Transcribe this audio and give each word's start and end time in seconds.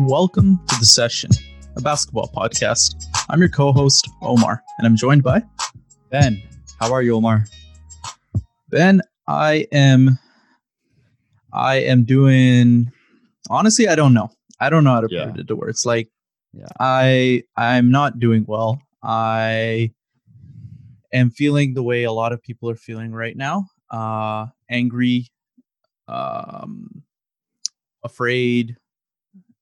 Welcome 0.00 0.58
to 0.66 0.76
the 0.80 0.86
session, 0.86 1.30
a 1.76 1.80
basketball 1.80 2.30
podcast. 2.34 2.96
I'm 3.28 3.38
your 3.40 3.48
co-host 3.48 4.08
Omar, 4.22 4.62
and 4.78 4.86
I'm 4.86 4.96
joined 4.96 5.22
by 5.22 5.42
Ben. 6.10 6.42
How 6.80 6.92
are 6.92 7.02
you, 7.02 7.14
Omar? 7.16 7.44
Ben. 8.70 9.00
I 9.26 9.66
am. 9.72 10.18
I 11.52 11.76
am 11.76 12.04
doing. 12.04 12.90
Honestly, 13.48 13.88
I 13.88 13.94
don't 13.94 14.12
know. 14.14 14.30
I 14.60 14.68
don't 14.68 14.84
know 14.84 14.94
how 14.94 15.00
to 15.02 15.08
Yeah. 15.10 15.30
put 15.30 15.40
it 15.40 15.46
to 15.48 15.56
words. 15.56 15.86
Like, 15.86 16.10
Yeah. 16.52 16.66
I 16.80 17.44
I'm 17.56 17.90
not 17.90 18.18
doing 18.18 18.44
well. 18.46 18.82
I 19.02 19.92
am 21.12 21.30
feeling 21.30 21.74
the 21.74 21.82
way 21.82 22.04
a 22.04 22.12
lot 22.12 22.32
of 22.32 22.42
people 22.42 22.68
are 22.68 22.76
feeling 22.76 23.12
right 23.12 23.36
now. 23.36 23.66
Uh, 23.90 24.46
angry, 24.68 25.28
um, 26.08 27.04
afraid, 28.02 28.76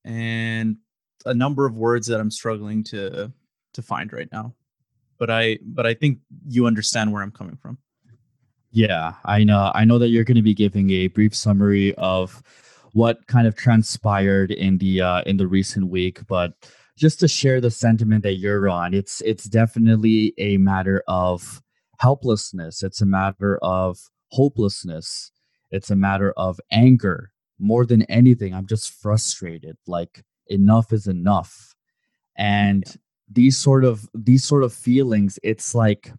and 0.04 0.76
a 1.24 1.34
number 1.34 1.66
of 1.66 1.74
words 1.76 2.06
that 2.08 2.20
I'm 2.20 2.30
struggling 2.30 2.84
to 2.84 3.32
to 3.74 3.82
find 3.82 4.12
right 4.12 4.28
now. 4.32 4.54
But 5.18 5.30
I 5.30 5.58
but 5.64 5.86
I 5.86 5.94
think 5.94 6.18
you 6.48 6.66
understand 6.66 7.12
where 7.12 7.22
I'm 7.22 7.30
coming 7.30 7.56
from. 7.56 7.78
Yeah, 8.70 9.14
I 9.24 9.44
know. 9.44 9.70
I 9.74 9.84
know 9.84 9.98
that 9.98 10.08
you're 10.08 10.24
going 10.24 10.36
to 10.36 10.42
be 10.42 10.54
giving 10.54 10.90
a 10.90 11.08
brief 11.08 11.34
summary 11.34 11.94
of 11.96 12.42
what 12.92 13.26
kind 13.26 13.46
of 13.46 13.54
transpired 13.54 14.50
in 14.50 14.78
the 14.78 15.02
uh, 15.02 15.22
in 15.22 15.36
the 15.36 15.46
recent 15.46 15.88
week, 15.88 16.26
but 16.26 16.54
just 16.96 17.20
to 17.20 17.28
share 17.28 17.60
the 17.60 17.70
sentiment 17.70 18.22
that 18.22 18.34
you're 18.34 18.68
on, 18.68 18.94
it's 18.94 19.20
it's 19.22 19.44
definitely 19.44 20.34
a 20.38 20.56
matter 20.56 21.02
of 21.08 21.62
helplessness. 21.98 22.82
It's 22.82 23.00
a 23.00 23.06
matter 23.06 23.58
of 23.62 23.98
hopelessness. 24.30 25.30
It's 25.70 25.90
a 25.90 25.96
matter 25.96 26.32
of 26.36 26.60
anger. 26.70 27.31
More 27.62 27.86
than 27.86 28.02
anything, 28.02 28.52
I'm 28.54 28.66
just 28.66 28.90
frustrated. 28.90 29.76
Like 29.86 30.24
enough 30.48 30.92
is 30.92 31.06
enough. 31.06 31.74
And 32.36 32.84
these 33.30 33.56
sort 33.56 33.84
of 33.84 34.08
these 34.14 34.44
sort 34.44 34.64
of 34.64 34.72
feelings, 34.72 35.38
it's 35.42 35.74
like 35.74 36.12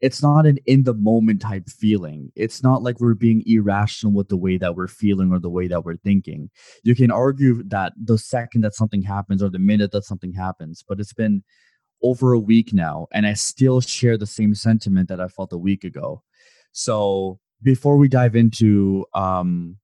it's 0.00 0.22
not 0.22 0.46
an 0.46 0.58
in 0.64 0.84
the 0.84 0.94
moment 0.94 1.42
type 1.42 1.68
feeling. 1.68 2.32
It's 2.34 2.62
not 2.62 2.82
like 2.82 3.00
we're 3.00 3.14
being 3.14 3.42
irrational 3.46 4.14
with 4.14 4.28
the 4.28 4.36
way 4.36 4.56
that 4.56 4.74
we're 4.74 4.88
feeling 4.88 5.30
or 5.30 5.38
the 5.38 5.50
way 5.50 5.68
that 5.68 5.84
we're 5.84 5.96
thinking. 5.96 6.50
You 6.84 6.94
can 6.94 7.10
argue 7.10 7.62
that 7.64 7.92
the 8.02 8.16
second 8.16 8.62
that 8.62 8.74
something 8.74 9.02
happens 9.02 9.42
or 9.42 9.50
the 9.50 9.58
minute 9.58 9.92
that 9.92 10.04
something 10.04 10.32
happens, 10.32 10.82
but 10.86 11.00
it's 11.00 11.12
been 11.12 11.44
over 12.02 12.32
a 12.32 12.38
week 12.40 12.72
now 12.72 13.08
and 13.12 13.26
I 13.26 13.34
still 13.34 13.82
share 13.82 14.16
the 14.16 14.26
same 14.26 14.54
sentiment 14.54 15.10
that 15.10 15.20
I 15.20 15.28
felt 15.28 15.52
a 15.52 15.58
week 15.58 15.84
ago. 15.84 16.22
So 16.72 17.38
before 17.62 17.98
we 17.98 18.08
dive 18.08 18.36
into 18.36 19.04
um 19.12 19.76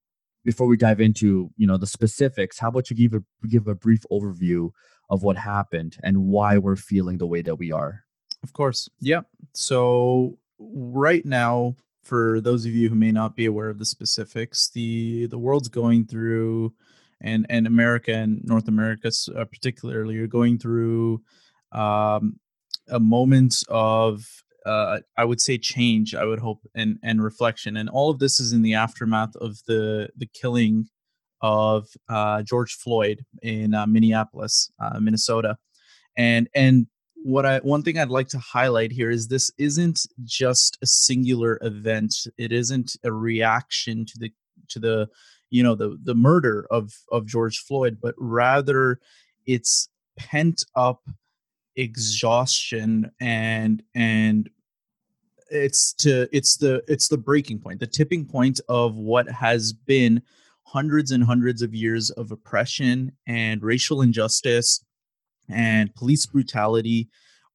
before 0.47 0.69
we 0.69 0.77
dive 0.77 1.01
into 1.01 1.51
you 1.59 1.67
know 1.67 1.77
the 1.77 1.87
specifics, 1.87 2.59
how 2.59 2.69
about 2.69 2.89
you 2.89 2.97
give 2.97 3.13
a 3.13 3.47
give 3.47 3.67
a 3.67 3.75
brief 3.75 4.05
overview 4.11 4.71
of 5.11 5.23
what 5.23 5.37
happened 5.37 5.99
and 6.03 6.27
why 6.27 6.57
we're 6.57 6.77
feeling 6.77 7.19
the 7.19 7.27
way 7.27 7.43
that 7.43 7.57
we 7.57 7.73
are? 7.73 8.05
Of 8.43 8.53
course. 8.53 8.89
Yeah. 9.01 9.23
So 9.53 10.39
right 10.59 11.27
now, 11.27 11.75
for 12.03 12.41
those 12.41 12.65
of 12.65 12.73
you 12.73 12.89
who 12.89 12.95
may 12.95 13.13
not 13.13 13.35
be 13.37 13.45
aware 13.45 13.69
of 13.69 13.79
the 13.79 13.85
specifics, 13.85 14.71
the 14.71 15.27
the 15.27 15.39
world's 15.39 15.69
going 15.69 16.07
through, 16.07 16.73
and 17.21 17.45
and 17.51 17.67
America 17.67 18.15
and 18.15 18.43
North 18.45 18.69
America 18.69 19.11
uh, 19.37 19.45
particularly 19.45 20.17
are 20.19 20.29
going 20.29 20.59
through 20.59 21.23
um, 21.73 22.39
a 22.89 23.01
moment 23.01 23.65
of 23.69 24.45
uh, 24.67 24.99
I 25.17 25.25
would 25.25 25.41
say 25.41 25.57
change. 25.59 26.15
I 26.15 26.25
would 26.25 26.41
hope 26.41 26.61
and 26.75 26.99
and 27.03 27.23
reflection, 27.23 27.77
and 27.77 27.89
all 27.89 28.11
of 28.11 28.19
this 28.19 28.41
is 28.41 28.53
in 28.53 28.63
the 28.63 28.75
aftermath 28.75 29.35
of 29.37 29.59
the 29.67 30.09
the 30.17 30.27
killing 30.27 30.89
of 31.41 31.87
uh, 32.09 32.43
George 32.43 32.75
Floyd 32.75 33.25
in 33.43 33.75
uh, 33.75 33.87
Minneapolis, 33.87 34.71
uh, 34.81 34.99
Minnesota, 34.99 35.57
and 36.17 36.49
and 36.55 36.87
what 37.15 37.47
I 37.47 37.59
one 37.59 37.83
thing 37.83 37.99
I'd 37.99 38.09
like 38.09 38.29
to 38.29 38.39
highlight 38.39 38.93
here 38.93 39.11
is 39.11 39.29
this 39.29 39.51
isn't 39.59 40.01
just 40.25 40.79
a 40.83 40.87
singular 40.87 41.59
event. 41.63 42.15
It 42.37 42.53
isn't 42.53 42.97
a 43.05 43.13
reaction 43.13 44.05
to 44.07 44.19
the 44.19 44.33
to 44.71 44.79
the 44.81 45.09
you 45.51 45.63
know 45.63 45.75
the 45.77 45.97
the 46.03 46.15
murder 46.15 46.67
of 46.71 46.93
of 47.13 47.27
George 47.27 47.59
Floyd, 47.59 47.99
but 48.03 48.15
rather 48.19 48.99
it's 49.47 49.89
pent 50.17 50.65
up 50.75 51.03
exhaustion 51.77 53.13
and 53.21 53.83
and 53.95 54.51
it's 55.51 55.93
to 55.93 56.29
it's 56.33 56.57
the 56.57 56.83
it's 56.89 57.09
the 57.09 57.19
breaking 57.19 57.59
point 57.59 57.81
the 57.81 57.87
tipping 57.87 58.25
point 58.25 58.61
of 58.69 58.97
what 58.97 59.29
has 59.29 59.73
been 59.73 60.21
hundreds 60.65 61.11
and 61.13 61.25
hundreds 61.25 61.63
of 61.63 61.75
years 61.75 62.11
of 62.11 62.33
oppression 62.33 63.13
and 63.27 63.63
racial 63.63 64.03
injustice 64.03 64.85
and 65.49 65.95
police 65.95 66.27
brutality 66.27 67.09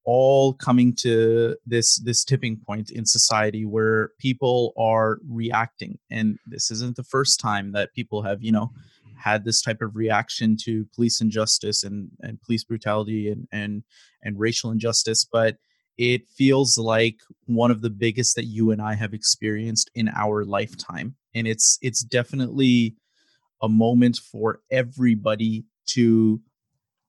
all 0.03 0.53
coming 0.53 0.95
to 0.95 1.55
this 1.65 1.99
this 1.99 2.23
tipping 2.23 2.57
point 2.57 2.89
in 2.89 3.05
society 3.05 3.65
where 3.65 4.11
people 4.19 4.73
are 4.77 5.19
reacting. 5.29 5.99
And 6.09 6.39
this 6.45 6.71
isn't 6.71 6.95
the 6.95 7.03
first 7.03 7.39
time 7.39 7.71
that 7.73 7.93
people 7.93 8.23
have 8.23 8.41
you 8.41 8.51
know 8.51 8.71
had 9.17 9.45
this 9.45 9.61
type 9.61 9.81
of 9.81 9.95
reaction 9.95 10.57
to 10.63 10.85
police 10.95 11.21
injustice 11.21 11.83
and 11.83 12.09
and 12.21 12.41
police 12.41 12.63
brutality 12.63 13.29
and 13.29 13.47
and 13.51 13.83
and 14.23 14.39
racial 14.39 14.71
injustice 14.71 15.25
but 15.31 15.57
it 16.01 16.27
feels 16.27 16.79
like 16.79 17.17
one 17.45 17.69
of 17.69 17.81
the 17.81 17.89
biggest 17.91 18.35
that 18.35 18.45
you 18.45 18.71
and 18.71 18.81
I 18.81 18.95
have 18.95 19.13
experienced 19.13 19.91
in 19.93 20.09
our 20.09 20.43
lifetime 20.43 21.15
and 21.35 21.47
it's 21.47 21.77
it's 21.83 22.03
definitely 22.03 22.95
a 23.61 23.69
moment 23.69 24.17
for 24.17 24.61
everybody 24.71 25.63
to 25.89 26.41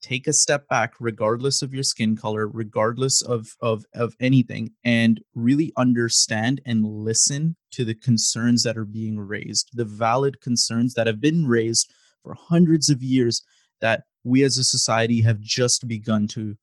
take 0.03 0.27
a 0.27 0.33
step 0.35 0.69
back 0.69 0.93
regardless 1.01 1.63
of 1.63 1.73
your 1.73 1.83
skin 1.83 2.17
color 2.17 2.47
regardless 2.47 3.23
of 3.23 3.57
of 3.63 3.87
of 3.95 4.15
anything 4.21 4.73
and 4.85 5.23
really 5.35 5.73
understand 5.79 6.61
and 6.67 6.85
listen 6.85 7.57
to 7.71 7.87
the 7.87 7.95
concerns 7.95 8.63
that 8.63 8.77
are 8.77 8.85
being 8.85 9.19
raised 9.19 9.71
the 9.73 9.87
valid 9.87 10.39
concerns 10.43 10.93
that 10.93 11.07
have 11.07 11.21
been 11.21 11.47
raised 11.47 11.91
for 12.23 12.35
hundreds 12.35 12.91
of 12.91 13.03
years 13.03 13.43
that 13.81 14.03
we 14.23 14.43
as 14.43 14.59
a 14.59 14.65
society 14.65 15.23
have 15.23 15.41
just 15.41 15.89
begun 15.89 16.29
to 16.29 16.57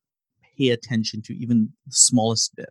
pay 0.60 0.70
attention 0.70 1.22
to 1.24 1.34
even 1.36 1.70
the 1.88 1.94
smallest 1.94 2.56
bit 2.56 2.70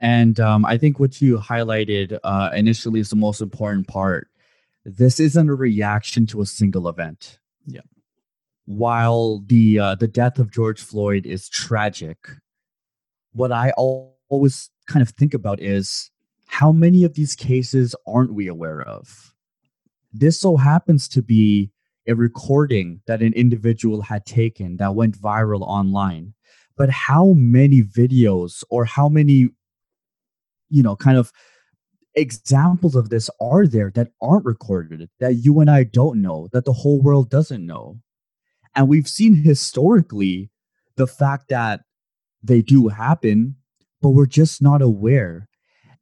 And 0.00 0.38
um, 0.38 0.64
I 0.64 0.78
think 0.78 1.00
what 1.00 1.20
you 1.20 1.38
highlighted 1.38 2.18
uh, 2.22 2.50
initially 2.54 3.00
is 3.00 3.10
the 3.10 3.16
most 3.16 3.40
important 3.40 3.88
part. 3.88 4.28
This 4.84 5.18
isn't 5.20 5.48
a 5.48 5.54
reaction 5.54 6.26
to 6.26 6.40
a 6.40 6.46
single 6.46 6.88
event. 6.88 7.38
Yeah. 7.66 7.80
While 8.66 9.42
the 9.46 9.78
uh, 9.78 9.94
the 9.96 10.08
death 10.08 10.38
of 10.38 10.52
George 10.52 10.80
Floyd 10.80 11.26
is 11.26 11.48
tragic, 11.48 12.18
what 13.32 13.50
I 13.50 13.72
al- 13.78 14.16
always 14.28 14.70
kind 14.86 15.02
of 15.02 15.10
think 15.10 15.34
about 15.34 15.60
is 15.60 16.10
how 16.46 16.72
many 16.72 17.04
of 17.04 17.14
these 17.14 17.34
cases 17.34 17.94
aren't 18.06 18.34
we 18.34 18.46
aware 18.48 18.82
of? 18.82 19.34
This 20.12 20.40
so 20.40 20.56
happens 20.56 21.08
to 21.08 21.22
be 21.22 21.70
a 22.08 22.14
recording 22.14 23.00
that 23.06 23.22
an 23.22 23.34
individual 23.34 24.02
had 24.02 24.24
taken 24.24 24.78
that 24.78 24.94
went 24.94 25.18
viral 25.18 25.62
online. 25.62 26.34
But 26.76 26.90
how 26.90 27.34
many 27.36 27.82
videos 27.82 28.64
or 28.70 28.84
how 28.84 29.08
many 29.08 29.50
you 30.70 30.82
know 30.82 30.96
kind 30.96 31.18
of 31.18 31.32
examples 32.14 32.96
of 32.96 33.10
this 33.10 33.30
are 33.40 33.66
there 33.66 33.90
that 33.94 34.08
aren't 34.20 34.44
recorded 34.44 35.08
that 35.20 35.34
you 35.34 35.60
and 35.60 35.70
I 35.70 35.84
don't 35.84 36.20
know 36.20 36.48
that 36.52 36.64
the 36.64 36.72
whole 36.72 37.00
world 37.00 37.30
doesn't 37.30 37.64
know 37.64 38.00
and 38.74 38.88
we've 38.88 39.06
seen 39.06 39.34
historically 39.36 40.50
the 40.96 41.06
fact 41.06 41.48
that 41.48 41.82
they 42.42 42.60
do 42.60 42.88
happen 42.88 43.56
but 44.02 44.10
we're 44.10 44.26
just 44.26 44.60
not 44.60 44.82
aware 44.82 45.48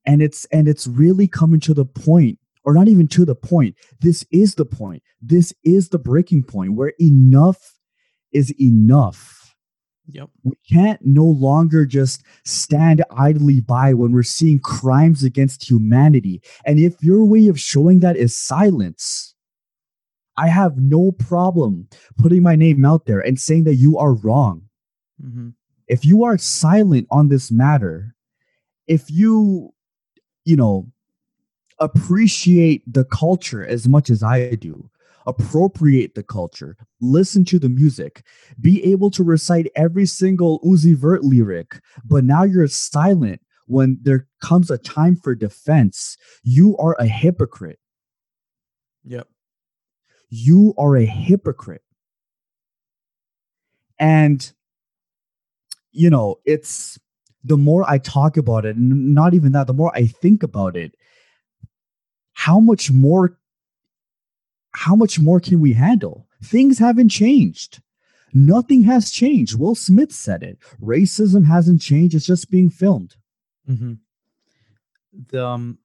and 0.07 0.23
it's 0.23 0.47
and 0.47 0.69
it's 0.69 0.87
really 0.87 1.29
coming 1.29 1.61
to 1.61 1.75
the 1.75 1.85
point 1.85 2.39
or 2.67 2.75
not 2.75 2.89
even 2.89 3.09
to 3.09 3.25
the 3.25 3.35
point. 3.35 3.77
This 4.01 4.27
is 4.31 4.57
the 4.57 4.67
point. 4.67 5.03
This 5.23 5.55
is 5.65 5.89
the 5.89 5.99
breaking 5.99 6.43
point 6.43 6.75
where 6.75 6.93
enough 7.01 7.79
is 8.33 8.53
enough. 8.61 9.55
Yep. 10.09 10.31
We 10.45 10.53
can't 10.71 11.01
no 11.05 11.25
longer 11.25 11.87
just 11.87 12.23
stand 12.45 13.05
idly 13.11 13.61
by 13.61 13.95
when 13.95 14.13
we're 14.13 14.23
seeing 14.23 14.61
crimes 14.61 15.25
against 15.25 15.69
humanity. 15.69 16.43
And 16.65 16.79
if 16.79 17.03
your 17.03 17.25
way 17.25 17.49
of 17.49 17.59
showing 17.59 18.01
that 18.01 18.17
is 18.17 18.37
silence, 18.37 19.35
I 20.37 20.49
have 20.49 20.77
no 20.77 21.13
problem 21.13 21.89
putting 22.19 22.43
my 22.43 22.57
name 22.57 22.85
out 22.85 23.07
there 23.07 23.21
and 23.21 23.41
saying 23.41 23.65
that 23.65 23.77
you 23.77 23.97
are 23.99 24.15
wrong. 24.15 24.69
hmm 25.21 25.51
If 25.89 26.05
you 26.05 26.25
are 26.25 26.37
silent 26.37 27.07
on 27.11 27.29
this 27.29 27.51
matter, 27.51 28.15
if 28.87 29.11
you, 29.11 29.73
you 30.45 30.57
know, 30.57 30.89
appreciate 31.79 32.83
the 32.93 33.05
culture 33.05 33.67
as 33.67 33.89
much 33.89 34.11
as 34.11 34.23
I 34.23 34.55
do, 34.55 34.91
appropriate 35.27 36.15
the 36.15 36.23
culture, 36.23 36.77
listen 37.01 37.45
to 37.47 37.59
the 37.59 37.69
music, 37.69 38.23
be 38.61 38.83
able 38.85 39.11
to 39.11 39.25
recite 39.25 39.71
every 39.77 40.07
single 40.07 40.61
Uzi 40.61 40.95
Vert 40.97 41.25
lyric, 41.25 41.81
but 42.05 42.25
now 42.25 42.45
you're 42.45 42.69
silent 42.69 43.41
when 43.67 43.99
there 44.03 44.27
comes 44.41 44.71
a 44.71 44.79
time 44.79 45.17
for 45.17 45.35
defense. 45.35 46.17
You 46.43 46.77
are 46.79 46.97
a 46.99 47.07
hypocrite. 47.07 47.79
Yep. 49.05 49.29
you 50.29 50.75
are 50.77 50.97
a 50.97 51.05
hypocrite. 51.05 51.83
And, 53.99 54.53
you 55.93 56.11
know, 56.11 56.37
it's 56.45 56.99
the 57.45 57.57
more 57.57 57.89
I 57.89 57.99
talk 57.99 58.37
about 58.37 58.67
it, 58.67 58.77
and 58.77 59.15
not 59.15 59.33
even 59.35 59.53
that, 59.53 59.69
the 59.69 59.73
more 59.73 59.93
I 59.95 60.07
think 60.07 60.43
about 60.43 60.77
it, 60.77 60.95
how 62.47 62.61
much 62.61 62.93
more 62.93 63.37
how 64.71 64.95
much 64.95 65.19
more 65.19 65.41
can 65.41 65.61
we 65.61 65.73
handle? 65.73 66.29
Things 66.45 66.79
haven't 66.79 67.09
changed. 67.09 67.83
Nothing 68.33 68.83
has 68.85 69.11
changed. 69.11 69.59
Will 69.59 69.75
Smith 69.75 70.13
said 70.13 70.43
it. 70.43 70.59
Racism 70.81 71.47
hasn't 71.47 71.81
changed. 71.81 72.15
It's 72.15 72.27
just 72.27 72.51
being 72.51 72.71
filmed. 72.71 73.17
Mm-hmm. 73.69 73.95
The 75.31 75.45
um, 75.45 75.79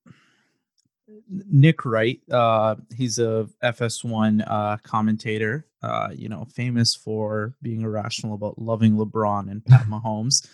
Nick 1.29 1.85
Wright, 1.85 2.19
uh, 2.29 2.75
he's 2.95 3.17
a 3.17 3.47
FS1 3.63 4.43
uh, 4.45 4.77
commentator, 4.83 5.65
uh, 5.81 6.09
you 6.13 6.29
know, 6.29 6.45
famous 6.45 6.93
for 6.93 7.55
being 7.61 7.81
irrational 7.81 8.35
about 8.35 8.59
loving 8.59 8.97
LeBron 8.97 9.49
and 9.49 9.65
Pat 9.65 9.85
Mahomes. 9.87 10.47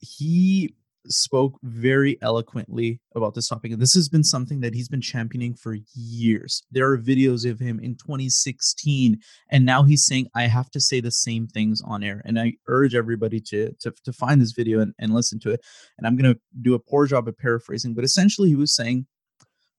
he 0.00 0.74
spoke 1.10 1.58
very 1.62 2.18
eloquently 2.22 3.00
about 3.14 3.34
this 3.34 3.48
topic. 3.48 3.72
And 3.72 3.80
this 3.80 3.94
has 3.94 4.08
been 4.08 4.24
something 4.24 4.60
that 4.60 4.74
he's 4.74 4.88
been 4.88 5.00
championing 5.00 5.54
for 5.54 5.76
years. 5.94 6.62
There 6.70 6.90
are 6.90 6.98
videos 6.98 7.48
of 7.48 7.58
him 7.58 7.80
in 7.80 7.94
2016, 7.96 9.18
and 9.50 9.64
now 9.64 9.82
he's 9.82 10.04
saying, 10.04 10.28
I 10.34 10.42
have 10.42 10.70
to 10.70 10.80
say 10.80 11.00
the 11.00 11.10
same 11.10 11.46
things 11.46 11.82
on 11.84 12.02
air. 12.02 12.22
And 12.24 12.38
I 12.38 12.54
urge 12.66 12.94
everybody 12.94 13.40
to, 13.40 13.72
to, 13.80 13.92
to 14.04 14.12
find 14.12 14.40
this 14.40 14.52
video 14.52 14.80
and, 14.80 14.94
and 14.98 15.14
listen 15.14 15.38
to 15.40 15.50
it. 15.50 15.60
And 15.96 16.06
I'm 16.06 16.16
going 16.16 16.32
to 16.32 16.40
do 16.62 16.74
a 16.74 16.78
poor 16.78 17.06
job 17.06 17.28
of 17.28 17.38
paraphrasing, 17.38 17.94
but 17.94 18.04
essentially, 18.04 18.48
he 18.48 18.56
was 18.56 18.74
saying, 18.74 19.06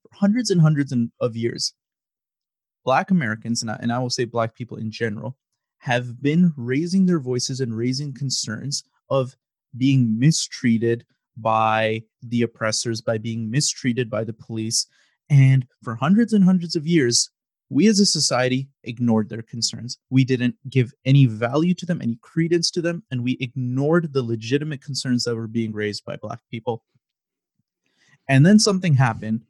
for 0.01 0.09
hundreds 0.13 0.49
and 0.49 0.61
hundreds 0.61 0.93
of 1.19 1.35
years, 1.35 1.73
Black 2.85 3.11
Americans, 3.11 3.61
and 3.61 3.71
I, 3.71 3.77
and 3.81 3.91
I 3.91 3.99
will 3.99 4.09
say 4.09 4.25
Black 4.25 4.55
people 4.55 4.77
in 4.77 4.91
general, 4.91 5.37
have 5.79 6.21
been 6.21 6.53
raising 6.57 7.05
their 7.05 7.19
voices 7.19 7.59
and 7.59 7.75
raising 7.75 8.13
concerns 8.13 8.83
of 9.09 9.35
being 9.77 10.17
mistreated 10.17 11.05
by 11.41 12.03
the 12.21 12.41
oppressors, 12.41 13.01
by 13.01 13.17
being 13.17 13.49
mistreated 13.49 14.09
by 14.09 14.23
the 14.23 14.33
police. 14.33 14.85
And 15.29 15.65
for 15.83 15.95
hundreds 15.95 16.33
and 16.33 16.43
hundreds 16.43 16.75
of 16.75 16.87
years, 16.87 17.29
we 17.69 17.87
as 17.87 17.99
a 17.99 18.05
society 18.05 18.67
ignored 18.83 19.29
their 19.29 19.43
concerns. 19.43 19.99
We 20.09 20.23
didn't 20.23 20.55
give 20.69 20.91
any 21.05 21.27
value 21.27 21.75
to 21.75 21.85
them, 21.85 22.01
any 22.01 22.17
credence 22.21 22.71
to 22.71 22.81
them, 22.81 23.03
and 23.11 23.23
we 23.23 23.37
ignored 23.39 24.11
the 24.11 24.23
legitimate 24.23 24.83
concerns 24.83 25.23
that 25.23 25.35
were 25.35 25.47
being 25.47 25.71
raised 25.71 26.03
by 26.03 26.15
Black 26.15 26.39
people. 26.49 26.83
And 28.27 28.45
then 28.45 28.59
something 28.59 28.95
happened. 28.95 29.43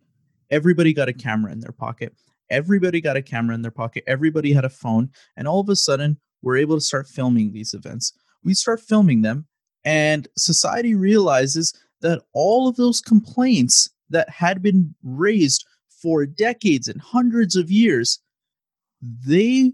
Everybody 0.51 0.93
got 0.93 1.09
a 1.09 1.13
camera 1.13 1.51
in 1.51 1.59
their 1.59 1.71
pocket. 1.71 2.13
Everybody 2.49 2.99
got 2.99 3.17
a 3.17 3.21
camera 3.21 3.55
in 3.55 3.61
their 3.61 3.71
pocket. 3.71 4.03
Everybody 4.07 4.51
had 4.51 4.65
a 4.65 4.69
phone. 4.69 5.11
And 5.37 5.47
all 5.47 5.59
of 5.59 5.69
a 5.69 5.75
sudden, 5.75 6.19
we're 6.41 6.57
able 6.57 6.75
to 6.75 6.81
start 6.81 7.07
filming 7.07 7.53
these 7.53 7.73
events. 7.73 8.13
We 8.43 8.53
start 8.53 8.81
filming 8.81 9.21
them, 9.21 9.47
and 9.83 10.27
society 10.37 10.95
realizes 10.95 11.73
that 12.01 12.21
all 12.33 12.67
of 12.67 12.75
those 12.75 13.01
complaints 13.01 13.89
that 14.09 14.29
had 14.29 14.61
been 14.61 14.95
raised 15.03 15.65
for 16.01 16.25
decades 16.25 16.87
and 16.87 17.01
hundreds 17.01 17.55
of 17.55 17.69
years, 17.69 18.19
they 19.01 19.73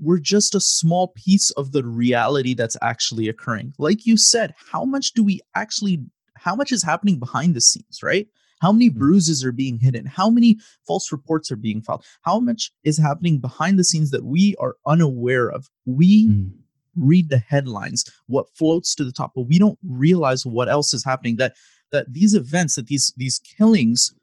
were 0.00 0.20
just 0.20 0.54
a 0.54 0.60
small 0.60 1.08
piece 1.08 1.50
of 1.52 1.72
the 1.72 1.84
reality 1.84 2.54
that's 2.54 2.76
actually 2.82 3.28
occurring. 3.28 3.72
Like 3.78 4.06
you 4.06 4.16
said, 4.16 4.54
how 4.72 4.84
much 4.84 5.12
do 5.12 5.24
we 5.24 5.40
actually, 5.54 6.00
how 6.36 6.54
much 6.54 6.70
is 6.70 6.82
happening 6.82 7.18
behind 7.18 7.54
the 7.54 7.60
scenes, 7.60 8.00
right? 8.02 8.28
How 8.60 8.72
many 8.72 8.90
mm. 8.90 8.94
bruises 8.94 9.44
are 9.44 9.52
being 9.52 9.78
hidden? 9.78 10.06
How 10.06 10.30
many 10.30 10.58
false 10.86 11.10
reports 11.10 11.50
are 11.50 11.56
being 11.56 11.82
filed? 11.82 12.04
How 12.22 12.38
much 12.38 12.70
is 12.84 12.98
happening 12.98 13.38
behind 13.38 13.78
the 13.78 13.84
scenes 13.84 14.10
that 14.10 14.24
we 14.24 14.54
are 14.60 14.76
unaware 14.86 15.50
of? 15.50 15.68
We 15.86 16.28
mm 16.28 16.50
read 16.98 17.30
the 17.30 17.38
headlines, 17.38 18.04
what 18.26 18.46
floats 18.56 18.94
to 18.94 19.04
the 19.04 19.12
top, 19.12 19.32
but 19.34 19.42
we 19.42 19.58
don't 19.58 19.78
realize 19.82 20.44
what 20.44 20.68
else 20.68 20.92
is 20.94 21.04
happening. 21.04 21.36
That 21.36 21.54
that 21.92 22.12
these 22.12 22.34
events, 22.34 22.76
that 22.76 22.86
these 22.86 23.12
these 23.16 23.38
killings, 23.38 24.14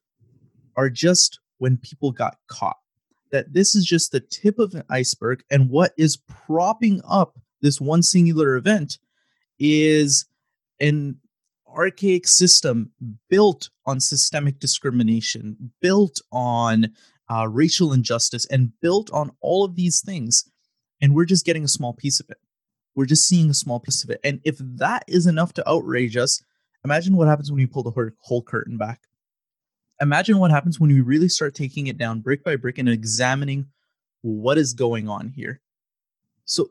are 0.75 0.89
just 0.89 1.39
when 1.57 1.77
people 1.77 2.12
got 2.12 2.38
caught. 2.48 2.77
That 3.31 3.54
this 3.54 3.75
is 3.75 3.86
just 3.86 4.12
the 4.12 4.19
tip 4.19 4.60
of 4.60 4.74
an 4.74 4.83
iceberg, 4.89 5.44
and 5.50 5.69
what 5.69 5.94
is 5.98 6.18
propping 6.27 7.01
up 7.07 7.38
this 7.62 7.81
one 7.81 8.04
singular 8.04 8.56
event 8.56 9.00
is 9.60 10.25
an 10.80 11.18
archaic 11.75 12.27
system 12.27 12.92
built 13.30 13.69
on 13.86 14.00
systemic 14.00 14.60
discrimination, 14.60 15.72
built 15.81 16.22
on 16.31 16.92
uh, 17.30 17.48
racial 17.50 17.92
injustice, 17.92 18.45
and 18.48 18.72
built 18.81 19.12
on 19.12 19.31
all 19.42 19.63
of 19.63 19.75
these 19.75 20.01
things. 20.01 20.50
And 21.01 21.13
we're 21.13 21.25
just 21.25 21.45
getting 21.45 21.63
a 21.63 21.69
small 21.69 21.94
piece 21.94 22.19
of 22.19 22.30
it. 22.30 22.38
We're 22.96 23.06
just 23.06 23.28
seeing 23.28 23.50
a 23.50 23.54
small 23.54 23.80
piece 23.80 24.04
of 24.04 24.10
it. 24.10 24.20
And 24.24 24.40
if 24.44 24.58
that 24.60 25.04
is 25.08 25.28
enough 25.28 25.54
to 25.54 25.70
outrage 25.70 26.16
us, 26.16 26.42
imagine 26.84 27.16
what 27.16 27.28
happens 27.28 27.52
when 27.52 27.60
you 27.60 27.68
pull 27.68 27.84
the 27.84 28.14
whole 28.22 28.42
curtain 28.42 28.78
back. 28.78 29.02
Imagine 30.02 30.40
what 30.40 30.52
happens 30.52 30.80
when 30.80 30.92
we 30.92 31.02
really 31.02 31.30
start 31.30 31.56
taking 31.56 31.88
it 31.88 31.98
down 31.98 32.22
brick 32.22 32.44
by 32.44 32.56
brick 32.56 32.78
and 32.78 32.90
examining 32.90 33.68
what 34.22 34.58
is 34.58 34.74
going 34.74 35.08
on 35.08 35.30
here. 35.30 35.62
So 36.46 36.70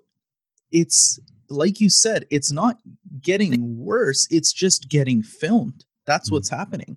it's 0.70 1.18
like 1.48 1.80
you 1.80 1.90
said, 1.90 2.26
it's 2.30 2.52
not 2.52 2.78
getting 3.20 3.78
worse, 3.78 4.26
it's 4.30 4.52
just 4.52 4.88
getting 4.88 5.22
filmed. 5.22 5.84
That's 6.06 6.30
what's 6.30 6.50
mm-hmm. 6.50 6.58
happening. 6.58 6.96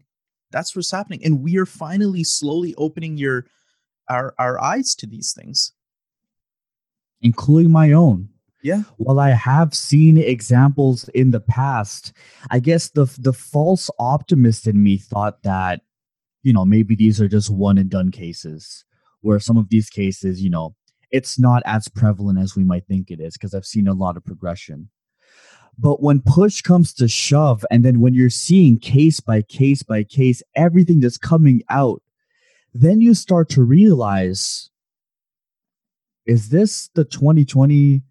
That's 0.52 0.76
what's 0.76 0.92
happening. 0.92 1.24
And 1.24 1.44
we 1.44 1.58
are 1.58 1.66
finally 1.66 2.24
slowly 2.24 2.74
opening 2.78 3.18
your 3.18 3.46
our 4.10 4.34
our 4.40 4.62
eyes 4.62 4.96
to 4.96 5.08
these 5.08 5.34
things. 5.34 5.74
Including 7.22 7.72
my 7.72 7.92
own. 7.92 8.30
Yeah. 8.64 8.84
While 8.98 9.20
I 9.20 9.30
have 9.30 9.74
seen 9.74 10.18
examples 10.18 11.08
in 11.10 11.32
the 11.32 11.40
past, 11.40 12.14
I 12.50 12.60
guess 12.60 12.90
the 12.90 13.06
the 13.20 13.34
false 13.34 13.90
optimist 14.00 14.68
in 14.68 14.82
me 14.82 14.98
thought 14.98 15.44
that, 15.44 15.82
you 16.44 16.54
know, 16.54 16.66
maybe 16.66 16.96
these 16.96 17.22
are 17.22 17.28
just 17.28 17.50
one 17.50 17.78
and 17.78 17.90
done 17.90 18.12
cases, 18.12 18.84
where 19.22 19.40
some 19.40 19.58
of 19.58 19.70
these 19.70 19.90
cases, 19.90 20.42
you 20.42 20.50
know, 20.50 20.76
it's 21.12 21.40
not 21.40 21.64
as 21.66 21.88
prevalent 21.88 22.40
as 22.40 22.56
we 22.56 22.64
might 22.64 22.86
think 22.88 23.12
it 23.12 23.20
is, 23.20 23.34
because 23.34 23.54
I've 23.54 23.66
seen 23.66 23.88
a 23.88 23.94
lot 23.94 24.18
of 24.18 24.26
progression. 24.26 24.90
But 25.78 26.02
when 26.02 26.22
push 26.22 26.62
comes 26.62 26.94
to 26.96 27.08
shove, 27.08 27.64
and 27.70 27.86
then 27.86 28.00
when 28.00 28.16
you're 28.16 28.32
seeing 28.32 28.80
case 28.80 29.20
by 29.20 29.44
case 29.44 29.84
by 29.84 30.04
case, 30.04 30.42
everything 30.56 31.00
that's 31.00 31.20
coming 31.20 31.62
out, 31.70 32.02
then 32.74 33.00
you 33.02 33.14
start 33.14 33.50
to 33.50 33.64
realize 33.64 34.72
is 36.26 36.50
this 36.50 36.90
the 36.96 37.06
2020 37.06 38.02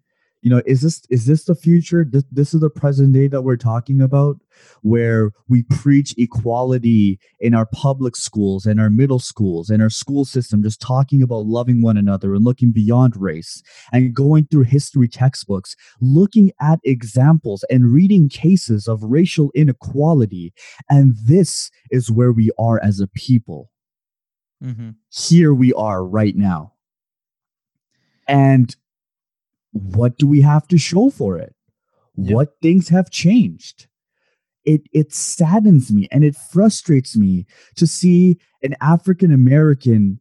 you 0.47 0.55
know 0.55 0.61
is 0.65 0.79
this 0.79 1.01
is 1.09 1.25
this 1.25 1.43
the 1.43 1.55
future? 1.55 2.05
This, 2.09 2.23
this 2.31 2.53
is 2.53 2.61
the 2.61 2.69
present 2.69 3.11
day 3.11 3.27
that 3.27 3.41
we're 3.41 3.57
talking 3.57 3.99
about 3.99 4.37
where 4.81 5.31
we 5.49 5.63
preach 5.63 6.15
equality 6.17 7.19
in 7.41 7.53
our 7.53 7.65
public 7.65 8.15
schools 8.15 8.65
and 8.65 8.79
our 8.79 8.89
middle 8.89 9.19
schools 9.19 9.69
and 9.69 9.83
our 9.83 9.89
school 9.89 10.23
system 10.23 10.63
just 10.63 10.79
talking 10.79 11.21
about 11.21 11.47
loving 11.47 11.81
one 11.81 11.97
another 11.97 12.33
and 12.33 12.45
looking 12.45 12.71
beyond 12.71 13.17
race 13.17 13.61
and 13.91 14.15
going 14.15 14.45
through 14.45 14.63
history 14.63 15.09
textbooks 15.09 15.75
looking 15.99 16.53
at 16.61 16.79
examples 16.85 17.65
and 17.69 17.93
reading 17.93 18.29
cases 18.29 18.87
of 18.87 19.03
racial 19.03 19.51
inequality. 19.53 20.53
And 20.89 21.13
this 21.25 21.69
is 21.91 22.09
where 22.09 22.31
we 22.31 22.51
are 22.57 22.81
as 22.81 23.01
a 23.01 23.07
people. 23.07 23.69
Mm-hmm. 24.63 24.91
here 25.11 25.53
we 25.53 25.73
are 25.73 26.05
right 26.05 26.37
now. 26.37 26.71
And 28.29 28.73
what 29.71 30.17
do 30.17 30.27
we 30.27 30.41
have 30.41 30.67
to 30.69 30.77
show 30.77 31.09
for 31.09 31.37
it? 31.37 31.55
Yep. 32.15 32.33
What 32.33 32.49
things 32.61 32.89
have 32.89 33.09
changed? 33.09 33.87
It 34.65 34.81
it 34.91 35.13
saddens 35.13 35.91
me 35.91 36.07
and 36.11 36.23
it 36.23 36.35
frustrates 36.35 37.15
me 37.15 37.45
to 37.75 37.87
see 37.87 38.37
an 38.63 38.75
African 38.81 39.31
American 39.31 40.19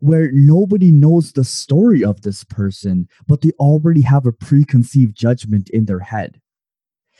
where 0.00 0.30
nobody 0.32 0.92
knows 0.92 1.32
the 1.32 1.44
story 1.44 2.04
of 2.04 2.22
this 2.22 2.44
person, 2.44 3.08
but 3.26 3.40
they 3.40 3.50
already 3.58 4.02
have 4.02 4.26
a 4.26 4.32
preconceived 4.32 5.16
judgment 5.16 5.68
in 5.70 5.86
their 5.86 6.00
head. 6.00 6.40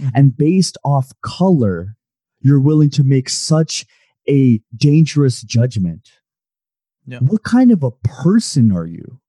Mm-hmm. 0.01 0.11
And 0.15 0.37
based 0.37 0.79
off 0.85 1.13
color, 1.23 1.97
you're 2.41 2.61
willing 2.61 2.91
to 2.91 3.03
make 3.03 3.29
such 3.29 3.85
a 4.29 4.61
dangerous 4.77 5.43
judgment. 5.43 6.09
Yeah. 7.07 7.19
What 7.19 7.43
kind 7.43 7.73
of 7.73 7.83
a 7.83 7.91
person 7.91 8.71
are 8.71 8.87
you? 8.87 9.21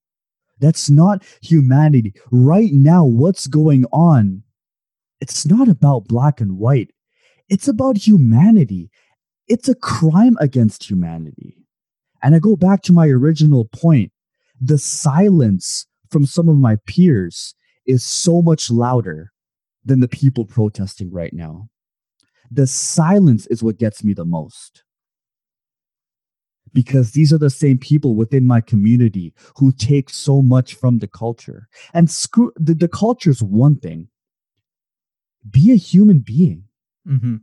That's 0.60 0.89
not 0.89 1.24
humanity. 1.42 2.13
Right 2.32 2.72
now, 2.72 3.06
what's 3.06 3.48
going 3.48 3.86
on? 3.92 4.44
It's 5.22 5.46
not 5.46 5.68
about 5.68 6.08
black 6.08 6.42
and 6.42 6.58
white. 6.58 6.92
It's 7.50 7.68
about 7.68 7.98
humanity. 7.98 8.92
It's 9.48 9.68
a 9.68 9.75
crime 9.75 10.38
against 10.39 10.89
humanity. 10.89 11.66
And 12.22 12.36
I 12.36 12.39
go 12.39 12.56
back 12.56 12.82
to 12.84 12.94
my 12.94 13.08
original 13.08 13.66
point. 13.66 14.12
The 14.62 14.78
silence 14.78 15.88
from 16.10 16.25
some 16.25 16.50
of 16.50 16.58
my 16.58 16.78
peers 16.86 17.56
is 17.86 18.04
so 18.04 18.42
much 18.42 18.70
louder 18.70 19.32
than 19.84 20.01
the 20.01 20.08
people 20.08 20.46
protesting 20.46 21.12
right 21.12 21.34
now. 21.34 21.70
The 22.51 22.68
silence 22.68 23.48
is 23.48 23.63
what 23.63 23.78
gets 23.78 24.04
me 24.04 24.13
the 24.13 24.25
most. 24.25 24.84
Because 26.74 27.12
these 27.12 27.34
are 27.34 27.38
the 27.38 27.50
same 27.50 27.78
people 27.78 28.16
within 28.16 28.46
my 28.46 28.62
community 28.62 29.34
who 29.58 29.72
take 29.72 30.10
so 30.10 30.42
much 30.42 30.76
from 30.76 31.00
the 31.00 31.08
culture. 31.08 31.68
And 31.94 32.10
screw 32.10 32.52
the, 32.56 32.74
the 32.74 32.88
culture 32.88 33.30
is 33.30 33.44
one 33.44 33.78
thing. 33.78 34.10
Be 35.50 35.72
a 35.72 35.76
human 35.76 36.20
being. 36.20 36.66
Mm-hmm. 37.08 37.38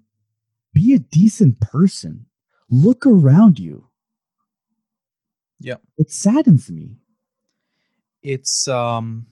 Be 0.73 0.95
a 0.95 0.99
decent 0.99 1.61
person. 1.61 2.27
Look 2.69 3.07
around 3.07 3.59
you. 3.59 3.89
Yeah. 5.59 5.77
It 5.97 6.11
saddens 6.11 6.71
me. 6.71 6.99
It's 8.23 8.69
um 8.69 9.27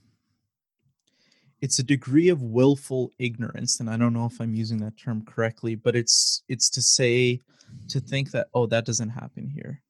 it's 1.61 1.79
a 1.79 1.83
degree 1.83 2.29
of 2.29 2.43
willful 2.43 3.11
ignorance 3.17 3.79
and 3.79 3.89
i 3.89 3.97
don't 3.97 4.13
know 4.13 4.25
if 4.25 4.39
i'm 4.39 4.53
using 4.53 4.77
that 4.77 4.95
term 4.97 5.23
correctly 5.25 5.73
but 5.73 5.95
it's 5.95 6.43
it's 6.47 6.69
to 6.69 6.81
say 6.81 7.41
to 7.87 7.99
think 7.99 8.29
that 8.31 8.47
oh 8.53 8.65
that 8.67 8.85
doesn't 8.85 9.09
happen 9.09 9.49
here 9.49 9.81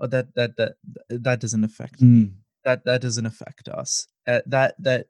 oh 0.00 0.06
that 0.06 0.34
that 0.34 0.56
that 0.56 0.74
that 1.08 1.40
doesn't 1.40 1.64
affect 1.64 2.00
me. 2.00 2.24
Mm. 2.24 2.32
that 2.64 2.84
that 2.84 3.00
doesn't 3.00 3.26
affect 3.26 3.68
us. 3.68 4.06
Uh, 4.26 4.40
that 4.46 4.74
that 4.78 5.06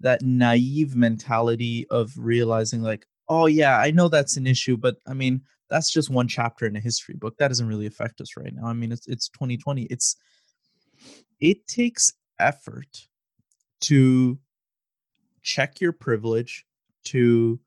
that 0.00 0.22
naive 0.22 0.96
mentality 0.96 1.86
of 1.90 2.12
realizing 2.16 2.80
like 2.80 3.06
oh 3.28 3.44
yeah 3.46 3.78
i 3.78 3.90
know 3.90 4.08
that's 4.08 4.38
an 4.38 4.46
issue 4.46 4.74
but 4.76 4.96
i 5.06 5.12
mean 5.12 5.42
that's 5.70 5.90
just 5.90 6.10
one 6.10 6.28
chapter 6.28 6.66
in 6.66 6.76
a 6.76 6.80
history 6.80 7.14
book. 7.14 7.36
That 7.38 7.48
doesn't 7.48 7.68
really 7.68 7.86
affect 7.86 8.20
us 8.20 8.36
right 8.36 8.52
now. 8.52 8.66
I 8.66 8.74
mean 8.74 8.92
it's 8.92 9.06
it's 9.06 9.28
2020 9.28 9.84
it's 9.84 10.16
it 11.40 11.66
takes 11.66 12.12
effort 12.38 13.06
to 13.82 14.38
check 15.42 15.80
your 15.80 15.92
privilege 15.92 16.66
to 17.04 17.60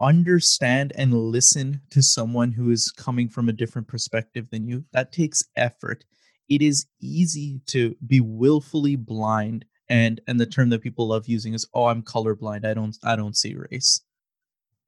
understand 0.00 0.92
and 0.96 1.14
listen 1.14 1.80
to 1.90 2.02
someone 2.02 2.52
who 2.52 2.70
is 2.70 2.90
coming 2.90 3.28
from 3.28 3.48
a 3.48 3.52
different 3.52 3.88
perspective 3.88 4.48
than 4.50 4.66
you 4.66 4.84
that 4.92 5.12
takes 5.12 5.44
effort. 5.56 6.04
It 6.48 6.62
is 6.62 6.86
easy 7.00 7.60
to 7.66 7.94
be 8.06 8.20
willfully 8.20 8.96
blind 8.96 9.64
and 9.88 10.20
and 10.26 10.40
the 10.40 10.46
term 10.46 10.70
that 10.70 10.82
people 10.82 11.08
love 11.08 11.28
using 11.28 11.54
is 11.54 11.66
oh 11.74 11.86
i'm 11.86 12.02
colorblind. 12.02 12.64
I 12.64 12.74
don't 12.74 12.96
i 13.04 13.16
don't 13.16 13.36
see 13.36 13.54
race. 13.54 14.00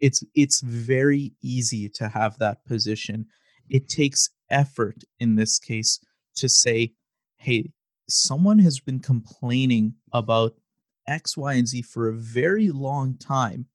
It's 0.01 0.23
it's 0.35 0.61
very 0.61 1.33
easy 1.43 1.89
to 1.91 2.09
have 2.09 2.39
that 2.39 2.65
position. 2.65 3.27
It 3.69 3.89
takes 3.89 4.31
effort 4.51 5.03
in 5.21 5.35
this 5.37 5.59
case 5.59 6.01
to 6.37 6.49
say 6.49 6.93
hey 7.37 7.71
someone 8.09 8.59
has 8.59 8.79
been 8.81 9.01
complaining 9.01 9.95
about 10.13 10.55
x 11.09 11.37
y 11.37 11.55
and 11.55 11.67
z 11.67 11.83
for 11.83 12.09
a 12.09 12.15
very 12.15 12.71
long 12.71 13.17
time 13.19 13.67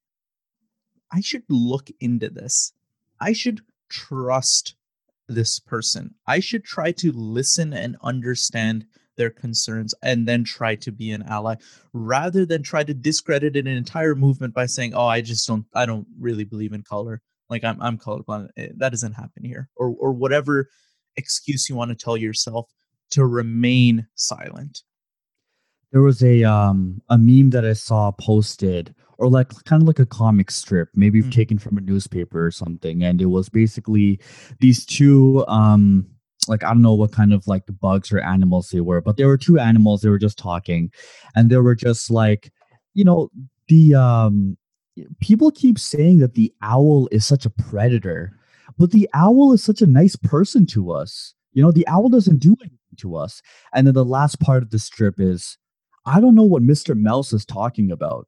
i 1.11 1.21
should 1.21 1.43
look 1.49 1.89
into 1.99 2.29
this. 2.29 2.73
I 3.19 3.33
should 3.33 3.61
trust 3.89 4.75
this 5.27 5.59
person. 5.59 6.15
I 6.27 6.39
should 6.39 6.63
try 6.63 6.91
to 6.93 7.11
listen 7.11 7.73
and 7.73 7.95
understand 8.01 8.85
their 9.17 9.29
concerns 9.29 9.93
and 10.01 10.27
then 10.27 10.43
try 10.43 10.75
to 10.75 10.91
be 10.91 11.11
an 11.11 11.23
ally 11.23 11.55
rather 11.93 12.45
than 12.45 12.63
try 12.63 12.83
to 12.83 12.93
discredit 12.93 13.55
an 13.55 13.67
entire 13.67 14.15
movement 14.15 14.53
by 14.53 14.65
saying 14.65 14.93
oh 14.95 15.05
i 15.05 15.21
just 15.21 15.45
don't 15.47 15.65
i 15.75 15.85
don't 15.85 16.07
really 16.19 16.45
believe 16.45 16.73
in 16.73 16.81
color. 16.81 17.21
Like 17.49 17.63
i'm 17.63 17.79
i'm 17.81 17.97
colorblind. 17.97 18.49
Eh, 18.57 18.69
that 18.77 18.89
doesn't 18.89 19.13
happen 19.13 19.43
here. 19.43 19.69
Or 19.75 19.89
or 19.99 20.11
whatever 20.13 20.69
excuse 21.17 21.69
you 21.69 21.75
want 21.75 21.89
to 21.89 22.03
tell 22.03 22.17
yourself 22.17 22.71
to 23.11 23.25
remain 23.25 24.07
silent 24.15 24.83
there 25.91 26.01
was 26.01 26.23
a 26.23 26.43
um 26.43 27.01
a 27.09 27.17
meme 27.17 27.49
that 27.51 27.65
I 27.65 27.73
saw 27.73 28.11
posted 28.11 28.93
or 29.17 29.29
like 29.29 29.49
kind 29.65 29.81
of 29.83 29.87
like 29.87 29.99
a 29.99 30.05
comic 30.05 30.49
strip, 30.49 30.89
maybe 30.95 31.21
Mhm. 31.21 31.31
taken 31.31 31.57
from 31.59 31.77
a 31.77 31.81
newspaper 31.81 32.45
or 32.45 32.51
something, 32.51 33.03
and 33.03 33.21
it 33.21 33.27
was 33.27 33.49
basically 33.49 34.19
these 34.59 34.85
two 34.85 35.45
um 35.47 36.05
like 36.47 36.63
I 36.63 36.69
don't 36.69 36.81
know 36.81 36.95
what 36.95 37.11
kind 37.11 37.33
of 37.33 37.45
like 37.47 37.63
bugs 37.79 38.11
or 38.11 38.19
animals 38.19 38.69
they 38.69 38.81
were, 38.81 39.01
but 39.01 39.17
there 39.17 39.27
were 39.27 39.37
two 39.37 39.59
animals. 39.59 40.01
They 40.01 40.09
were 40.09 40.17
just 40.19 40.39
talking, 40.39 40.91
and 41.35 41.49
they 41.49 41.57
were 41.57 41.75
just 41.75 42.09
like, 42.09 42.51
you 42.93 43.03
know, 43.03 43.29
the 43.67 43.95
um 43.95 44.57
people 45.19 45.51
keep 45.51 45.79
saying 45.79 46.19
that 46.19 46.33
the 46.35 46.53
owl 46.61 47.07
is 47.11 47.25
such 47.25 47.45
a 47.45 47.49
predator, 47.49 48.31
but 48.77 48.91
the 48.91 49.09
owl 49.13 49.53
is 49.53 49.63
such 49.63 49.81
a 49.81 49.87
nice 49.87 50.15
person 50.15 50.65
to 50.67 50.91
us. 50.91 51.33
You 51.53 51.61
know, 51.61 51.71
the 51.71 51.87
owl 51.87 52.09
doesn't 52.09 52.39
do 52.39 52.55
anything 52.61 52.77
to 52.97 53.15
us. 53.15 53.41
And 53.73 53.85
then 53.87 53.93
the 53.93 54.05
last 54.05 54.39
part 54.39 54.63
of 54.63 54.69
the 54.71 54.79
strip 54.79 55.19
is 55.19 55.57
I 56.05 56.19
don't 56.19 56.35
know 56.35 56.43
what 56.43 56.63
Mr. 56.63 56.95
Mouse 56.95 57.33
is 57.33 57.45
talking 57.45 57.91
about. 57.91 58.27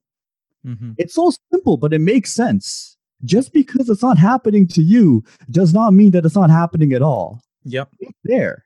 hmm 0.63 0.91
It's 0.97 1.13
so 1.15 1.31
simple, 1.51 1.77
but 1.77 1.93
it 1.93 1.99
makes 1.99 2.33
sense. 2.33 2.97
Just 3.23 3.53
because 3.53 3.89
it's 3.89 4.03
not 4.03 4.17
happening 4.17 4.67
to 4.69 4.81
you 4.81 5.23
does 5.49 5.73
not 5.73 5.93
mean 5.93 6.11
that 6.11 6.25
it's 6.25 6.35
not 6.35 6.49
happening 6.49 6.93
at 6.93 7.01
all. 7.01 7.41
yep 7.63 7.89
It's 7.99 8.17
there. 8.23 8.63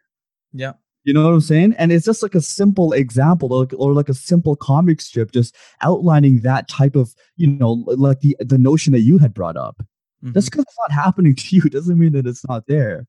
yep 0.53 0.79
You 1.03 1.13
know 1.13 1.23
what 1.25 1.33
I'm 1.33 1.41
saying? 1.41 1.73
And 1.77 1.91
it's 1.91 2.05
just 2.05 2.23
like 2.23 2.35
a 2.35 2.41
simple 2.41 2.91
example 2.93 3.53
or, 3.53 3.67
or 3.77 3.93
like 3.93 4.09
a 4.09 4.13
simple 4.13 4.55
comic 4.55 4.99
strip 5.01 5.31
just 5.31 5.55
outlining 5.81 6.41
that 6.41 6.67
type 6.67 6.95
of, 6.95 7.13
you 7.37 7.47
know, 7.47 7.83
like 7.87 8.19
the 8.21 8.35
the 8.39 8.57
notion 8.57 8.93
that 8.93 9.01
you 9.01 9.17
had 9.19 9.33
brought 9.33 9.57
up. 9.57 9.77
mhm. 10.23 10.33
Just 10.33 10.51
because 10.51 10.63
it's 10.63 10.77
not 10.87 10.91
happening 11.03 11.35
to 11.41 11.55
you 11.55 11.61
doesn't 11.63 11.97
mean 11.99 12.13
that 12.13 12.27
it's 12.27 12.47
not 12.47 12.65
there. 12.67 13.05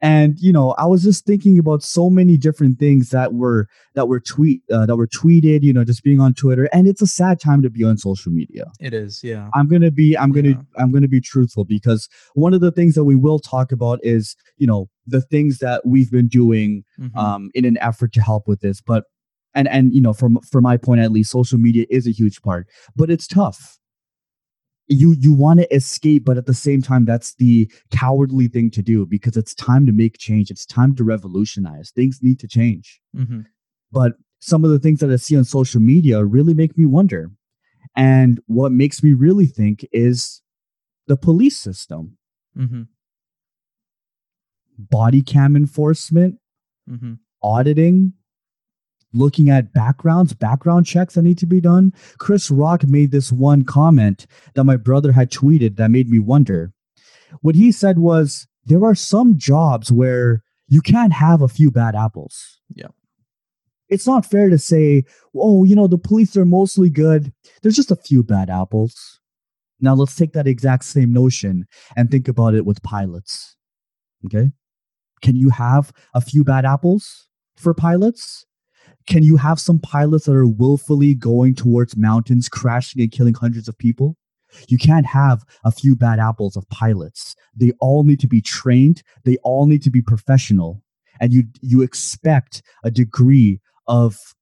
And 0.00 0.38
you 0.38 0.52
know, 0.52 0.72
I 0.78 0.86
was 0.86 1.02
just 1.02 1.24
thinking 1.26 1.58
about 1.58 1.82
so 1.82 2.10
many 2.10 2.36
different 2.36 2.78
things 2.78 3.10
that 3.10 3.34
were 3.34 3.68
that 3.94 4.08
were 4.08 4.20
tweet 4.20 4.62
uh, 4.72 4.86
that 4.86 4.96
were 4.96 5.06
tweeted. 5.06 5.62
You 5.62 5.72
know, 5.72 5.84
just 5.84 6.02
being 6.02 6.20
on 6.20 6.34
Twitter, 6.34 6.68
and 6.72 6.86
it's 6.88 7.02
a 7.02 7.06
sad 7.06 7.40
time 7.40 7.62
to 7.62 7.70
be 7.70 7.84
on 7.84 7.96
social 7.98 8.32
media. 8.32 8.64
it 8.80 8.92
is 8.94 9.22
yeah 9.22 9.48
I'm 9.54 9.68
gonna 9.68 9.90
be 9.90 10.16
I'm 10.16 10.32
gonna 10.32 10.48
Yeah. 10.50 10.62
I'm 10.78 10.92
gonna 10.92 11.08
be 11.08 11.20
truthful 11.20 11.64
because 11.64 12.08
one 12.34 12.54
of 12.54 12.60
the 12.60 12.72
things 12.72 12.94
that 12.94 13.04
we 13.04 13.14
will 13.14 13.38
talk 13.38 13.72
about 13.72 14.00
is 14.02 14.36
you 14.56 14.66
know 14.66 14.88
the 15.06 15.20
things 15.20 15.58
that 15.58 15.86
we've 15.86 16.10
been 16.10 16.28
doing 16.28 16.84
Mhm. 16.98 17.16
um, 17.16 17.50
in 17.54 17.64
an 17.64 17.76
effort 17.78 18.12
to 18.14 18.22
help 18.22 18.48
with 18.48 18.60
this. 18.60 18.80
But 18.80 19.04
and 19.54 19.68
and 19.68 19.92
you 19.94 20.00
know 20.00 20.12
from 20.12 20.38
from 20.50 20.62
my 20.64 20.76
point 20.76 21.00
at 21.00 21.12
least, 21.12 21.30
social 21.30 21.58
media 21.58 21.86
is 21.90 22.06
a 22.06 22.10
huge 22.10 22.40
part, 22.42 22.66
but 22.96 23.10
it's 23.10 23.26
tough. 23.26 23.78
You 24.88 25.14
you 25.18 25.32
want 25.32 25.60
to 25.60 25.74
escape, 25.74 26.24
but 26.24 26.36
at 26.36 26.46
the 26.46 26.52
same 26.54 26.82
time, 26.82 27.06
that's 27.06 27.34
the 27.36 27.70
cowardly 27.90 28.48
thing 28.48 28.70
to 28.72 28.82
do 28.82 29.06
because 29.06 29.36
it's 29.36 29.54
time 29.54 29.86
to 29.86 29.92
make 29.92 30.18
change. 30.18 30.50
It's 30.50 30.66
time 30.66 30.94
to 30.96 31.04
revolutionize. 31.04 31.90
Things 31.90 32.18
need 32.22 32.38
to 32.40 32.48
change. 32.48 33.00
Mhm. 33.16 33.46
But 33.92 34.12
some 34.40 34.62
of 34.62 34.70
the 34.70 34.78
things 34.78 35.00
that 35.00 35.10
I 35.10 35.16
see 35.16 35.36
on 35.36 35.44
social 35.44 35.80
media 35.80 36.22
really 36.22 36.52
make 36.52 36.76
me 36.76 36.84
wonder. 36.84 37.30
And 37.96 38.40
what 38.46 38.72
makes 38.72 39.02
me 39.02 39.14
really 39.14 39.46
think 39.46 39.86
is 39.92 40.42
the 41.06 41.16
police 41.16 41.56
system, 41.56 42.18
Mhm. 42.56 42.88
body 44.78 45.22
cam 45.22 45.56
enforcement, 45.56 46.38
Mhm. 46.90 47.18
auditing, 47.42 48.12
looking 49.14 49.48
at 49.48 49.72
backgrounds, 49.72 50.34
background 50.34 50.86
checks 50.86 51.14
that 51.14 51.22
need 51.22 51.38
to 51.38 51.46
be 51.46 51.60
done. 51.60 51.92
Chris 52.18 52.50
Rock 52.50 52.84
made 52.84 53.12
this 53.12 53.32
one 53.32 53.64
comment 53.64 54.26
that 54.54 54.64
my 54.64 54.76
brother 54.76 55.12
had 55.12 55.30
tweeted 55.30 55.76
that 55.76 55.90
made 55.90 56.10
me 56.10 56.18
wonder. 56.18 56.72
What 57.40 57.54
he 57.54 57.72
said 57.72 57.98
was 57.98 58.46
there 58.66 58.84
are 58.84 58.94
some 58.94 59.38
jobs 59.38 59.90
where 59.90 60.42
you 60.68 60.80
can't 60.80 61.12
have 61.12 61.42
a 61.42 61.48
few 61.48 61.70
bad 61.70 61.94
apples. 61.94 62.60
Yeah. 62.74 62.88
It's 63.88 64.06
not 64.06 64.26
fair 64.26 64.50
to 64.50 64.58
say, 64.58 65.04
oh, 65.36 65.64
you 65.64 65.76
know, 65.76 65.86
the 65.86 65.98
police 65.98 66.36
are 66.36 66.44
mostly 66.44 66.90
good. 66.90 67.32
There's 67.62 67.76
just 67.76 67.90
a 67.90 67.96
few 67.96 68.22
bad 68.22 68.50
apples. 68.50 69.20
Now 69.80 69.94
let's 69.94 70.16
take 70.16 70.32
that 70.32 70.46
exact 70.46 70.84
same 70.84 71.12
notion 71.12 71.66
and 71.96 72.10
think 72.10 72.26
about 72.26 72.54
it 72.54 72.64
with 72.64 72.82
pilots. 72.82 73.56
Okay. 74.24 74.52
Can 75.20 75.36
you 75.36 75.50
have 75.50 75.92
a 76.14 76.20
few 76.20 76.44
bad 76.44 76.64
apples 76.64 77.28
for 77.56 77.74
pilots? 77.74 78.46
Can 79.06 79.22
you 79.22 79.36
have 79.36 79.60
some 79.60 79.78
pilots 79.78 80.24
that 80.26 80.34
are 80.34 80.46
willfully 80.46 81.14
going 81.14 81.54
towards 81.54 81.96
mountains, 81.96 82.48
crashing 82.48 83.02
and 83.02 83.12
killing 83.12 83.34
hundreds 83.34 83.68
of 83.68 83.76
people? 83.76 84.16
You 84.68 84.78
can't 84.78 85.06
have 85.06 85.44
a 85.64 85.70
few 85.70 85.96
bad 85.96 86.18
apples 86.18 86.56
of 86.56 86.68
pilots. 86.68 87.34
They 87.54 87.72
all 87.80 88.04
need 88.04 88.20
to 88.20 88.28
be 88.28 88.40
trained. 88.40 89.02
They 89.24 89.36
all 89.42 89.66
need 89.66 89.82
to 89.82 89.90
be 89.90 90.00
professional. 90.00 90.82
And 91.20 91.32
you 91.32 91.44
you 91.60 91.82
expect 91.82 92.62
a 92.82 92.90
degree 92.90 93.60
of 93.86 94.34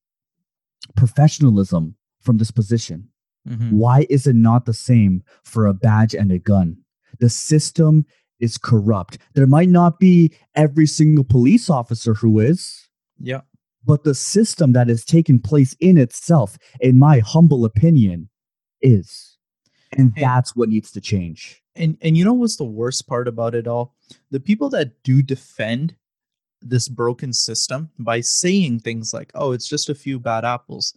professionalism 0.97 1.97
from 2.21 2.38
this 2.38 2.50
position. 2.50 3.09
Mhm. 3.49 3.73
Why 3.73 4.07
is 4.09 4.26
it 4.26 4.37
not 4.37 4.66
the 4.66 4.75
same 4.75 5.23
for 5.42 5.66
a 5.66 5.75
badge 5.75 6.14
and 6.14 6.31
a 6.31 6.38
gun? 6.38 6.76
The 7.19 7.28
system 7.28 8.07
is 8.38 8.59
corrupt. 8.59 9.19
There 9.35 9.47
might 9.47 9.69
not 9.69 9.99
be 9.99 10.33
every 10.54 10.87
single 10.87 11.25
police 11.25 11.69
officer 11.71 12.14
who 12.14 12.38
is, 12.38 12.88
yeah 13.19 13.40
but 13.84 14.04
the 14.04 14.14
system 14.14 14.72
that 14.72 14.88
has 14.88 15.04
taken 15.04 15.38
place 15.38 15.74
in 15.80 15.98
itself, 15.98 16.58
in 16.80 16.98
my 16.98 17.18
humble 17.20 17.64
opinion, 17.64 18.28
is. 18.80 19.36
And 19.96 20.14
that's 20.16 20.56
what 20.56 20.68
needs 20.68 20.90
to 20.92 21.00
change. 21.00 21.62
And 21.76 21.96
and 22.00 22.16
you 22.16 22.24
know 22.24 22.32
what's 22.32 22.56
the 22.56 22.64
worst 22.64 23.06
part 23.06 23.28
about 23.28 23.54
it 23.54 23.66
all? 23.66 23.94
The 24.30 24.40
people 24.40 24.68
that 24.70 25.02
do 25.02 25.22
defend 25.22 25.94
this 26.60 26.88
broken 26.88 27.32
system 27.32 27.90
by 27.98 28.20
saying 28.20 28.80
things 28.80 29.12
like, 29.12 29.30
"Oh, 29.34 29.52
it's 29.52 29.68
just 29.68 29.88
a 29.88 29.94
few 29.94 30.18
bad 30.18 30.44
apples." 30.44 30.94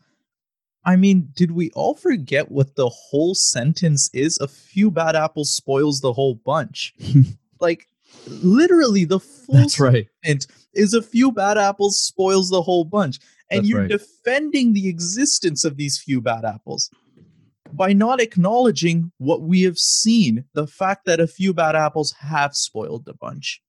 I 0.85 0.95
mean, 0.95 1.29
did 1.35 1.51
we 1.51 1.71
all 1.71 1.95
forget 1.95 2.51
what 2.51 2.75
the 2.75 2.89
whole 2.89 3.33
sentence 3.35 4.09
is? 4.13 4.37
A 4.39 4.47
few 4.47 4.91
bad 4.91 5.15
apples 5.15 5.49
spoils 5.49 5.99
the 5.99 6.13
whole 6.13 6.35
bunch. 6.35 6.93
like 7.59 7.87
literally 8.27 9.05
the 9.05 9.19
full 9.19 9.55
That's 9.55 9.79
right. 9.79 10.07
statement 10.23 10.47
is 10.73 10.93
a 10.93 11.01
few 11.01 11.31
bad 11.31 11.57
apples 11.57 11.99
spoils 11.99 12.49
the 12.49 12.61
whole 12.61 12.85
bunch 12.85 13.19
and 13.49 13.59
That's 13.59 13.69
you're 13.69 13.81
right. 13.81 13.89
defending 13.89 14.73
the 14.73 14.87
existence 14.87 15.63
of 15.63 15.77
these 15.77 15.97
few 15.99 16.21
bad 16.21 16.45
apples 16.45 16.89
by 17.71 17.93
not 17.93 18.21
acknowledging 18.21 19.11
what 19.17 19.41
we 19.41 19.63
have 19.63 19.77
seen 19.77 20.45
the 20.53 20.67
fact 20.67 21.05
that 21.05 21.19
a 21.19 21.27
few 21.27 21.53
bad 21.53 21.75
apples 21.75 22.13
have 22.19 22.55
spoiled 22.55 23.05
the 23.05 23.13
bunch 23.13 23.61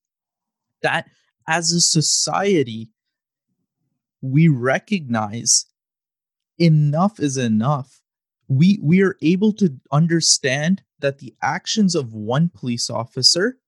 that 0.82 1.06
as 1.48 1.72
a 1.72 1.80
society 1.80 2.90
we 4.22 4.48
recognize 4.48 5.66
enough 6.58 7.20
is 7.20 7.36
enough 7.36 8.00
we 8.48 8.78
we 8.82 9.02
are 9.02 9.16
able 9.22 9.52
to 9.52 9.74
understand 9.92 10.82
that 11.00 11.18
the 11.18 11.34
actions 11.42 11.94
of 11.94 12.14
one 12.14 12.48
police 12.54 12.88
officer 12.88 13.58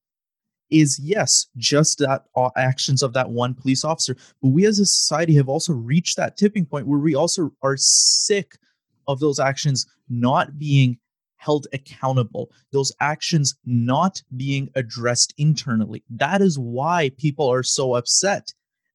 is 0.71 0.99
yes 0.99 1.47
just 1.57 1.99
that 1.99 2.25
uh, 2.37 2.51
actions 2.57 3.03
of 3.03 3.13
that 3.15 3.31
one 3.31 3.55
police 3.55 3.85
officer. 3.85 4.17
But 4.43 4.49
we 4.49 4.67
as 4.67 4.79
a 4.79 4.87
society 4.87 5.35
have 5.37 5.49
also 5.49 5.73
reached 5.73 6.17
that 6.17 6.37
tipping 6.37 6.67
point 6.67 6.87
where 6.87 6.99
we 6.99 7.15
also 7.15 7.53
are 7.63 7.77
sick 7.77 8.59
of 9.07 9.21
those 9.21 9.39
actions 9.39 9.87
not 10.09 10.59
being 10.59 10.99
held 11.39 11.67
accountable 11.73 12.51
those 12.73 12.93
actions 13.01 13.55
not 13.65 14.23
being 14.37 14.69
addressed 14.75 15.33
internally. 15.39 16.03
That 16.11 16.43
is 16.43 16.59
why 16.59 17.13
people 17.17 17.51
are 17.51 17.63
so 17.63 17.95
upset. 17.95 18.53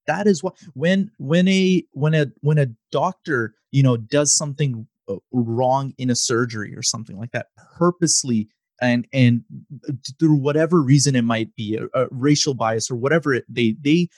That 0.07 0.27
is 0.27 0.43
why 0.43 0.51
when 0.73 1.09
when 1.17 1.47
a 1.47 1.83
when 1.91 2.13
a 2.13 2.27
when 2.41 2.57
a 2.57 2.67
doctor 2.91 3.55
you 3.71 3.81
know 3.81 3.97
does 3.97 4.35
something 4.35 4.87
uh, 5.07 5.15
wrong 5.31 5.93
in 5.97 6.09
a 6.09 6.15
surgery 6.15 6.75
or 6.75 6.83
something 6.83 7.17
like 7.17 7.31
that 7.31 7.47
purposely 7.77 8.49
and 8.81 9.07
and 9.13 9.43
uh, 9.87 9.93
through 10.19 10.35
whatever 10.35 10.81
reason 10.81 11.15
it 11.15 11.23
might 11.23 11.55
be 11.55 11.77
a, 11.77 11.85
a 11.99 12.07
racial 12.11 12.53
bias 12.53 12.89
or 12.89 12.95
whatever 12.95 13.33
it, 13.33 13.45
they 13.47 13.75
they 13.81 14.09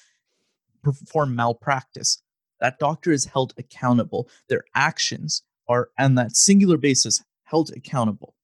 perform 0.83 1.35
malpractice 1.35 2.21
that 2.59 2.79
doctor 2.79 3.11
is 3.11 3.25
held 3.25 3.53
accountable. 3.57 4.29
Their 4.49 4.63
actions 4.75 5.43
are 5.67 5.89
on 5.99 6.15
that 6.15 6.35
singular 6.35 6.77
basis 6.77 7.23
held 7.43 7.71
accountable. 7.75 8.35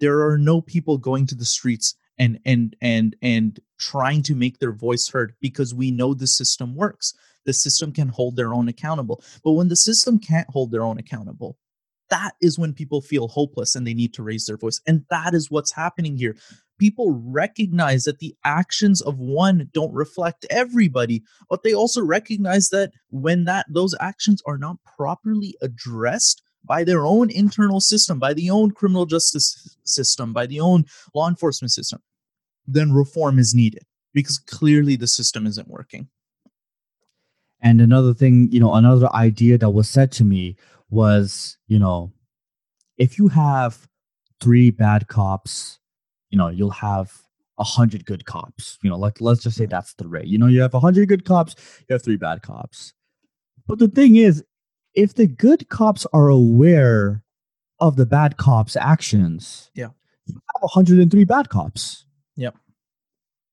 There 0.00 0.26
are 0.26 0.38
no 0.38 0.60
people 0.60 0.98
going 0.98 1.26
to 1.28 1.34
the 1.34 1.44
streets 1.44 1.94
and 2.18 2.38
and 2.44 2.76
and 2.80 3.16
and 3.22 3.60
trying 3.78 4.22
to 4.24 4.34
make 4.34 4.58
their 4.58 4.72
voice 4.72 5.08
heard 5.08 5.34
because 5.40 5.74
we 5.74 5.90
know 5.90 6.14
the 6.14 6.26
system 6.26 6.74
works. 6.74 7.14
The 7.44 7.52
system 7.52 7.92
can 7.92 8.08
hold 8.08 8.36
their 8.36 8.52
own 8.52 8.68
accountable. 8.68 9.22
But 9.44 9.52
when 9.52 9.68
the 9.68 9.76
system 9.76 10.18
can't 10.18 10.48
hold 10.50 10.70
their 10.70 10.82
own 10.82 10.98
accountable 10.98 11.56
that 12.10 12.32
is 12.40 12.58
when 12.58 12.72
people 12.72 13.00
feel 13.00 13.28
hopeless 13.28 13.74
and 13.74 13.86
they 13.86 13.94
need 13.94 14.14
to 14.14 14.22
raise 14.22 14.46
their 14.46 14.56
voice 14.56 14.80
and 14.86 15.04
that 15.10 15.34
is 15.34 15.50
what's 15.50 15.72
happening 15.72 16.16
here. 16.16 16.36
People 16.78 17.12
recognize 17.24 18.04
that 18.04 18.18
the 18.18 18.36
actions 18.44 19.00
of 19.00 19.18
one 19.18 19.70
don't 19.72 19.94
reflect 19.94 20.46
everybody 20.50 21.22
but 21.48 21.62
they 21.62 21.74
also 21.74 22.02
recognize 22.02 22.68
that 22.68 22.92
when 23.10 23.44
that 23.44 23.66
those 23.68 23.94
actions 24.00 24.42
are 24.46 24.58
not 24.58 24.76
properly 24.96 25.54
addressed 25.62 26.42
by 26.64 26.84
their 26.84 27.06
own 27.06 27.30
internal 27.30 27.80
system 27.80 28.18
by 28.18 28.34
the 28.34 28.50
own 28.50 28.70
criminal 28.70 29.06
justice 29.06 29.76
system 29.84 30.32
by 30.32 30.46
the 30.46 30.60
own 30.60 30.84
law 31.14 31.28
enforcement 31.28 31.70
system 31.72 32.00
then 32.66 32.92
reform 32.92 33.38
is 33.38 33.54
needed 33.54 33.84
because 34.12 34.38
clearly 34.38 34.96
the 34.96 35.06
system 35.06 35.46
isn't 35.46 35.68
working. 35.68 36.08
And 37.60 37.80
another 37.80 38.14
thing, 38.14 38.48
you 38.50 38.60
know, 38.60 38.74
another 38.74 39.12
idea 39.14 39.58
that 39.58 39.70
was 39.70 39.88
said 39.88 40.12
to 40.12 40.24
me 40.24 40.56
was, 40.90 41.56
you 41.66 41.78
know, 41.78 42.12
if 42.98 43.18
you 43.18 43.28
have 43.28 43.88
three 44.40 44.70
bad 44.70 45.08
cops, 45.08 45.78
you 46.30 46.38
know, 46.38 46.48
you'll 46.48 46.70
have 46.70 47.12
a 47.58 47.64
hundred 47.64 48.04
good 48.04 48.24
cops. 48.26 48.78
You 48.82 48.90
know, 48.90 48.98
like 48.98 49.20
let's 49.20 49.42
just 49.42 49.56
say 49.56 49.66
that's 49.66 49.94
the 49.94 50.08
rate. 50.08 50.26
You 50.26 50.38
know, 50.38 50.46
you 50.46 50.60
have 50.60 50.74
a 50.74 50.80
hundred 50.80 51.08
good 51.08 51.24
cops, 51.24 51.54
you 51.88 51.92
have 51.94 52.02
three 52.02 52.16
bad 52.16 52.42
cops. 52.42 52.92
But 53.66 53.78
the 53.78 53.88
thing 53.88 54.16
is, 54.16 54.44
if 54.94 55.14
the 55.14 55.26
good 55.26 55.68
cops 55.68 56.06
are 56.12 56.28
aware 56.28 57.22
of 57.80 57.96
the 57.96 58.06
bad 58.06 58.36
cops' 58.38 58.76
actions, 58.76 59.70
Yeah. 59.74 59.88
you 60.26 60.34
have 60.34 60.62
103 60.62 61.24
bad 61.24 61.48
cops. 61.50 62.06
Yep. 62.36 62.56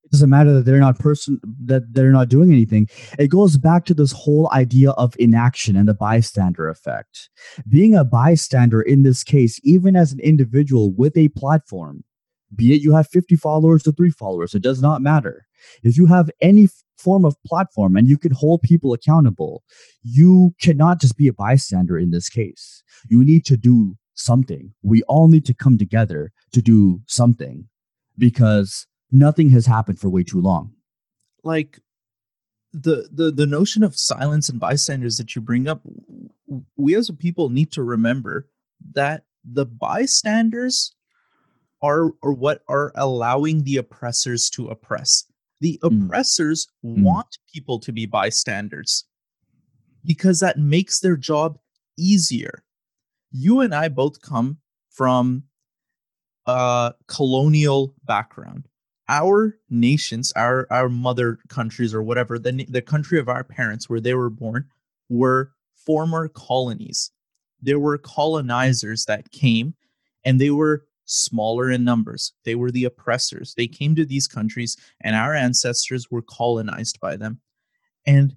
It 0.03 0.11
doesn't 0.11 0.29
matter 0.29 0.53
that 0.53 0.65
they're 0.65 0.79
not 0.79 0.99
person 0.99 1.39
that 1.65 1.93
they're 1.93 2.11
not 2.11 2.29
doing 2.29 2.51
anything. 2.51 2.87
It 3.17 3.29
goes 3.29 3.57
back 3.57 3.85
to 3.85 3.93
this 3.93 4.11
whole 4.11 4.49
idea 4.51 4.91
of 4.91 5.15
inaction 5.17 5.75
and 5.75 5.87
the 5.87 5.93
bystander 5.93 6.69
effect. 6.69 7.29
Being 7.67 7.95
a 7.95 8.03
bystander 8.03 8.81
in 8.81 9.03
this 9.03 9.23
case, 9.23 9.59
even 9.63 9.95
as 9.95 10.11
an 10.11 10.19
individual 10.19 10.91
with 10.91 11.17
a 11.17 11.29
platform, 11.29 12.03
be 12.55 12.73
it 12.73 12.81
you 12.81 12.93
have 12.93 13.07
50 13.07 13.35
followers 13.37 13.87
or 13.87 13.91
three 13.91 14.11
followers, 14.11 14.53
it 14.53 14.61
does 14.61 14.81
not 14.81 15.01
matter. 15.01 15.45
If 15.81 15.97
you 15.97 16.05
have 16.07 16.29
any 16.41 16.67
form 16.97 17.25
of 17.25 17.41
platform 17.45 17.95
and 17.95 18.07
you 18.07 18.17
can 18.17 18.31
hold 18.31 18.61
people 18.61 18.93
accountable, 18.93 19.63
you 20.03 20.53
cannot 20.61 21.01
just 21.01 21.17
be 21.17 21.27
a 21.27 21.33
bystander 21.33 21.97
in 21.97 22.11
this 22.11 22.29
case. 22.29 22.83
You 23.09 23.23
need 23.23 23.45
to 23.45 23.57
do 23.57 23.97
something. 24.13 24.73
We 24.83 25.03
all 25.03 25.27
need 25.27 25.45
to 25.45 25.53
come 25.53 25.77
together 25.77 26.31
to 26.51 26.61
do 26.61 27.01
something 27.07 27.67
because 28.17 28.85
nothing 29.13 29.49
has 29.51 29.65
happened 29.65 29.99
for 29.99 30.09
way 30.09 30.23
too 30.23 30.41
long. 30.41 30.73
like 31.43 31.79
the 32.73 33.07
the 33.11 33.31
the 33.31 33.45
notion 33.45 33.83
of 33.83 33.95
silence 33.95 34.49
and 34.49 34.59
bystanders 34.59 35.17
that 35.17 35.35
you 35.35 35.41
bring 35.41 35.67
up 35.67 35.81
we 36.75 36.95
as 36.95 37.07
a 37.07 37.13
people 37.13 37.49
need 37.49 37.71
to 37.71 37.83
remember 37.83 38.47
that 38.93 39.25
the 39.45 39.65
bystanders 39.65 40.95
are 41.83 42.11
or 42.23 42.33
what 42.33 42.63
are 42.67 42.91
allowing 42.95 43.63
the 43.63 43.77
oppressors 43.77 44.49
to 44.49 44.67
oppress 44.69 45.25
the 45.61 45.79
Mm. 45.83 46.05
oppressors 46.05 46.67
Mm. 46.83 47.03
want 47.03 47.37
people 47.53 47.77
to 47.79 47.91
be 47.91 48.05
bystanders 48.07 49.05
because 50.03 50.39
that 50.39 50.57
makes 50.57 50.99
their 50.99 51.15
job 51.17 51.59
easier 51.97 52.63
you 53.31 53.59
and 53.61 53.75
i 53.75 53.87
both 53.87 54.19
come 54.21 54.57
from 54.89 55.43
a 56.47 56.93
colonial 57.07 57.93
background 58.05 58.67
our 59.13 59.55
nations, 59.69 60.33
our 60.35 60.65
our 60.71 60.89
mother 60.89 61.37
countries 61.47 61.93
or 61.93 62.01
whatever, 62.01 62.39
the 62.39 62.65
the 62.67 62.81
country 62.81 63.19
of 63.19 63.29
our 63.29 63.43
parents 63.43 63.87
where 63.87 64.01
they 64.01 64.15
were 64.15 64.31
born 64.31 64.65
were 65.07 65.51
former 65.75 66.27
colonies. 66.27 67.11
There 67.61 67.79
were 67.79 67.97
colonizers 67.97 69.05
that 69.05 69.31
came 69.31 69.75
and 70.25 70.41
they 70.41 70.49
were 70.49 70.85
smaller 71.05 71.69
in 71.69 71.83
numbers. 71.83 72.33
They 72.43 72.55
were 72.55 72.71
the 72.71 72.85
oppressors. 72.85 73.53
They 73.55 73.67
came 73.67 73.93
to 73.95 74.05
these 74.05 74.27
countries 74.27 74.75
and 75.01 75.15
our 75.15 75.35
ancestors 75.35 76.09
were 76.09 76.23
colonized 76.23 76.99
by 76.99 77.15
them. 77.15 77.39
And 78.07 78.35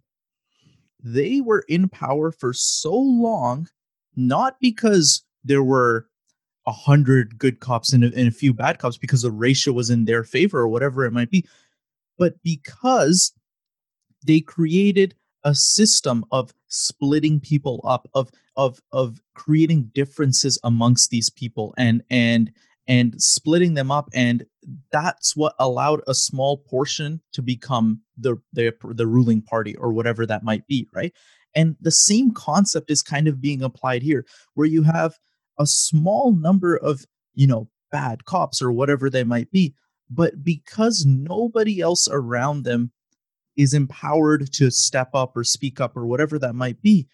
they 1.02 1.40
were 1.40 1.64
in 1.68 1.88
power 1.88 2.30
for 2.32 2.52
so 2.52 2.94
long 2.94 3.68
not 4.14 4.56
because 4.60 5.22
there 5.44 5.62
were 5.62 6.08
a 6.66 6.72
hundred 6.72 7.38
good 7.38 7.60
cops 7.60 7.92
and 7.92 8.04
a, 8.04 8.06
and 8.08 8.28
a 8.28 8.32
few 8.32 8.52
bad 8.52 8.78
cops 8.78 8.98
because 8.98 9.22
the 9.22 9.30
ratio 9.30 9.72
was 9.72 9.90
in 9.90 10.04
their 10.04 10.24
favor 10.24 10.60
or 10.60 10.68
whatever 10.68 11.04
it 11.04 11.12
might 11.12 11.30
be, 11.30 11.44
but 12.18 12.42
because 12.42 13.32
they 14.26 14.40
created 14.40 15.14
a 15.44 15.54
system 15.54 16.24
of 16.32 16.52
splitting 16.66 17.38
people 17.40 17.80
up, 17.84 18.08
of 18.14 18.30
of 18.56 18.80
of 18.92 19.20
creating 19.34 19.90
differences 19.94 20.58
amongst 20.64 21.10
these 21.10 21.30
people 21.30 21.72
and 21.78 22.02
and 22.10 22.50
and 22.88 23.20
splitting 23.20 23.74
them 23.74 23.90
up, 23.90 24.08
and 24.12 24.44
that's 24.90 25.36
what 25.36 25.54
allowed 25.58 26.02
a 26.06 26.14
small 26.14 26.58
portion 26.58 27.20
to 27.32 27.42
become 27.42 28.00
the 28.18 28.36
the 28.52 28.72
the 28.82 29.06
ruling 29.06 29.42
party 29.42 29.76
or 29.76 29.92
whatever 29.92 30.26
that 30.26 30.42
might 30.42 30.66
be, 30.66 30.88
right? 30.92 31.12
And 31.54 31.76
the 31.80 31.90
same 31.90 32.32
concept 32.32 32.90
is 32.90 33.02
kind 33.02 33.28
of 33.28 33.40
being 33.40 33.62
applied 33.62 34.02
here, 34.02 34.26
where 34.54 34.66
you 34.66 34.82
have 34.82 35.16
a 35.58 35.66
small 35.66 36.32
number 36.32 36.76
of 36.76 37.04
you 37.34 37.46
know 37.46 37.68
bad 37.90 38.24
cops 38.24 38.60
or 38.60 38.72
whatever 38.72 39.08
they 39.08 39.24
might 39.24 39.50
be 39.50 39.74
but 40.10 40.44
because 40.44 41.04
nobody 41.06 41.80
else 41.80 42.08
around 42.10 42.64
them 42.64 42.90
is 43.56 43.74
empowered 43.74 44.52
to 44.52 44.70
step 44.70 45.10
up 45.14 45.36
or 45.36 45.44
speak 45.44 45.80
up 45.80 45.96
or 45.96 46.06
whatever 46.06 46.38
that 46.38 46.54
might 46.54 46.80
be 46.82 47.06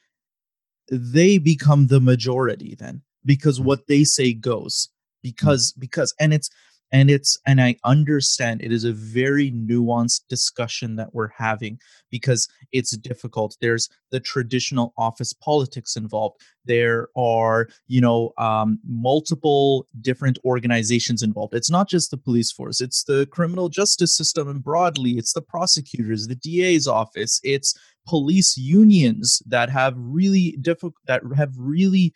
they 0.90 1.38
become 1.38 1.86
the 1.86 2.00
majority 2.00 2.74
then 2.78 3.02
because 3.24 3.58
hmm. 3.58 3.64
what 3.64 3.86
they 3.86 4.04
say 4.04 4.32
goes. 4.32 4.88
Hmm. 4.88 5.28
Because 5.28 5.72
because 5.78 6.14
and 6.18 6.34
it's 6.34 6.50
and 6.92 7.10
it's 7.10 7.38
and 7.46 7.60
i 7.60 7.74
understand 7.84 8.62
it 8.62 8.72
is 8.72 8.84
a 8.84 8.92
very 8.92 9.50
nuanced 9.50 10.22
discussion 10.28 10.96
that 10.96 11.14
we're 11.14 11.30
having 11.36 11.78
because 12.12 12.46
it's 12.70 12.96
difficult. 12.96 13.56
There's 13.60 13.88
the 14.12 14.20
traditional 14.20 14.92
office 14.96 15.32
politics 15.32 15.96
involved. 15.96 16.40
There 16.64 17.08
are 17.16 17.68
you 17.88 18.00
know 18.00 18.32
um, 18.38 18.78
multiple 18.86 19.88
different 20.00 20.38
organizations 20.44 21.22
involved. 21.22 21.54
It's 21.54 21.70
not 21.70 21.88
just 21.88 22.12
the 22.12 22.16
police 22.16 22.52
force. 22.52 22.80
It's 22.80 23.02
the 23.02 23.26
criminal 23.32 23.68
justice 23.68 24.16
system 24.16 24.48
and 24.48 24.62
broadly. 24.62 25.12
It's 25.12 25.32
the 25.32 25.42
prosecutors 25.42 26.28
the 26.28 26.36
da's 26.36 26.86
office. 26.86 27.40
It's 27.42 27.74
police 28.06 28.56
unions 28.56 29.42
that 29.46 29.70
have 29.70 29.94
really 29.96 30.56
difficult 30.60 30.94
that 31.06 31.22
have 31.36 31.52
really 31.56 32.12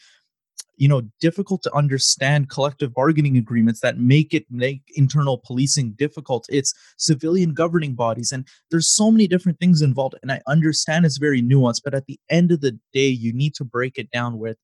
you 0.76 0.88
know 0.88 1.02
difficult 1.20 1.62
to 1.62 1.74
understand 1.74 2.50
collective 2.50 2.92
bargaining 2.92 3.36
agreements 3.36 3.80
that 3.80 3.98
make 3.98 4.34
it 4.34 4.44
make 4.50 4.82
internal 4.94 5.38
policing 5.38 5.92
difficult. 5.92 6.46
It's 6.48 6.74
civilian 6.96 7.54
governing 7.54 7.94
bodies 7.94 8.32
and 8.32 8.46
there's 8.70 8.88
so 8.88 9.10
many 9.10 9.26
different 9.26 9.58
things 9.58 9.82
involved 9.82 10.16
and 10.22 10.32
i 10.32 10.40
understand 10.46 11.04
it's 11.04 11.18
very 11.18 11.42
nuanced 11.42 11.80
but 11.84 11.94
at 11.94 12.06
the 12.06 12.18
end 12.30 12.52
of 12.52 12.60
the 12.60 12.78
day 12.92 13.06
you 13.06 13.32
need 13.32 13.54
to 13.54 13.64
break 13.64 13.98
it 13.98 14.10
down 14.10 14.38
with 14.38 14.56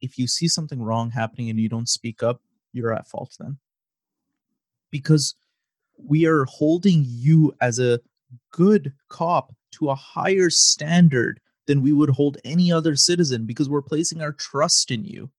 if 0.00 0.18
you 0.18 0.26
see 0.26 0.48
something 0.48 0.82
wrong 0.82 1.10
happening 1.10 1.48
and 1.50 1.58
you 1.58 1.68
don't 1.68 1.88
speak 1.88 2.22
up 2.22 2.40
you're 2.74 2.92
at 2.92 3.08
fault 3.08 3.34
then. 3.38 3.56
Because 4.90 5.34
we 5.96 6.26
are 6.26 6.44
holding 6.44 7.04
you 7.06 7.54
as 7.60 7.78
a 7.78 8.00
good 8.52 8.92
cop 9.08 9.54
to 9.72 9.88
a 9.88 9.94
higher 9.94 10.50
standard 10.50 11.40
than 11.66 11.80
we 11.80 11.92
would 11.92 12.10
hold 12.10 12.36
any 12.44 12.70
other 12.70 12.94
citizen 12.94 13.46
because 13.46 13.68
we're 13.68 13.80
placing 13.80 14.20
our 14.20 14.32
trust 14.32 14.90
in 14.90 15.04
you 15.04 15.30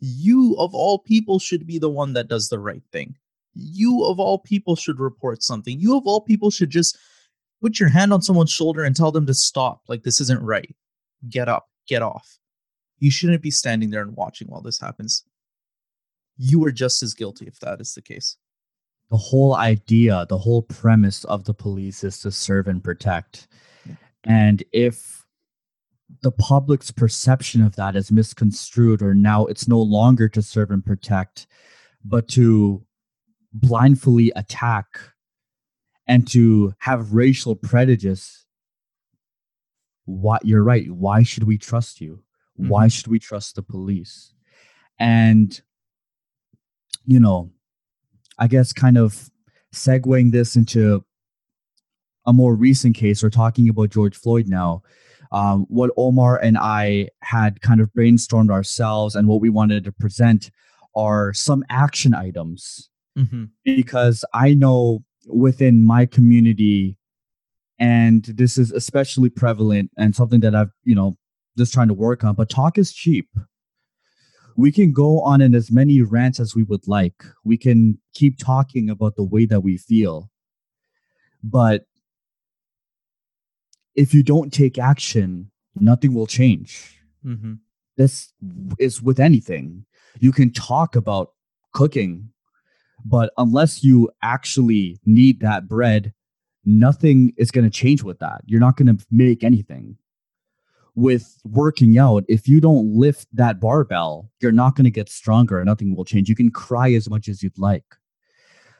you 0.00 0.54
of 0.58 0.74
all 0.74 0.98
people 0.98 1.38
should 1.38 1.66
be 1.66 1.78
the 1.78 1.90
one 1.90 2.12
that 2.12 2.28
does 2.28 2.48
the 2.48 2.58
right 2.58 2.82
thing. 2.92 3.16
You 3.54 4.04
of 4.04 4.20
all 4.20 4.38
people 4.38 4.76
should 4.76 5.00
report 5.00 5.42
something. 5.42 5.80
You 5.80 5.96
of 5.96 6.06
all 6.06 6.20
people 6.20 6.50
should 6.50 6.70
just 6.70 6.96
put 7.60 7.80
your 7.80 7.88
hand 7.88 8.12
on 8.12 8.22
someone's 8.22 8.52
shoulder 8.52 8.84
and 8.84 8.94
tell 8.94 9.10
them 9.10 9.26
to 9.26 9.34
stop. 9.34 9.82
Like, 9.88 10.04
this 10.04 10.20
isn't 10.20 10.42
right. 10.42 10.74
Get 11.28 11.48
up, 11.48 11.68
get 11.88 12.02
off. 12.02 12.38
You 12.98 13.10
shouldn't 13.10 13.42
be 13.42 13.50
standing 13.50 13.90
there 13.90 14.02
and 14.02 14.16
watching 14.16 14.48
while 14.48 14.60
this 14.60 14.80
happens. 14.80 15.24
You 16.36 16.64
are 16.64 16.72
just 16.72 17.02
as 17.02 17.14
guilty 17.14 17.46
if 17.46 17.58
that 17.60 17.80
is 17.80 17.94
the 17.94 18.02
case. 18.02 18.36
The 19.10 19.16
whole 19.16 19.56
idea, 19.56 20.26
the 20.28 20.38
whole 20.38 20.62
premise 20.62 21.24
of 21.24 21.44
the 21.44 21.54
police 21.54 22.04
is 22.04 22.20
to 22.20 22.30
serve 22.30 22.68
and 22.68 22.84
protect. 22.84 23.48
And 24.24 24.62
if 24.72 25.24
the 26.22 26.32
public's 26.32 26.90
perception 26.90 27.62
of 27.62 27.76
that 27.76 27.94
is 27.94 28.10
misconstrued 28.10 29.02
or 29.02 29.14
now 29.14 29.46
it's 29.46 29.68
no 29.68 29.80
longer 29.80 30.28
to 30.28 30.42
serve 30.42 30.70
and 30.70 30.84
protect 30.84 31.46
but 32.04 32.28
to 32.28 32.84
blindly 33.52 34.32
attack 34.34 34.86
and 36.06 36.26
to 36.28 36.72
have 36.78 37.12
racial 37.12 37.54
prejudice. 37.54 38.46
What 40.06 40.46
you're 40.46 40.62
right. 40.62 40.90
Why 40.90 41.22
should 41.22 41.44
we 41.44 41.58
trust 41.58 42.00
you? 42.00 42.22
Mm-hmm. 42.58 42.70
why 42.70 42.88
should 42.88 43.06
we 43.06 43.20
trust 43.20 43.54
the 43.54 43.62
police? 43.62 44.32
And 44.98 45.60
you 47.08 47.18
know 47.18 47.50
i 48.38 48.46
guess 48.46 48.72
kind 48.72 48.98
of 48.98 49.30
segueing 49.74 50.30
this 50.30 50.54
into 50.54 51.04
a 52.26 52.32
more 52.32 52.54
recent 52.54 52.94
case 52.94 53.22
we're 53.22 53.30
talking 53.30 53.68
about 53.68 53.90
george 53.90 54.14
floyd 54.14 54.46
now 54.46 54.82
um, 55.32 55.66
what 55.68 55.90
Omar 55.96 56.38
and 56.38 56.56
I 56.58 57.08
had 57.20 57.60
kind 57.60 57.80
of 57.80 57.90
brainstormed 57.92 58.50
ourselves 58.50 59.14
and 59.14 59.28
what 59.28 59.40
we 59.40 59.50
wanted 59.50 59.84
to 59.84 59.92
present 59.92 60.50
are 60.94 61.32
some 61.32 61.64
action 61.68 62.14
items. 62.14 62.90
Mm-hmm. 63.16 63.44
Because 63.64 64.24
I 64.32 64.54
know 64.54 65.04
within 65.26 65.84
my 65.84 66.06
community, 66.06 66.96
and 67.78 68.24
this 68.24 68.58
is 68.58 68.72
especially 68.72 69.28
prevalent 69.28 69.90
and 69.96 70.14
something 70.14 70.40
that 70.40 70.54
I've, 70.54 70.70
you 70.84 70.94
know, 70.94 71.16
just 71.56 71.72
trying 71.72 71.88
to 71.88 71.94
work 71.94 72.24
on, 72.24 72.34
but 72.34 72.48
talk 72.48 72.78
is 72.78 72.92
cheap. 72.92 73.28
We 74.56 74.72
can 74.72 74.92
go 74.92 75.20
on 75.20 75.40
in 75.40 75.54
as 75.54 75.70
many 75.70 76.00
rants 76.02 76.40
as 76.40 76.54
we 76.54 76.64
would 76.64 76.88
like. 76.88 77.24
We 77.44 77.56
can 77.56 77.98
keep 78.14 78.38
talking 78.38 78.90
about 78.90 79.14
the 79.16 79.24
way 79.24 79.46
that 79.46 79.60
we 79.60 79.76
feel. 79.76 80.30
But 81.44 81.84
if 83.98 84.14
you 84.14 84.22
don't 84.22 84.52
take 84.52 84.78
action, 84.78 85.50
nothing 85.74 86.14
will 86.14 86.28
change. 86.28 87.02
Mm-hmm. 87.26 87.54
This 87.96 88.32
is 88.78 89.02
with 89.02 89.18
anything. 89.18 89.84
You 90.20 90.30
can 90.30 90.52
talk 90.52 90.94
about 90.94 91.32
cooking, 91.72 92.30
but 93.04 93.32
unless 93.36 93.82
you 93.82 94.08
actually 94.22 95.00
knead 95.04 95.40
that 95.40 95.66
bread, 95.66 96.14
nothing 96.64 97.32
is 97.36 97.50
going 97.50 97.64
to 97.64 97.70
change 97.70 98.04
with 98.04 98.20
that. 98.20 98.42
You're 98.46 98.60
not 98.60 98.76
going 98.76 98.96
to 98.96 99.04
make 99.10 99.42
anything. 99.42 99.96
With 100.94 101.40
working 101.44 101.98
out, 101.98 102.24
if 102.28 102.46
you 102.46 102.60
don't 102.60 102.96
lift 102.96 103.26
that 103.32 103.58
barbell, 103.60 104.30
you're 104.40 104.52
not 104.52 104.76
going 104.76 104.84
to 104.84 104.92
get 104.92 105.08
stronger 105.08 105.58
and 105.58 105.66
nothing 105.66 105.96
will 105.96 106.04
change. 106.04 106.28
You 106.28 106.36
can 106.36 106.52
cry 106.52 106.92
as 106.92 107.10
much 107.10 107.28
as 107.28 107.42
you'd 107.42 107.58
like. 107.58 107.96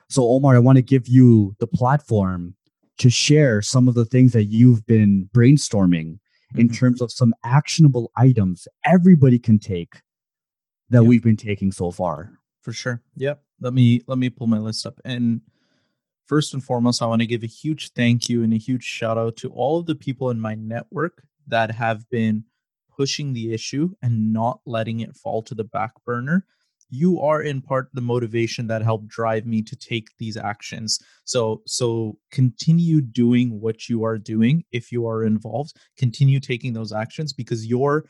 So, 0.09 0.23
Omar, 0.29 0.55
I 0.55 0.61
want 0.61 0.77
to 0.77 0.83
give 0.83 1.09
you 1.09 1.57
the 1.59 1.67
platform 1.67 2.55
to 2.99 3.11
share 3.11 3.63
some 3.63 3.89
of 3.89 3.95
the 3.95 4.05
things 4.05 4.33
that 4.33 4.45
you've 4.45 4.87
been 4.87 5.29
brainstorming 5.35 6.15
mm-hmm. 6.15 6.61
in 6.61 6.69
terms 6.69 7.01
of 7.01 7.11
some 7.11 7.35
actionable 7.45 8.11
items 8.17 8.69
everybody 8.85 9.39
can 9.39 9.59
take 9.59 10.03
that 10.91 11.03
yep. 11.03 11.09
we've 11.09 11.23
been 11.23 11.37
taking 11.37 11.73
so 11.73 11.91
far. 11.91 12.33
For 12.63 12.73
sure. 12.73 13.03
Yep. 13.17 13.43
Let 13.61 13.73
me 13.73 14.03
let 14.07 14.19
me 14.19 14.31
pull 14.31 14.47
my 14.47 14.59
list 14.59 14.87
up. 14.87 15.01
And 15.05 15.41
first 16.27 16.55
and 16.55 16.63
foremost, 16.63 17.03
I 17.03 17.07
want 17.07 17.23
to 17.23 17.27
give 17.27 17.43
a 17.43 17.47
huge 17.47 17.93
thank 17.93 18.29
you 18.29 18.43
and 18.43 18.53
a 18.53 18.59
huge 18.59 18.85
shout 18.85 19.19
out 19.19 19.37
to 19.39 19.51
all 19.51 19.79
of 19.79 19.87
the 19.87 19.95
people 19.95 20.31
in 20.31 20.41
my 20.41 20.55
network 20.55 21.23
that 21.47 21.71
have 21.73 22.09
been 22.11 22.45
pushing 22.95 23.33
the 23.33 23.53
issue 23.53 23.95
and 24.03 24.33
not 24.33 24.61
letting 24.67 25.01
it 25.01 25.17
fall 25.17 25.43
to 25.43 25.55
the 25.55 25.65
back 25.65 25.93
burner 26.05 26.45
you 26.91 27.21
are 27.21 27.43
in 27.43 27.61
part 27.61 27.89
the 27.93 28.01
motivation 28.01 28.67
that 28.69 28.83
helped 28.83 29.09
drive 29.09 29.47
me 29.47 29.63
to 29.63 29.77
take 29.77 30.09
these 30.19 30.37
actions. 30.37 30.99
So 31.25 31.63
so 31.67 32.19
continue 32.33 33.01
doing 33.01 33.61
what 33.61 33.89
you 33.89 34.05
are 34.05 34.19
doing 34.19 34.65
if 34.73 34.91
you 34.91 35.07
are 35.07 35.25
involved. 35.25 35.77
Continue 35.97 36.41
taking 36.41 36.73
those 36.73 36.93
actions 36.93 37.33
because 37.33 37.67
your 37.67 38.07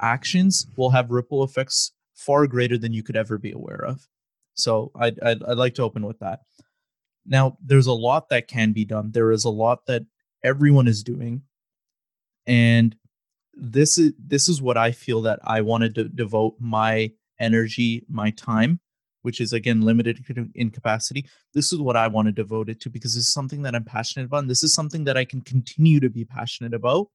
actions 0.00 0.66
will 0.76 0.90
have 0.90 1.10
ripple 1.10 1.42
effects 1.42 1.92
far 2.14 2.46
greater 2.46 2.76
than 2.76 2.92
you 2.92 3.02
could 3.02 3.16
ever 3.16 3.38
be 3.38 3.52
aware 3.52 3.84
of. 3.84 4.06
So 4.54 4.92
i'd, 4.96 5.18
I'd, 5.20 5.42
I'd 5.42 5.58
like 5.58 5.74
to 5.74 5.82
open 5.82 6.06
with 6.06 6.18
that. 6.18 6.40
Now 7.24 7.56
there's 7.64 7.86
a 7.86 7.92
lot 7.92 8.28
that 8.28 8.48
can 8.48 8.72
be 8.72 8.84
done. 8.84 9.12
There 9.12 9.32
is 9.32 9.44
a 9.44 9.50
lot 9.50 9.86
that 9.86 10.02
everyone 10.44 10.88
is 10.88 11.02
doing. 11.02 11.42
And 12.46 12.96
this 13.54 13.98
is 13.98 14.12
this 14.18 14.48
is 14.48 14.62
what 14.62 14.78
i 14.78 14.90
feel 14.90 15.20
that 15.20 15.38
i 15.44 15.60
wanted 15.60 15.94
to 15.94 16.04
devote 16.04 16.54
my 16.58 17.10
energy, 17.40 18.04
my 18.08 18.30
time, 18.30 18.80
which 19.22 19.40
is 19.40 19.52
again 19.52 19.80
limited 19.80 20.24
in 20.54 20.70
capacity. 20.70 21.26
This 21.54 21.72
is 21.72 21.80
what 21.80 21.96
I 21.96 22.08
want 22.08 22.26
to 22.26 22.32
devote 22.32 22.68
it 22.68 22.80
to 22.80 22.90
because 22.90 23.16
is 23.16 23.32
something 23.32 23.62
that 23.62 23.74
I'm 23.74 23.84
passionate 23.84 24.26
about. 24.26 24.38
And 24.38 24.50
this 24.50 24.62
is 24.62 24.74
something 24.74 25.04
that 25.04 25.16
I 25.16 25.24
can 25.24 25.40
continue 25.40 26.00
to 26.00 26.10
be 26.10 26.24
passionate 26.24 26.74
about 26.74 27.08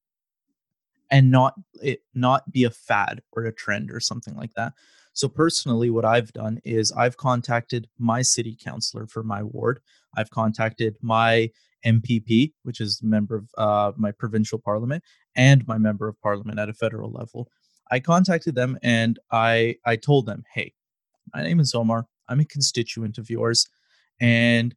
and 1.09 1.31
not 1.31 1.53
it 1.81 2.01
not 2.13 2.51
be 2.51 2.63
a 2.63 2.69
fad 2.69 3.21
or 3.31 3.43
a 3.43 3.53
trend 3.53 3.91
or 3.91 3.99
something 3.99 4.35
like 4.35 4.53
that. 4.55 4.73
So 5.13 5.27
personally, 5.27 5.89
what 5.89 6.05
I've 6.05 6.31
done 6.33 6.59
is 6.63 6.91
I've 6.91 7.17
contacted 7.17 7.87
my 7.97 8.21
city 8.21 8.55
councilor 8.61 9.07
for 9.07 9.23
my 9.23 9.41
ward. 9.41 9.79
I've 10.15 10.29
contacted 10.29 10.95
my 11.01 11.49
MPP, 11.85 12.53
which 12.63 12.79
is 12.81 13.01
member 13.01 13.35
of 13.37 13.49
uh, 13.57 13.91
my 13.97 14.11
provincial 14.11 14.59
parliament, 14.59 15.03
and 15.35 15.67
my 15.67 15.77
member 15.77 16.07
of 16.07 16.21
parliament 16.21 16.59
at 16.59 16.69
a 16.69 16.73
federal 16.73 17.11
level. 17.11 17.49
I 17.91 17.99
contacted 17.99 18.55
them 18.55 18.77
and 18.83 19.19
I 19.31 19.75
I 19.85 19.95
told 19.95 20.25
them, 20.25 20.43
"Hey, 20.53 20.73
my 21.33 21.43
name 21.43 21.59
is 21.59 21.73
Omar. 21.75 22.07
I'm 22.29 22.39
a 22.39 22.45
constituent 22.45 23.17
of 23.17 23.29
yours, 23.29 23.67
and 24.19 24.75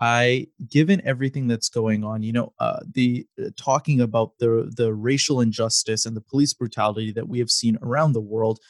I, 0.00 0.46
given 0.70 1.02
everything 1.04 1.46
that's 1.46 1.68
going 1.68 2.04
on, 2.04 2.22
you 2.22 2.32
know, 2.32 2.54
uh, 2.58 2.80
the 2.94 3.26
uh, 3.42 3.50
talking 3.56 4.00
about 4.00 4.32
the 4.38 4.72
the 4.74 4.94
racial 4.94 5.40
injustice 5.40 6.06
and 6.06 6.16
the 6.16 6.22
police 6.22 6.54
brutality 6.54 7.12
that 7.12 7.28
we 7.28 7.38
have 7.38 7.50
seen 7.50 7.78
around 7.82 8.12
the 8.14 8.20
world, 8.20 8.60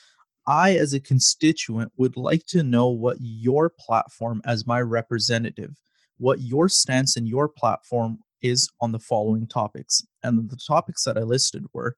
I, 0.47 0.75
as 0.77 0.93
a 0.93 1.01
constituent, 1.01 1.93
would 1.97 2.17
like 2.17 2.47
to 2.47 2.65
know 2.65 2.89
what 2.89 3.19
your 3.21 3.71
platform, 3.71 4.43
as 4.45 4.67
my 4.67 4.81
representative, 4.81 5.77
what 6.19 6.41
your 6.41 6.69
stance 6.69 7.17
and 7.17 7.29
your 7.29 7.49
platform 7.49 8.19
is 8.43 8.69
on 8.81 8.91
the 8.93 8.99
following 8.99 9.47
topics. 9.47 10.03
And 10.25 10.51
the 10.51 10.57
topics 10.57 11.05
that 11.05 11.17
I 11.17 11.23
listed 11.23 11.67
were 11.73 11.97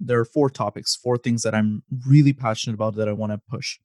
there 0.00 0.18
are 0.18 0.24
four 0.24 0.50
topics, 0.50 0.96
four 0.96 1.18
things 1.18 1.42
that 1.42 1.54
I'm 1.54 1.82
really 2.06 2.32
passionate 2.32 2.74
about 2.74 2.96
that 2.96 3.08
I 3.08 3.12
want 3.12 3.32
to 3.32 3.40
push. 3.48 3.78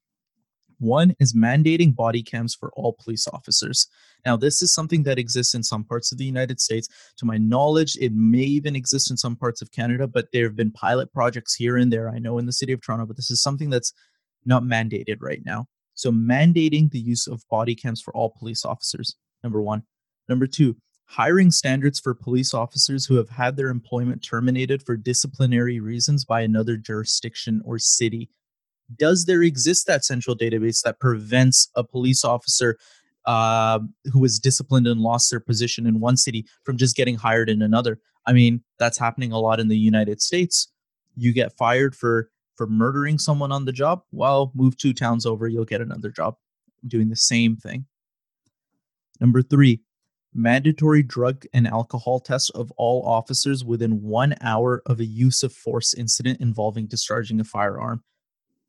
One 0.79 1.15
is 1.19 1.33
mandating 1.33 1.95
body 1.95 2.21
cams 2.21 2.53
for 2.53 2.71
all 2.75 2.93
police 2.93 3.27
officers. 3.27 3.87
Now, 4.25 4.35
this 4.35 4.61
is 4.61 4.73
something 4.73 5.03
that 5.03 5.19
exists 5.19 5.53
in 5.53 5.63
some 5.63 5.83
parts 5.83 6.11
of 6.11 6.17
the 6.17 6.25
United 6.25 6.59
States. 6.59 6.89
To 7.17 7.25
my 7.25 7.37
knowledge, 7.37 7.97
it 7.99 8.13
may 8.13 8.39
even 8.39 8.75
exist 8.75 9.09
in 9.11 9.17
some 9.17 9.35
parts 9.35 9.61
of 9.61 9.71
Canada, 9.71 10.07
but 10.07 10.27
there 10.33 10.43
have 10.45 10.55
been 10.55 10.71
pilot 10.71 11.13
projects 11.13 11.55
here 11.55 11.77
and 11.77 11.93
there, 11.93 12.09
I 12.09 12.19
know, 12.19 12.37
in 12.37 12.45
the 12.45 12.51
city 12.51 12.73
of 12.73 12.81
Toronto, 12.81 13.05
but 13.05 13.15
this 13.15 13.31
is 13.31 13.41
something 13.41 13.69
that's 13.69 13.93
not 14.45 14.63
mandated 14.63 15.17
right 15.21 15.41
now. 15.45 15.67
So, 15.93 16.11
mandating 16.11 16.91
the 16.91 16.99
use 16.99 17.27
of 17.27 17.47
body 17.49 17.75
cams 17.75 18.01
for 18.01 18.13
all 18.15 18.35
police 18.37 18.65
officers, 18.65 19.15
number 19.43 19.61
one. 19.61 19.83
Number 20.27 20.47
two, 20.47 20.75
hiring 21.05 21.51
standards 21.51 21.99
for 21.99 22.13
police 22.13 22.53
officers 22.53 23.05
who 23.05 23.15
have 23.15 23.29
had 23.29 23.55
their 23.55 23.69
employment 23.69 24.23
terminated 24.23 24.83
for 24.83 24.97
disciplinary 24.97 25.79
reasons 25.79 26.25
by 26.25 26.41
another 26.41 26.77
jurisdiction 26.77 27.61
or 27.63 27.77
city. 27.77 28.29
Does 28.97 29.25
there 29.25 29.43
exist 29.43 29.87
that 29.87 30.05
central 30.05 30.35
database 30.35 30.81
that 30.83 30.99
prevents 30.99 31.69
a 31.75 31.83
police 31.83 32.23
officer 32.23 32.77
uh, 33.25 33.79
who 34.11 34.19
was 34.19 34.39
disciplined 34.39 34.87
and 34.87 34.99
lost 35.01 35.31
their 35.31 35.39
position 35.39 35.87
in 35.87 35.99
one 35.99 36.17
city 36.17 36.45
from 36.63 36.77
just 36.77 36.95
getting 36.95 37.15
hired 37.15 37.49
in 37.49 37.61
another? 37.61 37.99
I 38.27 38.33
mean, 38.33 38.63
that's 38.79 38.97
happening 38.97 39.31
a 39.31 39.39
lot 39.39 39.59
in 39.59 39.67
the 39.67 39.77
United 39.77 40.21
States. 40.21 40.67
You 41.15 41.33
get 41.33 41.55
fired 41.57 41.95
for 41.95 42.29
for 42.55 42.67
murdering 42.67 43.19
someone 43.19 43.51
on 43.51 43.65
the 43.65 43.73
job, 43.73 44.01
well, 44.11 44.51
move 44.55 44.77
two 44.77 44.93
towns 44.93 45.25
over, 45.25 45.47
you'll 45.47 45.65
get 45.65 45.81
another 45.81 46.09
job 46.09 46.37
doing 46.87 47.09
the 47.09 47.15
same 47.15 47.57
thing. 47.57 47.85
Number 49.19 49.41
three, 49.41 49.81
mandatory 50.35 51.01
drug 51.01 51.45
and 51.53 51.65
alcohol 51.65 52.19
tests 52.19 52.49
of 52.51 52.69
all 52.71 53.01
officers 53.07 53.63
within 53.63 54.01
one 54.01 54.35
hour 54.41 54.83
of 54.85 54.99
a 54.99 55.05
use 55.05 55.43
of 55.43 55.53
force 55.53 55.93
incident 55.93 56.41
involving 56.41 56.85
discharging 56.85 57.39
a 57.39 57.43
firearm. 57.43 58.03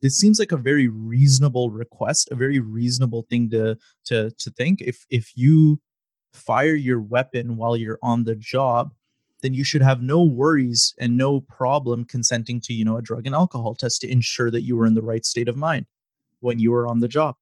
This 0.01 0.17
seems 0.17 0.39
like 0.39 0.53
a 0.53 0.57
very 0.57 0.87
reasonable 0.87 1.71
request, 1.71 2.29
a 2.31 2.37
very 2.37 2.61
reasonable 2.61 3.27
thing 3.29 3.51
to 3.51 3.77
to 4.05 4.31
to 4.31 4.51
think. 4.51 4.81
If 4.81 5.05
if 5.11 5.33
you 5.37 5.81
fire 6.33 6.75
your 6.75 7.01
weapon 7.01 7.57
while 7.57 7.77
you're 7.77 7.99
on 8.03 8.25
the 8.25 8.37
job, 8.37 8.93
then 9.43 9.53
you 9.53 9.65
should 9.65 9.83
have 9.83 10.03
no 10.03 10.23
worries 10.23 10.95
and 10.99 11.17
no 11.17 11.41
problem 11.41 12.05
consenting 12.05 12.61
to, 12.61 12.75
you 12.75 12.85
know, 12.85 12.97
a 12.97 13.03
drug 13.03 13.27
and 13.27 13.35
alcohol 13.35 13.75
test 13.75 14.03
to 14.03 14.11
ensure 14.11 14.51
that 14.51 14.63
you 14.63 14.77
were 14.77 14.87
in 14.87 14.95
the 14.95 15.03
right 15.03 15.25
state 15.25 15.49
of 15.49 15.57
mind 15.57 15.87
when 16.41 16.59
you 16.59 16.71
were 16.71 16.87
on 16.87 17.01
the 17.01 17.09
job. 17.09 17.35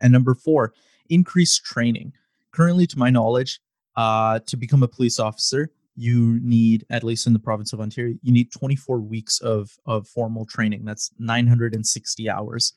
And 0.00 0.12
number 0.12 0.34
four, 0.34 0.72
increased 1.08 1.64
training. 1.64 2.12
Currently, 2.54 2.86
to 2.86 2.98
my 3.00 3.10
knowledge, 3.10 3.58
uh, 3.96 4.38
to 4.46 4.56
become 4.56 4.84
a 4.84 4.88
police 4.88 5.18
officer, 5.18 5.70
you 5.96 6.38
need, 6.40 6.86
at 6.88 7.02
least 7.02 7.26
in 7.26 7.32
the 7.32 7.40
province 7.40 7.72
of 7.72 7.80
Ontario, 7.80 8.14
you 8.22 8.32
need 8.32 8.52
24 8.52 9.00
weeks 9.00 9.40
of, 9.40 9.70
of 9.86 10.06
formal 10.06 10.46
training. 10.46 10.84
That's 10.84 11.10
960 11.18 12.30
hours. 12.30 12.74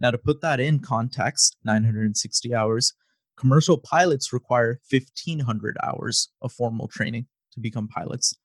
Now, 0.00 0.10
to 0.10 0.18
put 0.18 0.40
that 0.40 0.58
in 0.58 0.80
context, 0.80 1.58
960 1.64 2.54
hours, 2.56 2.94
commercial 3.36 3.78
pilots 3.78 4.32
require 4.32 4.80
1,500 4.90 5.76
hours 5.80 6.30
of 6.42 6.52
formal 6.52 6.88
training 6.88 7.26
to 7.52 7.60
become 7.60 7.86
pilots. 7.86 8.36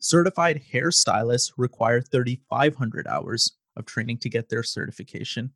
Certified 0.00 0.60
hairstylists 0.72 1.52
require 1.56 2.00
3,500 2.00 3.06
hours 3.06 3.52
of 3.76 3.86
training 3.86 4.18
to 4.18 4.28
get 4.28 4.48
their 4.48 4.64
certification. 4.64 5.52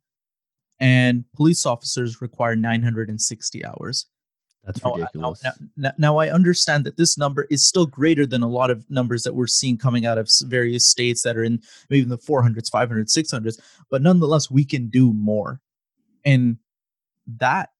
And 0.79 1.25
police 1.35 1.65
officers 1.65 2.21
require 2.21 2.55
960 2.55 3.65
hours. 3.65 4.07
That's 4.63 4.83
Now, 4.83 4.93
ridiculous. 4.93 5.43
Now, 5.43 5.51
now, 5.75 5.91
now, 5.97 6.17
I 6.17 6.29
understand 6.29 6.85
that 6.85 6.95
this 6.95 7.17
number 7.17 7.45
is 7.49 7.67
still 7.67 7.85
greater 7.85 8.25
than 8.25 8.43
a 8.43 8.47
lot 8.47 8.71
of 8.71 8.89
numbers 8.89 9.23
that 9.23 9.35
we're 9.35 9.47
seeing 9.47 9.77
coming 9.77 10.05
out 10.05 10.17
of 10.17 10.29
various 10.43 10.87
states 10.87 11.21
that 11.23 11.35
are 11.35 11.43
in 11.43 11.61
maybe 11.89 12.03
in 12.03 12.09
the 12.09 12.17
400s, 12.17 12.71
500s, 12.71 13.15
600s, 13.15 13.59
but 13.89 14.01
nonetheless, 14.01 14.49
we 14.49 14.63
can 14.63 14.87
do 14.87 15.11
more. 15.11 15.59
And 16.23 16.57
that 17.39 17.71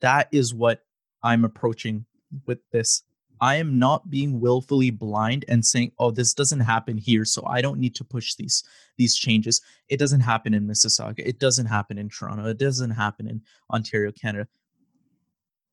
that 0.00 0.28
is 0.30 0.52
what 0.52 0.84
I'm 1.22 1.44
approaching 1.44 2.04
with 2.46 2.58
this. 2.72 3.02
I 3.40 3.54
am 3.56 3.78
not 3.78 4.10
being 4.10 4.40
willfully 4.40 4.90
blind 4.90 5.44
and 5.48 5.64
saying, 5.64 5.92
"Oh, 5.98 6.10
this 6.10 6.34
doesn't 6.34 6.60
happen 6.60 6.98
here, 6.98 7.24
so 7.24 7.46
I 7.46 7.62
don't 7.62 7.78
need 7.78 7.94
to 7.94 8.04
push 8.04 8.34
these 8.34 8.64
these 8.98 9.16
changes." 9.16 9.62
It 9.88 9.98
doesn't 9.98 10.20
happen 10.20 10.52
in 10.52 10.66
Mississauga. 10.66 11.20
It 11.20 11.38
doesn't 11.38 11.66
happen 11.66 11.96
in 11.96 12.10
Toronto. 12.10 12.46
It 12.46 12.58
doesn't 12.58 12.90
happen 12.90 13.28
in 13.28 13.40
Ontario, 13.70 14.12
Canada 14.12 14.48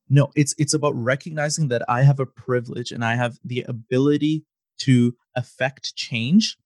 no 0.08 0.30
it's 0.36 0.54
it's 0.58 0.74
about 0.74 0.94
recognizing 0.94 1.68
that 1.68 1.82
i 1.88 2.02
have 2.02 2.20
a 2.20 2.26
privilege 2.26 2.92
and 2.92 3.04
i 3.04 3.14
have 3.14 3.38
the 3.44 3.64
ability 3.68 4.44
to 4.78 5.14
affect 5.34 5.94
change 5.96 6.56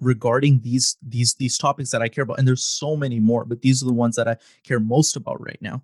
regarding 0.00 0.60
these 0.60 0.96
these 1.02 1.34
these 1.34 1.56
topics 1.56 1.90
that 1.90 2.02
i 2.02 2.08
care 2.08 2.24
about 2.24 2.38
and 2.38 2.46
there's 2.46 2.64
so 2.64 2.96
many 2.96 3.20
more 3.20 3.44
but 3.44 3.62
these 3.62 3.82
are 3.82 3.86
the 3.86 3.92
ones 3.92 4.16
that 4.16 4.28
i 4.28 4.36
care 4.64 4.80
most 4.80 5.16
about 5.16 5.40
right 5.40 5.58
now. 5.60 5.82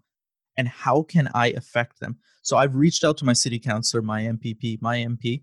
And 0.56 0.68
how 0.68 1.02
can 1.02 1.28
i 1.34 1.48
affect 1.48 2.00
them? 2.00 2.18
So 2.42 2.56
i've 2.56 2.74
reached 2.74 3.04
out 3.04 3.16
to 3.18 3.24
my 3.24 3.32
city 3.32 3.58
councilor 3.58 4.02
my 4.02 4.22
mpp 4.22 4.82
my 4.82 4.98
mp 4.98 5.42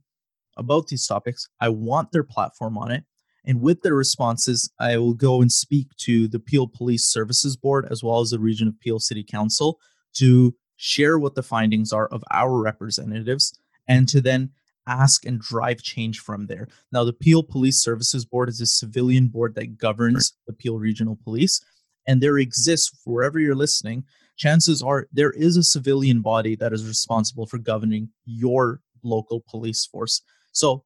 about 0.58 0.88
these 0.88 1.06
topics. 1.06 1.48
I 1.62 1.70
want 1.70 2.12
their 2.12 2.24
platform 2.24 2.80
on 2.80 2.90
it. 2.90 3.04
And 3.46 3.62
with 3.62 3.82
their 3.82 3.96
responses 3.96 4.70
i 4.80 4.98
will 4.98 5.14
go 5.14 5.42
and 5.42 5.52
speak 5.52 5.88
to 6.00 6.28
the 6.28 6.40
peel 6.40 6.68
police 6.68 7.06
services 7.06 7.56
board 7.56 7.88
as 7.90 8.04
well 8.04 8.20
as 8.20 8.32
the 8.32 8.40
region 8.40 8.68
of 8.68 8.80
peel 8.80 9.00
city 9.00 9.24
council 9.24 9.80
to 10.16 10.54
share 10.78 11.20
what 11.20 11.36
the 11.36 11.44
findings 11.44 11.92
are 11.92 12.08
of 12.08 12.24
our 12.32 12.62
representatives, 12.62 13.54
and 13.88 14.08
to 14.08 14.22
then 14.22 14.52
ask 14.88 15.26
and 15.26 15.42
drive 15.42 15.82
change 15.82 16.20
from 16.20 16.48
there. 16.48 16.68
Now, 16.94 17.04
the 17.04 17.12
Peel 17.12 17.44
Police 17.44 17.78
Services 17.84 18.24
Board 18.24 18.48
is 18.48 18.62
a 18.62 18.66
civilian 18.66 19.28
board 19.28 19.56
that 19.56 19.78
governs 19.78 20.34
the 20.48 20.54
Peel 20.54 20.78
Regional 20.78 21.18
Police, 21.22 21.62
and 22.08 22.22
there 22.22 22.38
exists, 22.38 23.02
wherever 23.04 23.38
you're 23.38 23.56
listening, 23.56 24.06
chances 24.38 24.82
are 24.82 25.08
there 25.12 25.32
is 25.32 25.58
a 25.58 25.64
civilian 25.64 26.22
body 26.22 26.56
that 26.56 26.72
is 26.72 26.88
responsible 26.88 27.46
for 27.46 27.58
governing 27.58 28.10
your 28.26 28.80
local 29.04 29.44
police 29.50 29.86
force. 29.86 30.22
So 30.54 30.84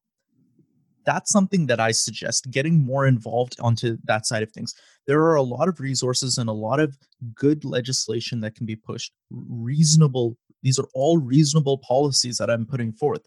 that's 1.04 1.30
something 1.30 1.66
that 1.66 1.80
I 1.80 1.92
suggest 1.92 2.50
getting 2.50 2.84
more 2.84 3.06
involved 3.06 3.56
onto 3.60 3.98
that 4.04 4.26
side 4.26 4.42
of 4.42 4.52
things. 4.52 4.74
There 5.06 5.22
are 5.22 5.34
a 5.34 5.42
lot 5.42 5.68
of 5.68 5.80
resources 5.80 6.38
and 6.38 6.48
a 6.48 6.54
lot 6.54 6.80
of 6.80 6.96
good 7.34 7.64
legislation 7.64 8.40
that 8.40 8.54
can 8.54 8.66
be 8.66 8.76
pushed. 8.76 9.12
Reasonable, 9.30 10.36
these 10.62 10.78
are 10.78 10.88
all 10.94 11.18
reasonable 11.18 11.78
policies 11.78 12.38
that 12.38 12.50
I'm 12.50 12.66
putting 12.66 12.92
forth. 12.92 13.22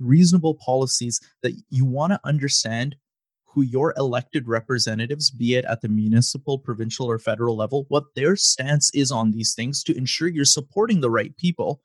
Reasonable 0.00 0.54
policies 0.54 1.20
that 1.42 1.54
you 1.70 1.84
want 1.84 2.12
to 2.12 2.20
understand 2.24 2.96
who 3.44 3.62
your 3.62 3.94
elected 3.96 4.46
representatives, 4.46 5.30
be 5.30 5.56
it 5.56 5.64
at 5.64 5.80
the 5.80 5.88
municipal, 5.88 6.58
provincial, 6.58 7.06
or 7.06 7.18
federal 7.18 7.56
level, 7.56 7.86
what 7.88 8.14
their 8.14 8.36
stance 8.36 8.90
is 8.94 9.10
on 9.10 9.30
these 9.32 9.54
things 9.54 9.82
to 9.82 9.96
ensure 9.96 10.28
you're 10.28 10.44
supporting 10.44 11.00
the 11.00 11.10
right 11.10 11.36
people 11.38 11.80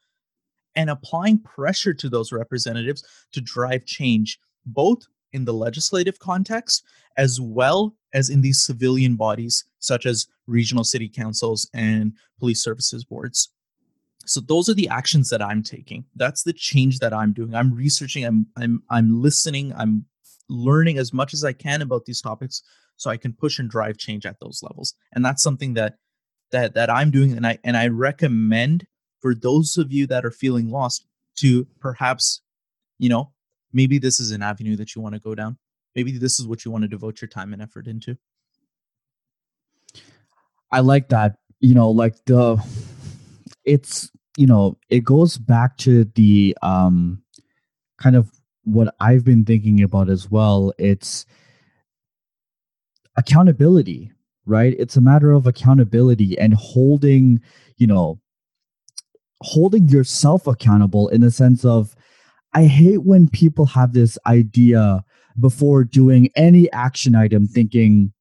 and 0.75 0.89
applying 0.89 1.39
pressure 1.41 1.93
to 1.93 2.09
those 2.09 2.31
representatives 2.31 3.03
to 3.31 3.41
drive 3.41 3.85
change, 3.85 4.39
both 4.65 5.03
in 5.33 5.45
the 5.45 5.53
legislative 5.53 6.19
context 6.19 6.83
as 7.17 7.39
well 7.41 7.95
as 8.13 8.29
in 8.29 8.41
these 8.41 8.61
civilian 8.61 9.15
bodies 9.15 9.65
such 9.79 10.05
as 10.05 10.27
regional 10.47 10.83
city 10.83 11.09
councils 11.09 11.69
and 11.73 12.13
police 12.39 12.63
services 12.63 13.03
boards. 13.03 13.49
So 14.25 14.39
those 14.39 14.69
are 14.69 14.73
the 14.73 14.87
actions 14.87 15.29
that 15.29 15.41
I'm 15.41 15.63
taking. 15.63 16.05
That's 16.15 16.43
the 16.43 16.53
change 16.53 16.99
that 16.99 17.13
I'm 17.13 17.33
doing. 17.33 17.53
I'm 17.53 17.73
researching, 17.73 18.25
I'm 18.25 18.47
I'm 18.55 18.81
I'm 18.89 19.21
listening, 19.21 19.73
I'm 19.75 20.05
learning 20.49 20.97
as 20.97 21.13
much 21.13 21.33
as 21.33 21.43
I 21.43 21.53
can 21.53 21.81
about 21.81 22.05
these 22.05 22.21
topics 22.21 22.63
so 22.95 23.09
I 23.09 23.17
can 23.17 23.33
push 23.33 23.59
and 23.59 23.69
drive 23.69 23.97
change 23.97 24.25
at 24.25 24.39
those 24.39 24.61
levels. 24.63 24.93
And 25.13 25.25
that's 25.25 25.43
something 25.43 25.73
that 25.73 25.97
that 26.51 26.73
that 26.75 26.89
I'm 26.89 27.11
doing 27.11 27.33
and 27.33 27.45
I 27.45 27.57
and 27.63 27.75
I 27.75 27.87
recommend 27.87 28.87
for 29.21 29.35
those 29.35 29.77
of 29.77 29.91
you 29.91 30.07
that 30.07 30.25
are 30.25 30.31
feeling 30.31 30.69
lost 30.69 31.05
to 31.37 31.65
perhaps 31.79 32.41
you 32.99 33.09
know 33.09 33.31
maybe 33.73 33.97
this 33.97 34.19
is 34.19 34.31
an 34.31 34.41
avenue 34.41 34.75
that 34.75 34.95
you 34.95 35.01
want 35.01 35.13
to 35.13 35.19
go 35.19 35.35
down 35.35 35.57
maybe 35.95 36.17
this 36.17 36.39
is 36.39 36.47
what 36.47 36.63
you 36.63 36.71
want 36.71 36.83
to 36.83 36.87
devote 36.87 37.21
your 37.21 37.27
time 37.27 37.53
and 37.53 37.61
effort 37.61 37.87
into 37.87 38.17
I 40.73 40.79
like 40.79 41.09
that. 41.09 41.35
You 41.59 41.75
know, 41.75 41.91
like 41.91 42.15
the 42.25 42.57
it's 43.63 44.09
you 44.35 44.47
know, 44.47 44.79
it 44.89 45.03
goes 45.03 45.37
back 45.37 45.77
to 45.77 46.05
the 46.15 46.57
um 46.63 47.21
kind 47.99 48.15
of 48.15 48.31
what 48.63 48.95
I've 48.99 49.23
been 49.23 49.45
thinking 49.45 49.83
about 49.83 50.09
as 50.09 50.31
well. 50.31 50.73
It's 50.79 51.27
accountability, 53.15 54.11
right? 54.47 54.75
It's 54.79 54.97
a 54.97 55.01
matter 55.01 55.31
of 55.31 55.45
accountability 55.45 56.39
and 56.39 56.55
holding, 56.55 57.39
you 57.77 57.85
know, 57.85 58.19
holding 59.41 59.87
yourself 59.89 60.47
accountable 60.47 61.07
in 61.09 61.21
the 61.21 61.29
sense 61.29 61.63
of 61.63 61.95
I 62.53 62.65
hate 62.65 63.03
when 63.03 63.27
people 63.27 63.65
have 63.67 63.93
this 63.93 64.17
idea 64.27 65.03
before 65.39 65.83
doing 65.83 66.29
any 66.35 66.71
action 66.71 67.15
item 67.15 67.47
thinking 67.47 68.13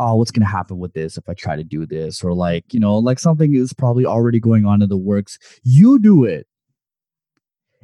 oh, 0.00 0.14
what's 0.14 0.30
going 0.30 0.40
to 0.40 0.50
happen 0.50 0.78
with 0.78 0.94
this 0.94 1.18
if 1.18 1.28
I 1.28 1.34
try 1.34 1.56
to 1.56 1.62
do 1.62 1.84
this? 1.84 2.24
Or 2.24 2.32
like, 2.32 2.72
you 2.72 2.80
know, 2.80 2.96
like 2.96 3.18
something 3.18 3.54
is 3.54 3.74
probably 3.74 4.06
already 4.06 4.40
going 4.40 4.64
on 4.64 4.80
in 4.80 4.88
the 4.88 4.96
works. 4.96 5.38
You 5.62 5.98
do 5.98 6.24
it. 6.24 6.46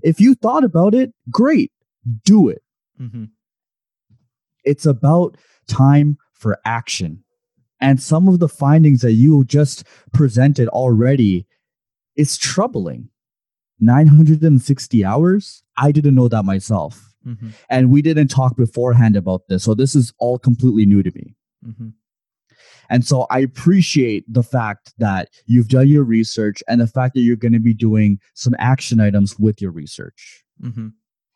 If 0.03 0.19
you 0.19 0.35
thought 0.35 0.65
about 0.65 0.95
it, 0.95 1.13
great, 1.31 1.73
do 2.25 2.49
it. 2.49 2.63
mm-hmm. 2.99 3.25
It's 4.65 4.87
about 4.87 5.37
time 5.69 6.17
for 6.33 6.59
action. 6.65 7.23
And 7.81 8.01
some 8.01 8.29
of 8.29 8.39
the 8.39 8.49
findings 8.49 9.03
that 9.03 9.13
you 9.13 9.45
just 9.45 9.85
presented 10.15 10.69
already 10.69 11.47
is 12.17 12.39
troubling. 12.39 13.11
960 13.81 15.05
hours? 15.05 15.63
I 15.77 15.93
didn't 15.93 16.15
know 16.15 16.29
that 16.29 16.45
myself. 16.45 17.15
Mm-hmm. 17.27 17.51
And 17.69 17.91
we 17.91 18.03
didn't 18.03 18.29
talk 18.29 18.57
beforehand 18.57 19.17
about 19.17 19.49
this. 19.49 19.65
So 19.65 19.75
this 19.75 19.95
is 19.95 20.13
all 20.19 20.39
completely 20.39 20.87
new 20.87 21.03
to 21.03 21.11
me. 21.15 21.35
Mm-hmm. 21.67 21.89
And 22.89 23.05
so 23.05 23.27
I 23.31 23.41
appreciate 23.41 24.25
the 24.33 24.45
fact 24.45 24.95
that 24.99 25.31
you've 25.47 25.69
done 25.69 25.89
your 25.89 26.05
research 26.05 26.63
and 26.69 26.81
the 26.81 26.87
fact 26.87 27.15
that 27.15 27.21
you're 27.21 27.37
going 27.37 27.53
to 27.53 27.59
be 27.59 27.75
doing 27.75 28.21
some 28.35 28.55
action 28.59 29.01
items 29.01 29.39
with 29.39 29.61
your 29.61 29.73
research. 29.73 30.45
Mm-hmm. 30.63 30.89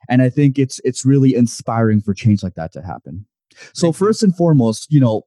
And 0.08 0.22
I 0.22 0.30
think 0.30 0.58
it's 0.58 0.80
it's 0.84 1.04
really 1.04 1.34
inspiring 1.34 2.00
for 2.00 2.14
change 2.14 2.42
like 2.42 2.54
that 2.54 2.72
to 2.72 2.82
happen. 2.82 3.26
So 3.74 3.88
Thank 3.88 3.94
you. 3.94 4.06
first 4.06 4.22
and 4.22 4.36
foremost, 4.36 4.90
you 4.90 5.00
know, 5.00 5.22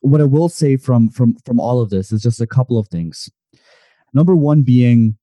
what 0.00 0.20
I 0.20 0.24
will 0.24 0.48
say 0.48 0.76
from 0.76 1.10
from 1.10 1.36
from 1.44 1.60
all 1.60 1.80
of 1.80 1.90
this 1.90 2.10
is 2.10 2.22
just 2.22 2.40
a 2.40 2.46
couple 2.46 2.78
of 2.78 2.88
things. 2.88 3.30
Number 4.14 4.34
one 4.34 4.62
being 4.62 5.18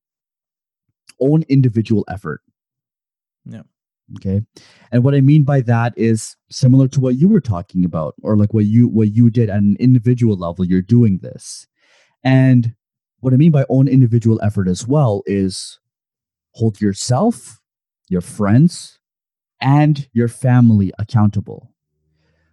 own 1.19 1.43
individual 1.49 2.05
effort. 2.07 2.41
Yeah. 3.45 3.63
Okay. 4.17 4.41
And 4.91 5.03
what 5.03 5.15
I 5.15 5.21
mean 5.21 5.43
by 5.43 5.61
that 5.61 5.93
is 5.97 6.35
similar 6.49 6.87
to 6.89 6.99
what 6.99 7.15
you 7.15 7.27
were 7.27 7.41
talking 7.41 7.85
about, 7.85 8.15
or 8.21 8.37
like 8.37 8.53
what 8.53 8.65
you 8.65 8.87
what 8.87 9.13
you 9.13 9.29
did 9.29 9.49
at 9.49 9.57
an 9.57 9.77
individual 9.79 10.37
level, 10.37 10.65
you're 10.65 10.81
doing 10.81 11.19
this. 11.21 11.67
And 12.23 12.75
what 13.19 13.33
I 13.33 13.37
mean 13.37 13.51
by 13.51 13.65
own 13.69 13.87
individual 13.87 14.39
effort 14.43 14.67
as 14.67 14.87
well 14.87 15.23
is 15.25 15.79
hold 16.51 16.79
yourself, 16.79 17.59
your 18.07 18.21
friends, 18.21 18.99
and 19.59 20.07
your 20.13 20.27
family 20.27 20.91
accountable. 20.99 21.71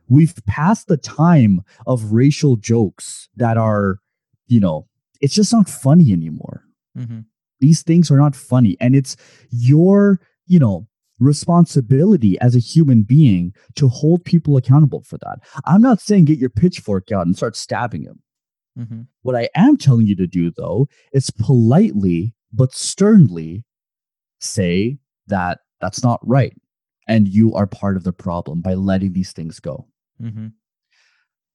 We've 0.08 0.34
passed 0.46 0.88
the 0.88 0.96
time 0.96 1.62
of 1.86 2.12
racial 2.12 2.56
jokes 2.56 3.28
that 3.36 3.56
are, 3.56 3.98
you 4.46 4.60
know, 4.60 4.88
it's 5.20 5.34
just 5.34 5.52
not 5.52 5.68
funny 5.68 6.12
anymore. 6.12 6.64
Mm-hmm. 6.96 7.20
These 7.62 7.82
things 7.82 8.10
are 8.10 8.18
not 8.18 8.36
funny. 8.36 8.76
And 8.80 8.94
it's 8.94 9.16
your, 9.50 10.20
you 10.46 10.58
know, 10.58 10.88
responsibility 11.20 12.38
as 12.40 12.56
a 12.56 12.58
human 12.58 13.04
being 13.04 13.54
to 13.76 13.88
hold 13.88 14.24
people 14.24 14.56
accountable 14.56 15.02
for 15.02 15.16
that. 15.18 15.38
I'm 15.64 15.80
not 15.80 16.00
saying 16.00 16.24
get 16.24 16.38
your 16.38 16.50
pitchfork 16.50 17.12
out 17.12 17.26
and 17.26 17.36
start 17.36 17.56
stabbing 17.56 18.02
him. 18.02 18.20
Mm-hmm. 18.78 19.02
What 19.22 19.36
I 19.36 19.48
am 19.54 19.76
telling 19.76 20.06
you 20.06 20.16
to 20.16 20.26
do, 20.26 20.50
though, 20.50 20.88
is 21.12 21.30
politely 21.30 22.34
but 22.52 22.74
sternly 22.74 23.64
say 24.40 24.98
that 25.28 25.60
that's 25.80 26.02
not 26.02 26.20
right. 26.22 26.54
And 27.08 27.28
you 27.28 27.54
are 27.54 27.66
part 27.66 27.96
of 27.96 28.04
the 28.04 28.12
problem 28.12 28.60
by 28.60 28.74
letting 28.74 29.12
these 29.12 29.32
things 29.32 29.60
go. 29.60 29.86
Mm-hmm. 30.20 30.48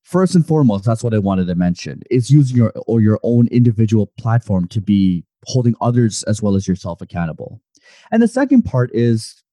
First 0.03 0.35
and 0.35 0.47
foremost, 0.47 0.85
that's 0.85 1.03
what 1.03 1.13
I 1.13 1.19
wanted 1.19 1.47
to 1.47 1.55
mention 1.55 2.01
is 2.09 2.31
using 2.31 2.55
your 2.55 2.71
or 2.87 3.01
your 3.01 3.19
own 3.23 3.47
individual 3.47 4.07
platform 4.17 4.67
to 4.69 4.79
be 4.79 5.25
holding 5.47 5.75
others 5.81 6.23
as 6.23 6.41
well 6.41 6.55
as 6.55 6.67
yourself 6.67 7.01
accountable. 7.01 7.61
And 8.11 8.21
the 8.21 8.27
second 8.27 8.63
part 8.63 8.91
is 8.93 9.43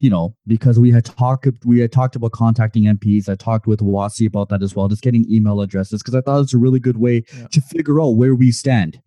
you 0.00 0.10
know, 0.10 0.36
because 0.46 0.78
we 0.78 0.90
had 0.90 1.04
talked 1.04 1.46
we 1.64 1.80
had 1.80 1.90
talked 1.90 2.14
about 2.14 2.32
contacting 2.32 2.84
MPs. 2.84 3.26
I 3.26 3.36
talked 3.36 3.66
with 3.66 3.80
Wasi 3.80 4.26
about 4.26 4.50
that 4.50 4.62
as 4.62 4.76
well, 4.76 4.88
just 4.88 5.02
getting 5.02 5.24
email 5.30 5.62
addresses 5.62 6.02
because 6.02 6.14
I 6.14 6.20
thought 6.20 6.42
it's 6.42 6.52
a 6.52 6.58
really 6.58 6.80
good 6.80 6.98
way 6.98 7.24
yeah. 7.34 7.46
to 7.46 7.60
figure 7.62 8.00
out 8.02 8.16
where 8.16 8.34
we 8.34 8.50
stand. 8.50 9.00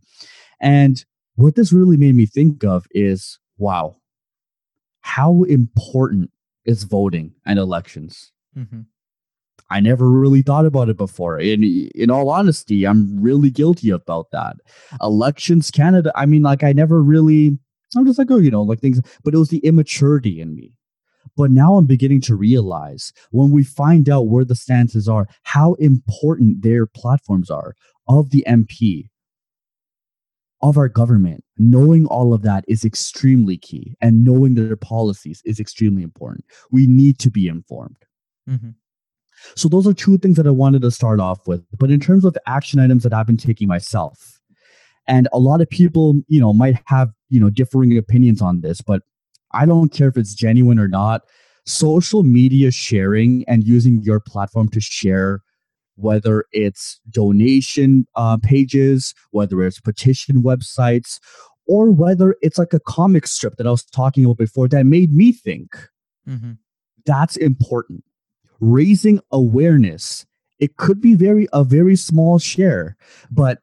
And 0.60 1.06
what 1.36 1.56
this 1.56 1.72
really 1.72 1.98
made 1.98 2.16
me 2.16 2.26
think 2.26 2.64
of 2.64 2.88
is 2.92 3.38
wow, 3.60 3.98
how 5.02 5.44
important 5.44 6.32
is 6.66 6.84
voting 6.84 7.34
and 7.46 7.60
elections? 7.60 8.32
Mm-hmm. 8.58 8.82
I 9.70 9.80
never 9.80 10.10
really 10.10 10.42
thought 10.42 10.66
about 10.66 10.90
it 10.90 10.98
before. 10.98 11.40
In 11.40 11.64
in 11.96 12.10
all 12.10 12.30
honesty, 12.30 12.86
I'm 12.86 13.22
really 13.22 13.50
guilty 13.50 13.90
about 13.90 14.32
that. 14.32 14.58
Elections 15.02 15.72
Canada, 15.72 16.12
I 16.16 16.26
mean, 16.26 16.42
like 16.42 16.64
I 16.64 16.74
never 16.74 17.02
really 17.02 17.58
I'm 17.96 18.06
just 18.06 18.20
like, 18.20 18.32
oh, 18.32 18.38
you 18.38 18.52
know, 18.52 18.62
like 18.62 18.80
things, 18.80 19.02
but 19.24 19.34
it 19.34 19.38
was 19.38 19.50
the 19.50 19.60
immaturity 19.60 20.42
in 20.42 20.56
me. 20.56 20.74
But 21.36 21.52
now 21.52 21.76
I'm 21.76 21.86
beginning 21.86 22.22
to 22.22 22.36
realize 22.36 23.14
when 23.32 23.52
we 23.52 23.64
find 23.64 24.10
out 24.10 24.28
where 24.28 24.46
the 24.46 24.56
stances 24.56 25.08
are, 25.08 25.28
how 25.44 25.74
important 25.76 26.64
their 26.64 26.86
platforms 26.86 27.50
are 27.50 27.76
of 28.08 28.32
the 28.32 28.44
MP, 28.48 29.10
of 30.62 30.78
our 30.78 30.90
government. 30.90 31.44
Knowing 31.58 32.06
all 32.08 32.34
of 32.34 32.42
that 32.44 32.66
is 32.68 32.84
extremely 32.84 33.58
key, 33.58 33.96
and 34.02 34.24
knowing 34.24 34.56
their 34.56 34.76
policies 34.76 35.42
is 35.46 35.60
extremely 35.60 36.04
important. 36.04 36.46
We 36.72 36.88
need 36.88 37.20
to 37.20 37.30
be 37.30 37.48
informed. 37.48 37.98
Mm-hmm. 38.50 38.70
So, 39.56 39.68
those 39.68 39.88
are 39.88 39.94
two 39.94 40.18
things 40.18 40.38
that 40.38 40.48
I 40.48 40.52
wanted 40.52 40.82
to 40.84 40.92
start 40.92 41.20
off 41.20 41.40
with. 41.48 41.64
But 41.78 41.92
in 41.92 42.00
terms 42.00 42.26
of 42.26 42.38
action 42.46 42.80
items 42.80 43.04
that 43.04 43.14
I've 43.14 43.28
been 43.28 43.38
taking 43.38 43.68
myself, 43.68 44.40
and 45.08 45.28
a 45.32 45.40
lot 45.40 45.62
of 45.62 45.70
people, 45.70 46.16
you 46.28 46.40
know, 46.40 46.54
might 46.54 46.80
have, 46.86 47.10
you 47.30 47.40
know, 47.40 47.50
differing 47.50 47.98
opinions 47.98 48.42
on 48.42 48.62
this, 48.62 48.82
but 48.82 49.04
I 49.52 49.66
don't 49.66 49.90
care 49.90 50.10
if 50.10 50.18
it's 50.18 50.36
genuine 50.36 50.80
or 50.80 50.88
not. 50.88 51.22
Social 51.66 52.24
media 52.24 52.72
sharing 52.72 53.44
and 53.48 53.64
using 53.64 54.02
your 54.04 54.20
platform 54.20 54.70
to 54.70 54.82
share, 54.82 55.42
whether 55.96 56.46
it's 56.52 57.00
donation 57.10 58.06
uh, 58.16 58.38
pages, 58.38 59.14
whether 59.32 59.64
it's 59.64 59.80
petition 59.80 60.44
websites, 60.44 61.20
or 61.66 61.92
whether 61.92 62.36
it's 62.42 62.58
like 62.58 62.74
a 62.74 62.80
comic 62.80 63.28
strip 63.28 63.56
that 63.58 63.68
I 63.68 63.72
was 63.72 63.84
talking 63.84 64.26
about 64.26 64.38
before 64.38 64.68
that 64.70 64.86
made 64.86 65.14
me 65.14 65.32
think. 65.32 65.76
Mm-hmm. 66.28 66.54
That's 67.06 67.38
important. 67.38 68.04
Raising 68.60 69.20
awareness. 69.32 70.26
It 70.60 70.78
could 70.78 71.00
be 71.00 71.14
very 71.14 71.48
a 71.54 71.64
very 71.64 71.96
small 71.96 72.40
share, 72.40 72.98
but 73.30 73.60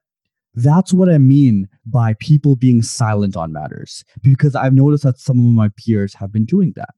that's 0.54 0.92
what 0.92 1.08
I 1.08 1.18
mean 1.18 1.68
by 1.84 2.14
people 2.20 2.54
being 2.54 2.82
silent 2.82 3.36
on 3.36 3.52
matters, 3.52 4.04
because 4.22 4.54
I've 4.54 4.72
noticed 4.72 5.02
that 5.02 5.18
some 5.18 5.38
of 5.38 5.46
my 5.46 5.70
peers 5.76 6.14
have 6.14 6.32
been 6.32 6.44
doing 6.44 6.72
that. 6.76 6.94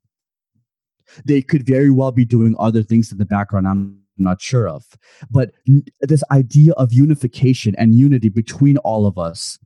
They 1.25 1.41
could 1.41 1.67
very 1.67 1.91
well 1.91 2.13
be 2.13 2.25
doing 2.25 2.55
other 2.59 2.83
things 2.83 3.11
in 3.11 3.19
the 3.19 3.25
background. 3.25 3.67
I'm 3.67 3.99
not 4.19 4.43
sure 4.43 4.69
of. 4.69 4.85
But 5.31 5.53
this 6.03 6.23
idea 6.31 6.73
of 6.73 6.93
unification 6.93 7.75
and 7.79 7.95
unity 7.95 8.29
between 8.29 8.77
all 8.79 9.07
of 9.07 9.17
us, 9.17 9.59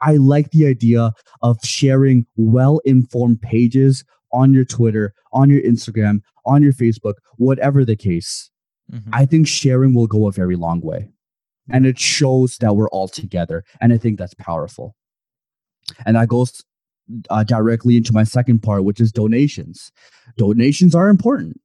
I 0.00 0.16
like 0.16 0.50
the 0.50 0.66
idea 0.66 1.12
of 1.42 1.58
sharing 1.62 2.26
well 2.36 2.80
informed 2.84 3.42
pages 3.42 4.04
on 4.32 4.52
your 4.52 4.64
Twitter, 4.64 5.14
on 5.32 5.50
your 5.50 5.62
Instagram, 5.62 6.20
on 6.48 6.62
your 6.62 6.72
Facebook, 6.72 7.14
whatever 7.36 7.84
the 7.84 7.96
case. 7.96 8.50
Mm-hmm. 8.92 9.10
I 9.12 9.26
think 9.26 9.46
sharing 9.46 9.94
will 9.94 10.06
go 10.06 10.26
a 10.26 10.32
very 10.32 10.56
long 10.56 10.80
way 10.80 11.10
and 11.70 11.86
it 11.86 11.98
shows 11.98 12.56
that 12.58 12.76
we're 12.76 12.88
all 12.88 13.08
together 13.08 13.64
and 13.80 13.92
i 13.92 13.98
think 13.98 14.18
that's 14.18 14.34
powerful 14.34 14.94
and 16.06 16.16
that 16.16 16.28
goes 16.28 16.64
uh, 17.30 17.42
directly 17.42 17.96
into 17.96 18.12
my 18.12 18.24
second 18.24 18.60
part 18.62 18.84
which 18.84 19.00
is 19.00 19.12
donations 19.12 19.90
donations 20.36 20.94
are 20.94 21.08
important 21.08 21.60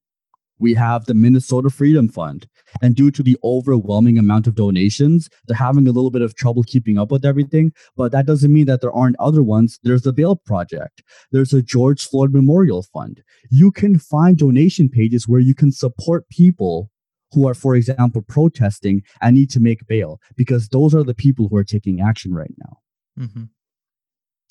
we 0.59 0.73
have 0.73 1.05
the 1.05 1.13
minnesota 1.13 1.69
freedom 1.69 2.07
fund 2.07 2.47
and 2.81 2.95
due 2.95 3.11
to 3.11 3.23
the 3.23 3.37
overwhelming 3.43 4.17
amount 4.17 4.47
of 4.47 4.55
donations 4.55 5.29
they're 5.47 5.57
having 5.57 5.87
a 5.87 5.91
little 5.91 6.11
bit 6.11 6.21
of 6.21 6.35
trouble 6.35 6.63
keeping 6.63 6.97
up 6.97 7.11
with 7.11 7.25
everything 7.25 7.71
but 7.95 8.11
that 8.11 8.25
doesn't 8.25 8.53
mean 8.53 8.65
that 8.65 8.81
there 8.81 8.93
aren't 8.93 9.15
other 9.19 9.43
ones 9.43 9.79
there's 9.83 10.03
the 10.03 10.13
bail 10.13 10.35
project 10.35 11.03
there's 11.31 11.53
a 11.53 11.61
george 11.61 12.05
floyd 12.05 12.33
memorial 12.33 12.83
fund 12.83 13.23
you 13.49 13.71
can 13.71 13.97
find 13.97 14.37
donation 14.37 14.89
pages 14.89 15.27
where 15.27 15.41
you 15.41 15.55
can 15.55 15.71
support 15.71 16.27
people 16.29 16.89
who 17.33 17.47
are, 17.47 17.53
for 17.53 17.75
example, 17.75 18.21
protesting 18.21 19.03
and 19.21 19.35
need 19.35 19.49
to 19.49 19.59
make 19.59 19.87
bail 19.87 20.19
because 20.35 20.69
those 20.69 20.95
are 20.95 21.03
the 21.03 21.15
people 21.15 21.47
who 21.47 21.57
are 21.57 21.63
taking 21.63 21.99
action 21.99 22.33
right 22.33 22.53
now. 22.57 23.25
Mm-hmm. 23.25 23.43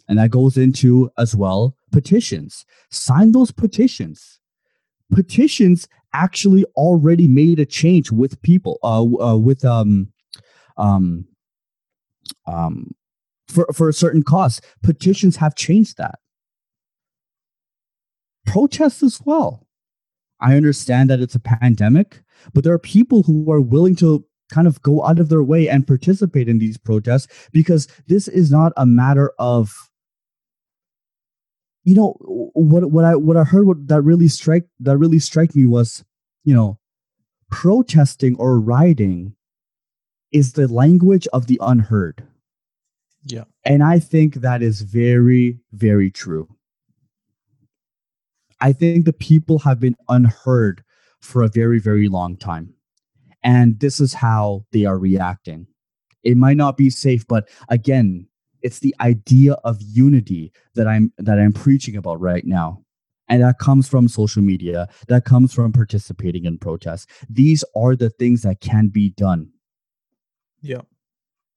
And 0.09 0.19
that 0.19 0.31
goes 0.31 0.57
into 0.57 1.11
as 1.17 1.35
well 1.35 1.77
petitions. 1.93 2.65
Sign 2.91 3.33
those 3.33 3.53
petitions. 3.53 4.41
Petitions 5.13 5.89
actually 6.13 6.65
already 6.77 7.29
made 7.29 7.59
a 7.59 7.67
change 7.67 8.11
with 8.11 8.41
people, 8.43 8.79
uh, 8.83 9.03
uh 9.03 9.37
with 9.37 9.65
um, 9.65 10.13
um, 10.77 11.27
um, 12.47 12.93
for 13.49 13.67
for 13.75 13.89
a 13.89 13.93
certain 13.93 14.23
cause. 14.23 14.61
Petitions 14.83 15.37
have 15.37 15.55
changed 15.55 15.99
that. 15.99 16.19
Protests 18.47 19.03
as 19.03 19.21
well. 19.25 19.67
I 20.41 20.57
understand 20.57 21.09
that 21.11 21.21
it's 21.21 21.37
a 21.37 21.41
pandemic, 21.41 22.23
but 22.53 22.65
there 22.65 22.73
are 22.73 22.79
people 22.79 23.23
who 23.23 23.51
are 23.53 23.61
willing 23.61 23.95
to 23.97 24.25
kind 24.51 24.67
of 24.67 24.83
go 24.83 25.05
out 25.05 25.19
of 25.19 25.29
their 25.29 25.43
way 25.43 25.69
and 25.69 25.87
participate 25.87 26.49
in 26.49 26.59
these 26.59 26.77
protests 26.77 27.49
because 27.53 27.89
this 28.09 28.29
is 28.29 28.51
not 28.51 28.73
a 28.77 28.85
matter 28.85 29.33
of 29.39 29.73
you 31.85 31.95
know 31.95 32.17
what 32.21 32.91
what 32.91 33.05
I 33.05 33.17
what 33.17 33.37
I 33.37 33.45
heard 33.45 33.67
what 33.67 33.89
that 33.89 34.03
really 34.03 34.29
strike 34.29 34.65
that 34.81 34.99
really 34.99 35.19
strike 35.19 35.55
me 35.55 35.67
was 35.67 36.05
you 36.45 36.55
know 36.55 36.79
protesting 37.51 38.37
or 38.37 38.61
rioting 38.61 39.35
is 40.31 40.55
the 40.55 40.67
language 40.69 41.29
of 41.33 41.47
the 41.47 41.59
unheard. 41.61 42.27
Yeah. 43.25 43.45
And 43.65 43.83
I 43.83 43.99
think 43.99 44.37
that 44.37 44.63
is 44.63 44.83
very 44.83 45.61
very 45.73 46.11
true. 46.11 46.49
I 48.61 48.73
think 48.73 49.05
the 49.05 49.13
people 49.13 49.59
have 49.61 49.81
been 49.81 49.97
unheard 50.09 50.85
for 51.21 51.43
a 51.43 51.49
very, 51.49 51.81
very 51.81 52.09
long 52.09 52.37
time. 52.37 52.75
And 53.43 53.81
this 53.81 53.99
is 54.01 54.15
how 54.15 54.67
they 54.71 54.85
are 54.85 54.99
reacting. 54.99 55.67
It 56.23 56.37
might 56.37 56.57
not 56.57 56.77
be 56.77 56.89
safe, 56.89 57.27
but 57.27 57.49
again, 57.69 58.29
it's 58.63 58.81
the 58.81 58.95
idea 59.01 59.55
of 59.65 59.79
unity 59.81 60.53
that 60.75 60.87
I'm 60.87 61.13
that 61.19 61.39
I'm 61.39 61.53
preaching 61.53 61.97
about 61.97 62.21
right 62.21 62.45
now. 62.45 62.83
And 63.29 63.43
that 63.43 63.59
comes 63.59 63.89
from 63.89 64.09
social 64.09 64.43
media, 64.43 64.89
that 65.09 65.25
comes 65.25 65.55
from 65.55 65.73
participating 65.73 66.45
in 66.45 66.59
protests. 66.59 67.07
These 67.31 67.65
are 67.75 67.97
the 67.97 68.11
things 68.11 68.43
that 68.43 68.61
can 68.61 68.89
be 68.89 69.11
done. 69.11 69.49
Yeah. 70.61 70.83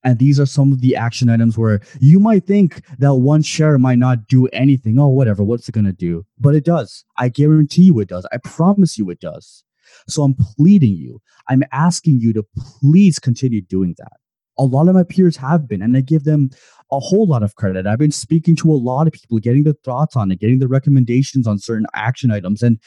And 0.04 0.20
these 0.20 0.40
are 0.40 0.46
some 0.46 0.72
of 0.72 0.82
the 0.82 0.96
action 0.96 1.30
items 1.30 1.58
where 1.58 1.82
you 2.00 2.20
might 2.20 2.46
think 2.46 2.82
that 3.00 3.16
one 3.16 3.42
share 3.42 3.78
might 3.80 3.98
not 3.98 4.28
do 4.28 4.46
anything. 4.54 5.00
Oh, 5.00 5.08
whatever. 5.08 5.44
What's 5.44 5.68
it 5.68 5.72
going 5.74 5.86
to 5.86 5.92
do? 5.92 6.26
But 6.40 6.56
it 6.56 6.64
does. 6.64 7.04
I 7.18 7.28
guarantee 7.28 7.84
you 7.84 8.00
it 8.00 8.08
does. 8.08 8.26
I 8.32 8.38
promise 8.38 9.00
you 9.00 9.10
it 9.10 9.20
does. 9.20 9.64
So 10.08 10.22
I'm 10.22 10.36
pleading 10.36 10.96
you. 10.96 11.22
I'm 11.50 11.64
asking 11.72 12.20
you 12.20 12.34
to 12.34 12.46
please 12.56 13.18
continue 13.18 13.62
doing 13.62 13.96
that. 13.98 14.14
A 14.58 14.64
lot 14.64 14.88
of 14.88 14.96
my 14.96 15.04
peers 15.04 15.38
have 15.38 15.68
been, 15.68 15.82
and 15.82 15.98
I 15.98 16.02
give 16.02 16.24
them 16.24 16.50
a 16.92 17.00
whole 17.00 17.28
lot 17.28 17.44
of 17.44 17.56
credit. 17.56 17.86
I've 17.86 18.00
been 18.00 18.12
speaking 18.12 18.56
to 18.58 18.72
a 18.72 18.76
lot 18.76 19.08
of 19.08 19.14
people, 19.14 19.40
getting 19.40 19.64
their 19.64 19.74
thoughts 19.84 20.16
on 20.16 20.32
it, 20.32 20.40
getting 20.40 20.60
the 20.60 20.68
recommendations 20.68 21.48
on 21.48 21.60
certain 21.60 21.88
action 21.94 22.32
items, 22.32 22.64
and 22.64 22.80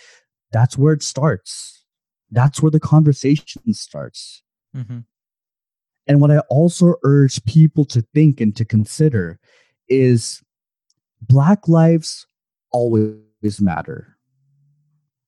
that's 0.53 0.79
where 0.79 0.93
it 0.93 1.03
starts. 1.03 1.85
That's 2.31 2.63
where 2.63 2.71
the 2.71 2.81
conversation 2.81 3.75
starts. 3.75 4.43
Mm-hmm. 4.75 5.01
And 6.07 6.21
what 6.21 6.31
I 6.31 6.39
also 6.49 6.95
urge 7.03 7.45
people 7.45 7.85
to 7.87 8.03
think 8.15 8.41
and 8.41 8.57
to 8.57 8.65
consider 8.65 9.39
is 9.89 10.43
Black 11.21 11.69
lives 11.69 12.27
always 12.71 13.61
matter. 13.61 14.17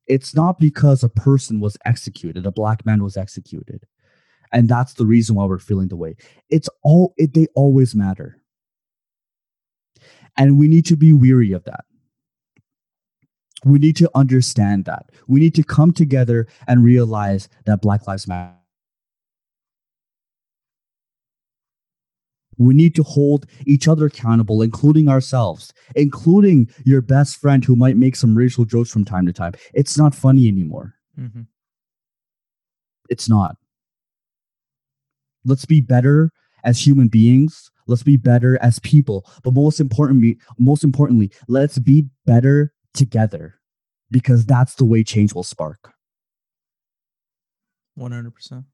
It's 0.06 0.34
not 0.34 0.58
because 0.58 1.02
a 1.02 1.08
person 1.08 1.60
was 1.60 1.76
executed, 1.84 2.46
a 2.46 2.52
black 2.52 2.84
man 2.84 3.02
was 3.02 3.16
executed. 3.16 3.84
And 4.52 4.68
that's 4.68 4.94
the 4.94 5.06
reason 5.06 5.36
why 5.36 5.44
we're 5.44 5.58
feeling 5.58 5.88
the 5.88 5.96
way. 5.96 6.16
It's 6.48 6.68
all 6.82 7.14
it, 7.16 7.34
they 7.34 7.46
always 7.54 7.94
matter. 7.94 8.40
And 10.36 10.58
we 10.58 10.68
need 10.68 10.86
to 10.86 10.96
be 10.96 11.12
weary 11.12 11.52
of 11.52 11.64
that. 11.64 11.84
We 13.64 13.78
need 13.78 13.96
to 13.96 14.10
understand 14.14 14.86
that. 14.86 15.10
We 15.28 15.38
need 15.40 15.54
to 15.56 15.62
come 15.62 15.92
together 15.92 16.46
and 16.66 16.82
realize 16.82 17.48
that 17.66 17.82
Black 17.82 18.06
Lives 18.06 18.26
Matter. 18.26 18.54
We 22.56 22.74
need 22.74 22.94
to 22.96 23.02
hold 23.02 23.46
each 23.66 23.88
other 23.88 24.06
accountable, 24.06 24.60
including 24.60 25.08
ourselves, 25.08 25.72
including 25.94 26.68
your 26.84 27.00
best 27.00 27.36
friend 27.38 27.64
who 27.64 27.74
might 27.74 27.96
make 27.96 28.16
some 28.16 28.36
racial 28.36 28.66
jokes 28.66 28.90
from 28.90 29.04
time 29.04 29.26
to 29.26 29.32
time. 29.32 29.52
It's 29.72 29.96
not 29.96 30.14
funny 30.14 30.46
anymore. 30.46 30.94
Mm-hmm. 31.18 31.42
It's 33.08 33.28
not. 33.28 33.56
Let's 35.44 35.64
be 35.64 35.80
better 35.80 36.30
as 36.64 36.86
human 36.86 37.08
beings. 37.08 37.70
Let's 37.86 38.02
be 38.02 38.16
better 38.16 38.58
as 38.62 38.78
people. 38.78 39.28
But 39.42 39.54
most 39.54 39.80
importantly, 39.80 40.38
most 40.58 40.84
importantly, 40.84 41.32
let's 41.48 41.78
be 41.78 42.06
better 42.26 42.72
together 42.94 43.54
because 44.10 44.44
that's 44.44 44.74
the 44.74 44.84
way 44.84 45.02
change 45.02 45.34
will 45.34 45.42
spark. 45.42 45.92
100%. 47.98 48.64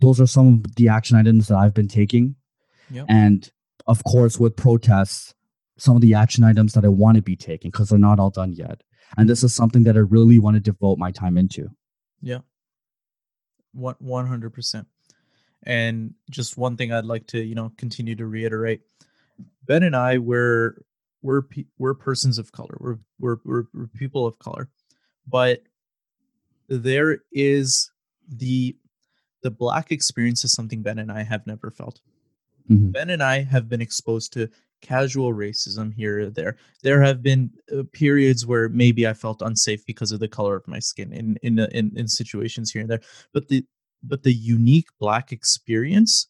Those 0.00 0.20
are 0.20 0.26
some 0.26 0.62
of 0.64 0.74
the 0.74 0.88
action 0.88 1.16
items 1.16 1.48
that 1.48 1.56
I've 1.56 1.74
been 1.74 1.88
taking 1.88 2.36
Yep. 2.90 3.06
And 3.08 3.50
of 3.86 4.04
course, 4.04 4.38
with 4.38 4.56
protests, 4.56 5.34
some 5.78 5.96
of 5.96 6.02
the 6.02 6.14
action 6.14 6.44
items 6.44 6.72
that 6.74 6.84
I 6.84 6.88
want 6.88 7.16
to 7.16 7.22
be 7.22 7.36
taking 7.36 7.70
because 7.70 7.88
they're 7.88 7.98
not 7.98 8.20
all 8.20 8.30
done 8.30 8.52
yet. 8.52 8.82
And 9.16 9.28
this 9.28 9.42
is 9.42 9.54
something 9.54 9.84
that 9.84 9.96
I 9.96 10.00
really 10.00 10.38
want 10.38 10.54
to 10.54 10.60
devote 10.60 10.98
my 10.98 11.10
time 11.10 11.36
into. 11.36 11.68
Yeah. 12.20 12.38
One 13.72 13.96
one 13.98 14.26
hundred 14.26 14.54
percent. 14.54 14.86
And 15.64 16.14
just 16.30 16.56
one 16.56 16.76
thing 16.76 16.92
I'd 16.92 17.04
like 17.04 17.26
to, 17.28 17.42
you 17.42 17.54
know, 17.54 17.72
continue 17.76 18.14
to 18.16 18.26
reiterate. 18.26 18.82
Ben 19.66 19.82
and 19.82 19.96
I 19.96 20.18
we're 20.18 20.82
we're 21.22 21.42
we're 21.78 21.94
persons 21.94 22.38
of 22.38 22.52
color. 22.52 22.76
We're 22.78 22.98
we're 23.18 23.38
we're, 23.44 23.64
we're 23.72 23.86
people 23.88 24.26
of 24.26 24.38
color. 24.38 24.68
But 25.26 25.62
there 26.68 27.18
is 27.32 27.90
the 28.28 28.76
the 29.42 29.50
black 29.50 29.92
experience 29.92 30.44
is 30.44 30.52
something 30.52 30.82
Ben 30.82 30.98
and 30.98 31.12
I 31.12 31.22
have 31.22 31.46
never 31.46 31.70
felt. 31.70 32.00
Mm-hmm. 32.70 32.90
Ben 32.90 33.10
and 33.10 33.22
I 33.22 33.42
have 33.42 33.68
been 33.68 33.82
exposed 33.82 34.32
to 34.34 34.48
casual 34.80 35.32
racism 35.32 35.92
here 35.92 36.20
or 36.20 36.30
there. 36.30 36.56
There 36.82 37.02
have 37.02 37.22
been 37.22 37.50
uh, 37.74 37.82
periods 37.92 38.46
where 38.46 38.68
maybe 38.68 39.06
I 39.06 39.14
felt 39.14 39.42
unsafe 39.42 39.84
because 39.86 40.12
of 40.12 40.20
the 40.20 40.28
color 40.28 40.56
of 40.56 40.68
my 40.68 40.78
skin 40.78 41.12
in 41.12 41.36
in 41.42 41.58
in, 41.58 41.92
in 41.96 42.08
situations 42.08 42.70
here 42.70 42.82
and 42.82 42.90
there. 42.90 43.00
But 43.32 43.48
the 43.48 43.64
but 44.06 44.22
the 44.22 44.32
unique 44.32 44.88
black 44.98 45.32
experience 45.32 46.28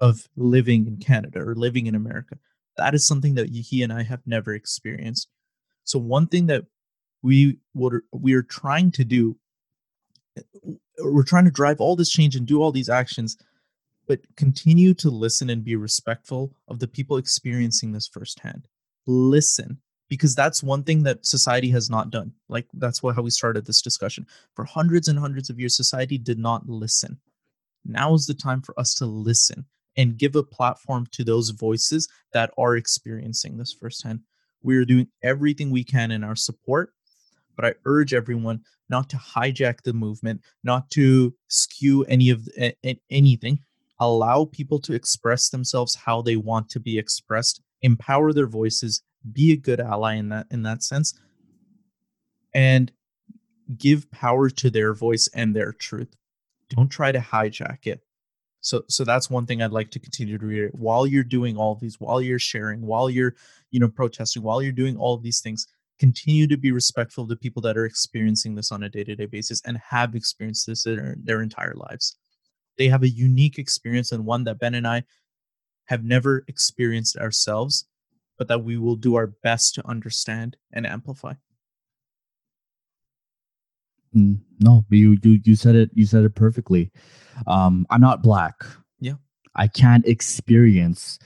of 0.00 0.28
living 0.36 0.86
in 0.86 0.98
Canada 0.98 1.40
or 1.40 1.54
living 1.54 1.86
in 1.86 1.94
America, 1.94 2.36
that 2.76 2.94
is 2.94 3.06
something 3.06 3.34
that 3.34 3.48
he 3.48 3.82
and 3.82 3.92
I 3.92 4.02
have 4.02 4.20
never 4.26 4.54
experienced. 4.54 5.28
So 5.84 5.98
one 5.98 6.26
thing 6.26 6.46
that 6.46 6.64
we 7.22 7.58
would 7.74 8.02
we 8.12 8.34
are 8.34 8.42
trying 8.42 8.90
to 8.92 9.04
do 9.04 9.36
uh, 10.38 10.42
we're 10.98 11.24
trying 11.24 11.44
to 11.44 11.50
drive 11.50 11.80
all 11.80 11.96
this 11.96 12.10
change 12.10 12.36
and 12.36 12.46
do 12.46 12.62
all 12.62 12.72
these 12.72 12.88
actions 12.88 13.36
but 14.06 14.20
continue 14.36 14.94
to 14.94 15.10
listen 15.10 15.50
and 15.50 15.64
be 15.64 15.76
respectful 15.76 16.54
of 16.68 16.78
the 16.78 16.88
people 16.88 17.16
experiencing 17.16 17.92
this 17.92 18.06
firsthand. 18.06 18.68
Listen, 19.06 19.78
because 20.08 20.34
that's 20.34 20.62
one 20.62 20.82
thing 20.82 21.02
that 21.02 21.26
society 21.26 21.70
has 21.70 21.90
not 21.90 22.10
done. 22.10 22.32
Like 22.48 22.66
that's 22.74 23.02
what 23.02 23.16
how 23.16 23.22
we 23.22 23.30
started 23.30 23.66
this 23.66 23.82
discussion. 23.82 24.26
For 24.54 24.64
hundreds 24.64 25.08
and 25.08 25.18
hundreds 25.18 25.50
of 25.50 25.58
years, 25.58 25.76
society 25.76 26.18
did 26.18 26.38
not 26.38 26.68
listen. 26.68 27.18
Now 27.84 28.14
is 28.14 28.26
the 28.26 28.34
time 28.34 28.62
for 28.62 28.78
us 28.78 28.94
to 28.94 29.06
listen 29.06 29.64
and 29.96 30.18
give 30.18 30.36
a 30.36 30.42
platform 30.42 31.06
to 31.12 31.24
those 31.24 31.50
voices 31.50 32.08
that 32.32 32.50
are 32.58 32.76
experiencing 32.76 33.56
this 33.56 33.72
firsthand. 33.72 34.20
We 34.62 34.76
are 34.76 34.84
doing 34.84 35.08
everything 35.22 35.70
we 35.70 35.84
can 35.84 36.10
in 36.10 36.24
our 36.24 36.36
support, 36.36 36.92
but 37.54 37.64
I 37.64 37.74
urge 37.84 38.12
everyone 38.12 38.62
not 38.88 39.08
to 39.10 39.16
hijack 39.16 39.82
the 39.82 39.92
movement, 39.92 40.42
not 40.62 40.90
to 40.90 41.34
skew 41.48 42.04
any 42.04 42.30
of 42.30 42.44
the, 42.44 42.74
anything, 43.10 43.60
allow 43.98 44.44
people 44.44 44.78
to 44.80 44.92
express 44.92 45.48
themselves 45.48 45.94
how 45.94 46.20
they 46.20 46.36
want 46.36 46.68
to 46.70 46.80
be 46.80 46.98
expressed 46.98 47.62
empower 47.82 48.32
their 48.32 48.46
voices 48.46 49.02
be 49.32 49.52
a 49.52 49.56
good 49.56 49.80
ally 49.80 50.14
in 50.14 50.28
that 50.30 50.46
in 50.50 50.62
that 50.62 50.82
sense 50.82 51.18
and 52.54 52.92
give 53.76 54.10
power 54.10 54.48
to 54.48 54.70
their 54.70 54.94
voice 54.94 55.28
and 55.34 55.54
their 55.54 55.72
truth. 55.72 56.14
Don't 56.70 56.88
try 56.88 57.12
to 57.12 57.18
hijack 57.18 57.86
it. 57.86 58.02
So 58.60 58.82
so 58.88 59.04
that's 59.04 59.30
one 59.30 59.46
thing 59.46 59.62
i'd 59.62 59.70
like 59.70 59.90
to 59.92 60.00
continue 60.00 60.38
to 60.38 60.46
read 60.46 60.70
while 60.72 61.06
you're 61.06 61.22
doing 61.22 61.56
all 61.56 61.76
these 61.76 62.00
while 62.00 62.20
you're 62.20 62.40
sharing 62.40 62.80
while 62.80 63.08
you're 63.08 63.36
you 63.70 63.78
know 63.78 63.88
protesting 63.88 64.42
while 64.42 64.60
you're 64.60 64.72
doing 64.72 64.96
all 64.96 65.18
these 65.18 65.40
things 65.40 65.68
continue 65.98 66.46
to 66.46 66.56
be 66.56 66.72
respectful 66.72 67.26
to 67.26 67.36
people 67.36 67.62
that 67.62 67.76
are 67.76 67.86
experiencing 67.86 68.54
this 68.54 68.70
on 68.70 68.82
a 68.82 68.88
day-to-day 68.88 69.26
basis 69.26 69.62
and 69.64 69.78
have 69.78 70.14
experienced 70.14 70.66
this 70.66 70.86
in 70.86 70.96
their, 70.96 71.16
their 71.22 71.42
entire 71.42 71.74
lives. 71.74 72.18
They 72.76 72.88
have 72.88 73.02
a 73.02 73.08
unique 73.08 73.58
experience 73.58 74.12
and 74.12 74.26
one 74.26 74.44
that 74.44 74.58
Ben 74.58 74.74
and 74.74 74.86
I 74.86 75.04
have 75.86 76.04
never 76.04 76.44
experienced 76.48 77.16
ourselves, 77.16 77.86
but 78.38 78.48
that 78.48 78.64
we 78.64 78.76
will 78.76 78.96
do 78.96 79.16
our 79.16 79.26
best 79.26 79.74
to 79.74 79.86
understand 79.86 80.56
and 80.72 80.86
amplify. 80.86 81.34
Mm, 84.14 84.40
no, 84.60 84.84
you 84.90 85.16
you 85.22 85.40
you 85.44 85.56
said 85.56 85.74
it 85.74 85.90
you 85.92 86.06
said 86.06 86.24
it 86.24 86.34
perfectly. 86.34 86.90
Um, 87.46 87.86
I'm 87.90 88.00
not 88.00 88.22
black. 88.22 88.64
Yeah, 88.98 89.14
I 89.54 89.66
can't 89.66 90.06
experience 90.06 91.18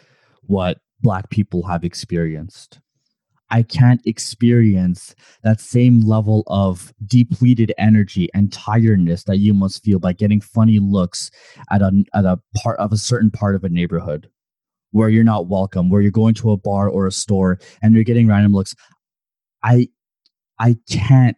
what 0.42 0.78
black 1.00 1.30
people 1.30 1.62
have 1.66 1.84
experienced. 1.84 2.80
I 3.52 3.62
can't 3.62 4.00
experience 4.06 5.14
that 5.42 5.60
same 5.60 6.00
level 6.02 6.44
of 6.46 6.92
depleted 7.06 7.72
energy 7.78 8.28
and 8.32 8.52
tiredness 8.52 9.24
that 9.24 9.38
you 9.38 9.52
must 9.52 9.82
feel 9.82 9.98
by 9.98 10.12
getting 10.12 10.40
funny 10.40 10.78
looks 10.78 11.30
at 11.70 11.82
a 11.82 12.04
at 12.14 12.24
a 12.24 12.40
part 12.56 12.78
of 12.78 12.92
a 12.92 12.96
certain 12.96 13.30
part 13.30 13.54
of 13.54 13.64
a 13.64 13.68
neighborhood 13.68 14.30
where 14.92 15.08
you're 15.08 15.24
not 15.24 15.48
welcome, 15.48 15.88
where 15.88 16.00
you're 16.00 16.10
going 16.10 16.34
to 16.34 16.50
a 16.50 16.56
bar 16.56 16.88
or 16.88 17.06
a 17.06 17.12
store 17.12 17.58
and 17.82 17.94
you're 17.94 18.04
getting 18.04 18.26
random 18.26 18.52
looks. 18.52 18.74
I 19.62 19.88
I 20.58 20.76
can't 20.88 21.36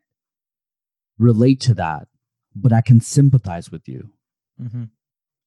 relate 1.19 1.61
to 1.63 1.75
that, 1.75 2.09
but 2.55 2.73
I 2.73 2.81
can 2.81 3.01
sympathize 3.01 3.71
with 3.71 3.89
you. 3.89 4.11
Mm-hmm. 4.61 4.85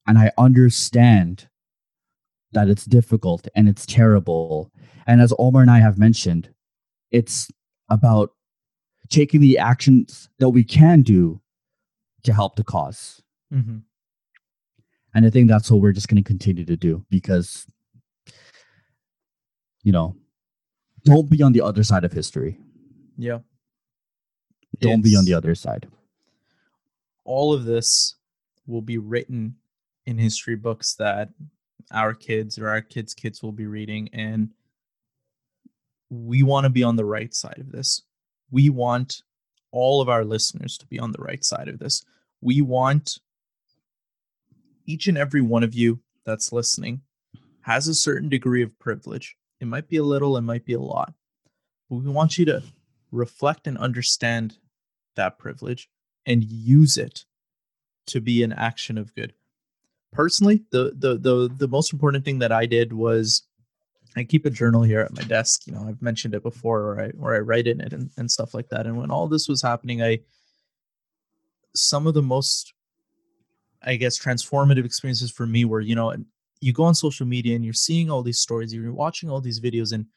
And 0.07 0.17
I 0.17 0.31
understand 0.37 1.47
that 2.51 2.69
it's 2.69 2.85
difficult 2.85 3.47
and 3.55 3.67
it's 3.67 3.85
terrible. 3.85 4.71
And 5.07 5.19
as 5.21 5.33
Omar 5.37 5.61
and 5.61 5.71
I 5.71 5.79
have 5.79 5.97
mentioned, 5.97 6.49
it's 7.11 7.49
about 7.89 8.31
taking 9.09 9.41
the 9.41 9.57
actions 9.57 10.29
that 10.39 10.49
we 10.49 10.63
can 10.63 11.01
do 11.01 11.41
to 12.23 12.33
help 12.33 12.55
the 12.55 12.63
because 12.63 13.21
mm-hmm. 13.53 13.77
And 15.15 15.25
I 15.25 15.29
think 15.29 15.47
that's 15.47 15.71
what 15.71 15.81
we're 15.81 15.93
just 15.93 16.09
going 16.09 16.21
to 16.21 16.27
continue 16.27 16.65
to 16.65 16.75
do 16.75 17.05
because, 17.09 17.65
you 19.85 19.91
know, 19.91 20.15
don't 21.05 21.29
be 21.29 21.43
on 21.43 21.53
the 21.53 21.61
other 21.61 21.83
side 21.83 22.03
of 22.03 22.11
history. 22.11 22.57
Yeah. 23.17 23.39
Don't 24.79 24.99
it's, 24.99 25.09
be 25.09 25.15
on 25.15 25.25
the 25.25 25.35
other 25.35 25.53
side. 25.53 25.87
All 27.23 27.53
of 27.53 27.65
this 27.65 28.15
will 28.65 28.81
be 28.81 28.97
written 28.97 29.55
in 30.07 30.17
history 30.17 30.55
books 30.55 30.95
that 30.95 31.29
our 31.91 32.15
kids 32.15 32.57
or 32.57 32.67
our 32.67 32.81
kids' 32.81 33.13
kids 33.13 33.43
will 33.43 33.51
be 33.51 33.67
reading. 33.67 34.09
And 34.11 34.49
we 36.09 36.41
want 36.41 36.63
to 36.63 36.71
be 36.71 36.83
on 36.83 36.95
the 36.95 37.05
right 37.05 37.33
side 37.33 37.59
of 37.59 37.71
this. 37.71 38.01
We 38.49 38.69
want 38.69 39.21
all 39.71 40.01
of 40.01 40.09
our 40.09 40.25
listeners 40.25 40.79
to 40.79 40.87
be 40.87 40.99
on 40.99 41.11
the 41.11 41.21
right 41.21 41.45
side 41.45 41.67
of 41.67 41.77
this. 41.77 42.03
We 42.41 42.61
want 42.61 43.19
each 44.87 45.05
and 45.05 45.17
every 45.17 45.41
one 45.41 45.63
of 45.63 45.75
you 45.75 45.99
that's 46.25 46.51
listening 46.51 47.01
has 47.61 47.87
a 47.87 47.93
certain 47.93 48.29
degree 48.29 48.63
of 48.63 48.77
privilege. 48.79 49.35
It 49.59 49.67
might 49.67 49.87
be 49.87 49.97
a 49.97 50.03
little, 50.03 50.37
it 50.37 50.41
might 50.41 50.65
be 50.65 50.73
a 50.73 50.79
lot. 50.79 51.13
But 51.89 51.97
we 51.97 52.09
want 52.11 52.37
you 52.37 52.45
to 52.45 52.63
reflect 53.11 53.67
and 53.67 53.77
understand 53.77 54.57
that 55.15 55.37
privilege 55.37 55.89
and 56.25 56.43
use 56.43 56.97
it 56.97 57.25
to 58.07 58.19
be 58.21 58.43
an 58.43 58.53
action 58.53 58.97
of 58.97 59.15
good. 59.15 59.33
personally, 60.15 60.63
the 60.71 60.93
the 60.97 61.17
the 61.17 61.53
the 61.55 61.67
most 61.67 61.93
important 61.93 62.25
thing 62.25 62.39
that 62.39 62.51
I 62.51 62.65
did 62.65 62.93
was 62.93 63.43
I 64.15 64.23
keep 64.23 64.45
a 64.45 64.49
journal 64.49 64.81
here 64.81 65.01
at 65.01 65.15
my 65.15 65.23
desk. 65.23 65.67
You 65.67 65.73
know, 65.73 65.85
I've 65.87 66.01
mentioned 66.01 66.33
it 66.33 66.41
before, 66.41 66.81
or 66.81 67.01
I 67.01 67.11
or 67.19 67.35
I 67.35 67.39
write 67.39 67.67
in 67.67 67.81
it 67.81 67.93
and, 67.93 68.09
and 68.17 68.31
stuff 68.31 68.53
like 68.53 68.69
that. 68.69 68.87
And 68.87 68.97
when 68.97 69.11
all 69.11 69.27
this 69.27 69.47
was 69.47 69.61
happening, 69.61 70.01
I 70.01 70.19
some 71.75 72.07
of 72.07 72.13
the 72.13 72.23
most 72.23 72.73
I 73.83 73.97
guess 73.97 74.17
transformative 74.17 74.85
experiences 74.85 75.29
for 75.29 75.45
me 75.45 75.65
were, 75.65 75.81
you 75.81 75.93
know, 75.95 76.15
you 76.65 76.73
go 76.73 76.83
on 76.83 76.95
social 76.95 77.27
media 77.27 77.55
and 77.55 77.63
you're 77.63 77.75
seeing 77.75 78.09
all 78.09 78.23
these 78.23 78.39
stories, 78.39 78.73
you're 78.73 78.91
watching 78.91 79.29
all 79.29 79.39
these 79.39 79.59
videos, 79.59 79.93
and 79.93 80.07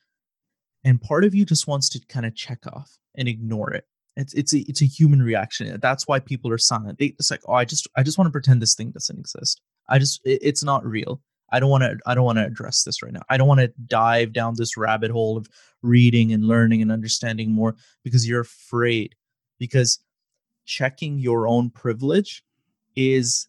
and 0.82 1.00
part 1.00 1.24
of 1.24 1.34
you 1.34 1.44
just 1.44 1.66
wants 1.66 1.90
to 1.90 2.00
kind 2.08 2.24
of 2.24 2.34
check 2.34 2.60
off 2.72 2.90
and 3.16 3.28
ignore 3.28 3.74
it. 3.74 3.84
It's 4.16 4.32
it's 4.32 4.54
a 4.54 4.60
it's 4.60 4.80
a 4.80 4.86
human 4.86 5.20
reaction. 5.20 5.78
That's 5.82 6.08
why 6.08 6.20
people 6.20 6.50
are 6.50 6.58
silent. 6.58 6.96
It's 7.00 7.30
like, 7.30 7.42
oh, 7.46 7.52
I 7.52 7.66
just 7.66 7.86
I 7.96 8.02
just 8.02 8.16
want 8.16 8.28
to 8.28 8.32
pretend 8.32 8.62
this 8.62 8.74
thing 8.74 8.90
doesn't 8.90 9.18
exist. 9.18 9.60
I 9.90 9.98
just 9.98 10.22
it, 10.24 10.40
it's 10.42 10.64
not 10.64 10.86
real. 10.86 11.20
I 11.52 11.60
don't 11.60 11.68
want 11.68 11.84
to 11.84 11.98
I 12.06 12.14
don't 12.14 12.24
want 12.24 12.38
to 12.38 12.46
address 12.46 12.82
this 12.82 13.02
right 13.02 13.12
now. 13.12 13.22
I 13.28 13.36
don't 13.36 13.48
want 13.48 13.60
to 13.60 13.72
dive 13.86 14.32
down 14.32 14.54
this 14.56 14.78
rabbit 14.78 15.10
hole 15.10 15.36
of 15.36 15.48
reading 15.82 16.32
and 16.32 16.48
learning 16.48 16.80
and 16.80 16.90
understanding 16.90 17.52
more 17.52 17.76
because 18.04 18.26
you're 18.26 18.40
afraid 18.40 19.14
because 19.58 19.98
checking 20.64 21.18
your 21.18 21.46
own 21.46 21.68
privilege 21.68 22.42
is 22.96 23.48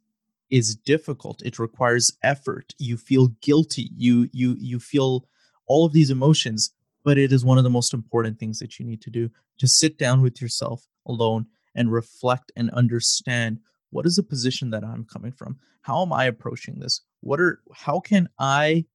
is 0.50 0.76
difficult 0.76 1.42
it 1.44 1.60
requires 1.60 2.12
effort 2.24 2.74
you 2.78 2.98
feel 2.98 3.28
guilty 3.42 3.90
you 3.96 4.30
you 4.32 4.56
you 4.60 4.80
feel 4.80 5.28
all 5.68 5.86
of 5.86 5.94
these 5.94 6.10
emotions 6.10 6.74
but 7.04 7.18
it 7.18 7.32
is 7.32 7.46
one 7.46 7.58
of 7.58 7.64
the 7.64 7.70
most 7.70 7.94
important 7.94 8.40
things 8.40 8.60
that 8.60 8.80
you 8.80 8.86
need 8.86 9.02
to 9.02 9.10
do 9.10 9.30
to 9.58 9.68
sit 9.68 9.98
down 9.98 10.22
with 10.22 10.42
yourself 10.42 10.88
alone 11.06 11.46
and 11.76 11.92
reflect 11.92 12.52
and 12.56 12.70
understand 12.72 13.60
what 13.92 14.06
is 14.06 14.16
the 14.16 14.24
position 14.24 14.70
that 14.70 14.84
i'm 14.84 15.06
coming 15.06 15.32
from? 15.32 15.58
How 15.82 16.02
am 16.02 16.14
i 16.14 16.26
approaching 16.26 16.80
this? 16.80 17.02
What 17.22 17.40
are 17.40 17.62
how 17.74 18.00
can 18.00 18.30
i 18.38 18.86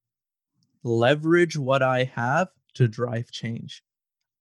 leverage 0.83 1.57
what 1.57 1.81
i 1.81 2.03
have 2.15 2.49
to 2.75 2.87
drive 2.87 3.31
change? 3.31 3.83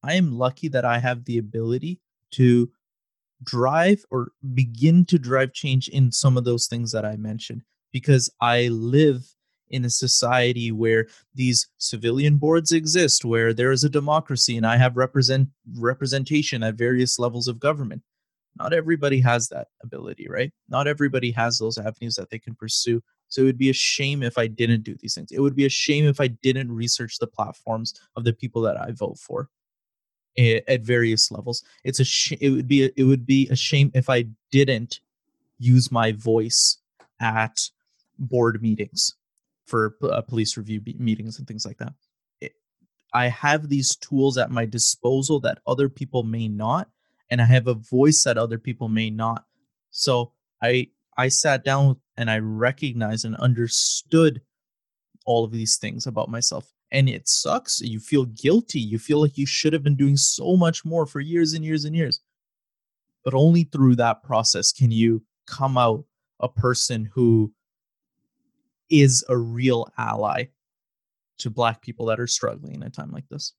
I 0.03 0.15
am 0.15 0.39
lucky 0.39 0.69
that 0.69 0.85
i 0.85 0.99
have 0.99 1.25
the 1.25 1.39
ability 1.39 2.01
to 2.33 2.71
drive 3.45 4.05
or 4.11 4.32
begin 4.55 5.05
to 5.07 5.18
drive 5.18 5.53
change 5.53 5.88
in 5.88 6.11
some 6.11 6.36
of 6.36 6.45
those 6.45 6.66
things 6.66 6.92
that 6.92 7.05
I 7.05 7.16
mentioned 7.16 7.62
because 7.92 8.30
I 8.40 8.68
live 8.68 9.24
in 9.68 9.84
a 9.84 9.90
society 9.90 10.70
where 10.72 11.07
these 11.34 11.68
civilian 11.78 12.36
boards 12.36 12.72
exist 12.72 13.24
where 13.24 13.53
there 13.53 13.72
is 13.72 13.84
a 13.84 13.88
democracy 13.88 14.57
and 14.57 14.66
I 14.66 14.76
have 14.76 14.97
represent 14.97 15.49
representation 15.76 16.62
at 16.62 16.74
various 16.74 17.18
levels 17.18 17.49
of 17.49 17.59
government. 17.59 18.03
Not 18.57 18.72
everybody 18.72 19.20
has 19.20 19.49
that 19.49 19.68
ability, 19.82 20.28
right? 20.28 20.53
Not 20.68 20.86
everybody 20.86 21.32
has 21.32 21.59
those 21.59 21.76
avenues 21.76 22.14
that 22.14 22.30
they 22.30 22.38
can 22.38 22.55
pursue. 22.55 23.03
So 23.28 23.42
it 23.42 23.47
would 23.47 23.59
be 23.59 23.70
a 23.70 23.74
shame 23.74 24.22
if 24.22 24.38
I 24.38 24.47
didn't 24.47 24.84
do 24.84 24.95
these 25.01 25.14
things. 25.14 25.32
It 25.32 25.40
would 25.40 25.57
be 25.57 25.66
a 25.66 25.70
shame 25.70 26.05
if 26.05 26.20
I 26.20 26.28
didn't 26.28 26.70
research 26.70 27.18
the 27.18 27.26
platforms 27.26 27.95
of 28.14 28.22
the 28.22 28.32
people 28.32 28.62
that 28.62 28.80
I 28.80 28.92
vote 28.92 29.18
for 29.18 29.49
at 30.37 30.82
various 30.82 31.30
levels. 31.30 31.62
It's 31.85 32.01
a 32.01 32.05
sh- 32.05 32.32
it 32.41 32.51
would 32.51 32.68
be 32.68 32.87
a, 32.87 32.91
it 32.97 33.05
would 33.05 33.26
be 33.26 33.49
a 33.51 33.57
shame 33.57 33.91
if 33.95 34.11
I 34.11 34.26
didn't 34.51 35.01
use 35.59 35.93
my 35.93 36.12
voice 36.12 36.78
at 37.20 37.70
board 38.18 38.61
meetings 38.62 39.14
for 39.66 39.97
uh, 40.03 40.20
police 40.22 40.57
review 40.57 40.80
meetings 40.99 41.39
and 41.39 41.47
things 41.47 41.64
like 41.64 41.78
that. 41.78 41.93
I 43.12 43.28
have 43.28 43.68
these 43.68 43.95
tools 43.95 44.37
at 44.37 44.51
my 44.51 44.66
disposal 44.66 45.39
that 45.41 45.61
other 45.68 45.89
people 45.89 46.24
may 46.24 46.49
not, 46.49 46.91
and 47.30 47.41
I 47.41 47.45
have 47.45 47.68
a 47.68 47.74
voice 47.74 48.24
that 48.24 48.37
other 48.37 48.59
people 48.59 48.89
may 48.89 49.09
not. 49.09 49.45
So 49.91 50.32
I 50.61 50.89
I 51.16 51.28
sat 51.28 51.64
down 51.64 52.01
and 52.16 52.28
I 52.28 52.39
recognized 52.39 53.24
and 53.24 53.37
understood 53.37 54.43
all 55.24 55.45
of 55.45 55.53
these 55.53 55.76
things 55.76 56.09
about 56.09 56.28
myself 56.28 56.74
and 56.95 57.09
it 57.09 57.28
sucks. 57.28 57.80
You 57.80 57.99
feel 57.99 58.24
guilty. 58.26 58.78
You 58.78 58.99
feel 59.01 59.20
like 59.20 59.36
you 59.36 59.47
should 59.47 59.72
have 59.72 59.82
been 59.82 59.97
doing 59.97 60.16
so 60.16 60.57
much 60.57 60.84
more 60.84 61.07
for 61.07 61.18
years 61.18 61.53
and 61.53 61.64
years 61.64 61.84
and 61.84 61.95
years. 61.95 62.20
But 63.24 63.34
only 63.34 63.64
through 63.64 63.97
that 63.97 64.22
process 64.22 64.72
can 64.72 64.92
you 64.92 65.22
come 65.47 65.76
out 65.76 66.05
a 66.38 66.49
person 66.49 67.11
who 67.12 67.53
is 68.90 69.24
a 69.28 69.36
real 69.36 69.88
ally 69.99 70.45
to 71.38 71.51
black 71.51 71.82
people 71.82 72.07
that 72.07 72.20
are 72.20 72.28
struggling 72.28 72.76
in 72.76 72.82
a 72.84 72.90
time 72.90 73.11
like 73.11 73.28
this. 73.28 73.55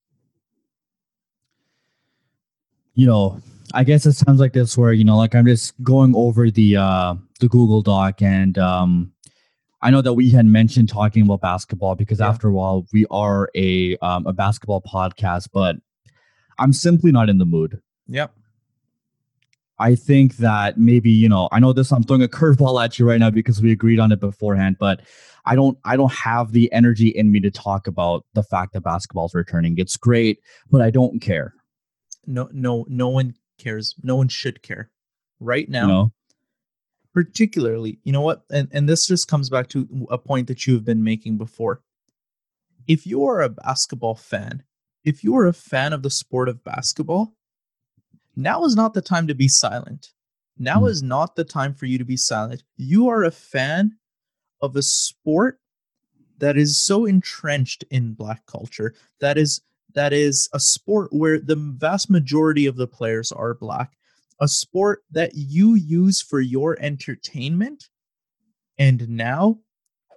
You 2.93 3.05
know, 3.05 3.41
I 3.73 3.83
guess 3.83 4.05
it 4.05 4.13
sounds 4.13 4.39
like 4.39 4.53
this 4.53 4.77
where, 4.77 4.93
you 4.93 5.03
know, 5.03 5.17
like 5.17 5.35
I'm 5.35 5.45
just 5.45 5.73
going 5.83 6.15
over 6.15 6.49
the 6.49 6.77
uh 6.77 7.15
the 7.41 7.49
Google 7.49 7.81
Doc 7.81 8.21
and 8.21 8.57
um 8.57 9.11
I 9.85 9.91
know 9.91 10.01
that 10.01 10.13
we 10.13 10.31
had 10.31 10.47
mentioned 10.47 10.89
talking 10.89 11.21
about 11.21 11.41
basketball 11.41 11.93
because 11.93 12.19
yeah. 12.19 12.27
after 12.27 12.47
a 12.47 12.51
while 12.51 12.87
we 12.91 13.05
are 13.11 13.51
a 13.53 13.95
um, 13.97 14.25
a 14.25 14.33
basketball 14.33 14.81
podcast, 14.81 15.49
but 15.53 15.75
I'm 16.57 16.73
simply 16.73 17.11
not 17.11 17.29
in 17.29 17.37
the 17.37 17.45
mood. 17.45 17.79
Yep. 18.07 18.33
I 19.77 19.93
think 19.93 20.37
that 20.37 20.79
maybe 20.79 21.11
you 21.11 21.29
know 21.29 21.49
I 21.51 21.59
know 21.59 21.71
this 21.71 21.91
I'm 21.91 22.01
throwing 22.01 22.23
a 22.23 22.27
curveball 22.39 22.83
at 22.83 22.97
you 22.97 23.07
right 23.07 23.19
now 23.19 23.29
because 23.29 23.61
we 23.61 23.71
agreed 23.71 23.99
on 23.99 24.11
it 24.11 24.19
beforehand, 24.19 24.77
but 24.79 25.01
I 25.45 25.53
don't 25.53 25.77
I 25.85 25.97
don't 25.97 26.13
have 26.13 26.51
the 26.51 26.73
energy 26.73 27.09
in 27.09 27.31
me 27.31 27.39
to 27.41 27.51
talk 27.51 27.85
about 27.85 28.25
the 28.33 28.41
fact 28.41 28.73
that 28.73 28.81
basketball's 28.81 29.35
returning. 29.35 29.75
It's 29.77 29.97
great, 29.97 30.39
but 30.71 30.81
I 30.81 30.89
don't 30.89 31.19
care. 31.19 31.53
No, 32.25 32.49
no, 32.51 32.87
no 32.89 33.09
one 33.09 33.35
cares. 33.59 33.93
No 34.01 34.15
one 34.15 34.29
should 34.29 34.63
care. 34.63 34.89
Right 35.39 35.69
now, 35.69 35.85
no 35.85 36.11
particularly 37.15 37.97
you 38.03 38.11
know 38.11 38.21
what? 38.21 38.43
And, 38.51 38.67
and 38.71 38.87
this 38.87 39.07
just 39.07 39.27
comes 39.27 39.49
back 39.49 39.69
to 39.69 40.07
a 40.11 40.19
point 40.19 40.47
that 40.47 40.67
you've 40.67 40.85
been 40.85 41.03
making 41.03 41.39
before. 41.39 41.81
If 42.87 43.07
you 43.07 43.25
are 43.25 43.41
a 43.41 43.49
basketball 43.49 44.13
fan 44.13 44.63
if 45.05 45.23
you 45.23 45.37
are 45.37 45.45
a 45.45 45.53
fan 45.53 45.93
of 45.93 46.01
the 46.01 46.09
sport 46.09 46.49
of 46.49 46.63
basketball 46.63 47.33
now 48.35 48.65
is 48.65 48.75
not 48.75 48.93
the 48.93 49.01
time 49.01 49.27
to 49.27 49.35
be 49.35 49.47
silent. 49.47 50.09
Now 50.57 50.81
mm. 50.81 50.89
is 50.89 51.01
not 51.01 51.35
the 51.35 51.45
time 51.45 51.73
for 51.73 51.85
you 51.85 51.97
to 51.97 52.03
be 52.03 52.17
silent. 52.17 52.63
You 52.75 53.07
are 53.07 53.23
a 53.23 53.31
fan 53.31 53.97
of 54.61 54.75
a 54.75 54.81
sport 54.81 55.59
that 56.39 56.57
is 56.57 56.81
so 56.81 57.05
entrenched 57.05 57.85
in 57.89 58.13
black 58.13 58.45
culture 58.45 58.93
that 59.21 59.37
is 59.37 59.61
that 59.93 60.11
is 60.11 60.49
a 60.53 60.59
sport 60.59 61.13
where 61.13 61.39
the 61.39 61.55
vast 61.55 62.09
majority 62.09 62.65
of 62.65 62.75
the 62.75 62.87
players 62.87 63.31
are 63.31 63.53
black 63.53 63.93
a 64.39 64.47
sport 64.47 65.03
that 65.11 65.31
you 65.35 65.75
use 65.75 66.21
for 66.21 66.41
your 66.41 66.77
entertainment. 66.79 67.89
And 68.77 69.09
now, 69.09 69.59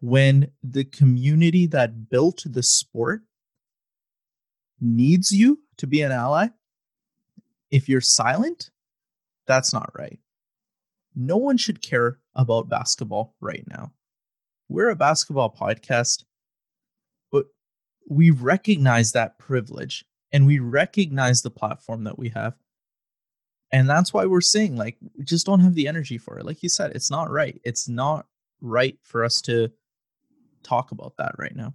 when 0.00 0.50
the 0.62 0.84
community 0.84 1.66
that 1.66 2.08
built 2.08 2.42
the 2.44 2.62
sport 2.62 3.22
needs 4.80 5.32
you 5.32 5.60
to 5.76 5.86
be 5.86 6.02
an 6.02 6.12
ally, 6.12 6.48
if 7.70 7.88
you're 7.88 8.00
silent, 8.00 8.70
that's 9.46 9.72
not 9.72 9.90
right. 9.96 10.18
No 11.14 11.36
one 11.36 11.56
should 11.56 11.82
care 11.82 12.18
about 12.34 12.68
basketball 12.68 13.34
right 13.40 13.64
now. 13.68 13.92
We're 14.68 14.90
a 14.90 14.96
basketball 14.96 15.54
podcast, 15.54 16.24
but 17.32 17.46
we 18.08 18.30
recognize 18.30 19.12
that 19.12 19.38
privilege 19.38 20.04
and 20.32 20.46
we 20.46 20.58
recognize 20.58 21.42
the 21.42 21.50
platform 21.50 22.04
that 22.04 22.18
we 22.18 22.28
have 22.30 22.54
and 23.70 23.88
that's 23.88 24.12
why 24.14 24.24
we're 24.26 24.40
saying 24.40 24.76
like 24.76 24.96
we 25.16 25.24
just 25.24 25.46
don't 25.46 25.60
have 25.60 25.74
the 25.74 25.88
energy 25.88 26.18
for 26.18 26.38
it. 26.38 26.46
Like 26.46 26.62
you 26.62 26.68
said 26.68 26.92
it's 26.94 27.10
not 27.10 27.30
right. 27.30 27.60
It's 27.64 27.88
not 27.88 28.26
right 28.60 28.98
for 29.02 29.24
us 29.24 29.40
to 29.42 29.70
talk 30.62 30.90
about 30.90 31.16
that 31.18 31.32
right 31.38 31.54
now. 31.54 31.74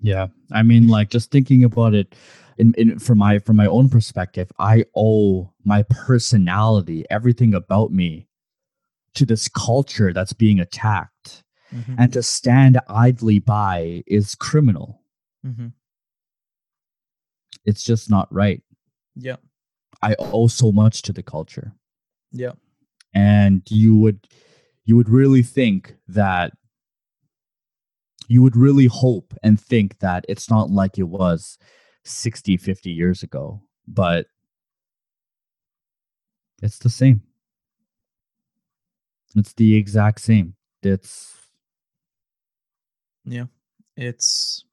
Yeah. 0.00 0.28
I 0.50 0.62
mean 0.62 0.88
like 0.88 1.10
just 1.10 1.30
thinking 1.30 1.64
about 1.64 1.94
it 1.94 2.14
in, 2.58 2.74
in 2.76 2.98
from 2.98 3.18
my 3.18 3.38
from 3.38 3.56
my 3.56 3.66
own 3.66 3.88
perspective 3.88 4.52
i 4.58 4.84
owe 4.94 5.50
my 5.64 5.82
personality 5.88 7.06
everything 7.08 7.54
about 7.54 7.90
me 7.90 8.28
to 9.14 9.24
this 9.24 9.48
culture 9.48 10.12
that's 10.12 10.34
being 10.34 10.60
attacked. 10.60 11.42
Mm-hmm. 11.74 11.94
and 11.98 12.12
to 12.14 12.22
stand 12.24 12.80
idly 12.88 13.38
by 13.38 14.02
is 14.08 14.34
criminal. 14.34 15.02
Mm-hmm. 15.46 15.68
it's 17.64 17.84
just 17.84 18.10
not 18.10 18.26
right. 18.34 18.60
Yeah 19.14 19.36
I 20.02 20.14
owe 20.18 20.48
so 20.48 20.72
much 20.72 21.02
to 21.02 21.12
the 21.12 21.22
culture. 21.22 21.72
Yeah. 22.32 22.52
And 23.14 23.62
you 23.68 23.96
would 23.98 24.26
you 24.84 24.96
would 24.96 25.08
really 25.08 25.42
think 25.42 25.94
that 26.08 26.52
you 28.28 28.42
would 28.42 28.56
really 28.56 28.86
hope 28.86 29.34
and 29.42 29.60
think 29.60 29.98
that 29.98 30.24
it's 30.28 30.48
not 30.48 30.70
like 30.70 30.98
it 30.98 31.08
was 31.08 31.58
60 32.04 32.56
50 32.56 32.90
years 32.90 33.22
ago 33.22 33.60
but 33.86 34.26
it's 36.62 36.78
the 36.78 36.88
same 36.88 37.20
it's 39.36 39.52
the 39.54 39.74
exact 39.74 40.20
same 40.20 40.54
it's 40.82 41.36
yeah 43.24 43.44
it's 43.96 44.64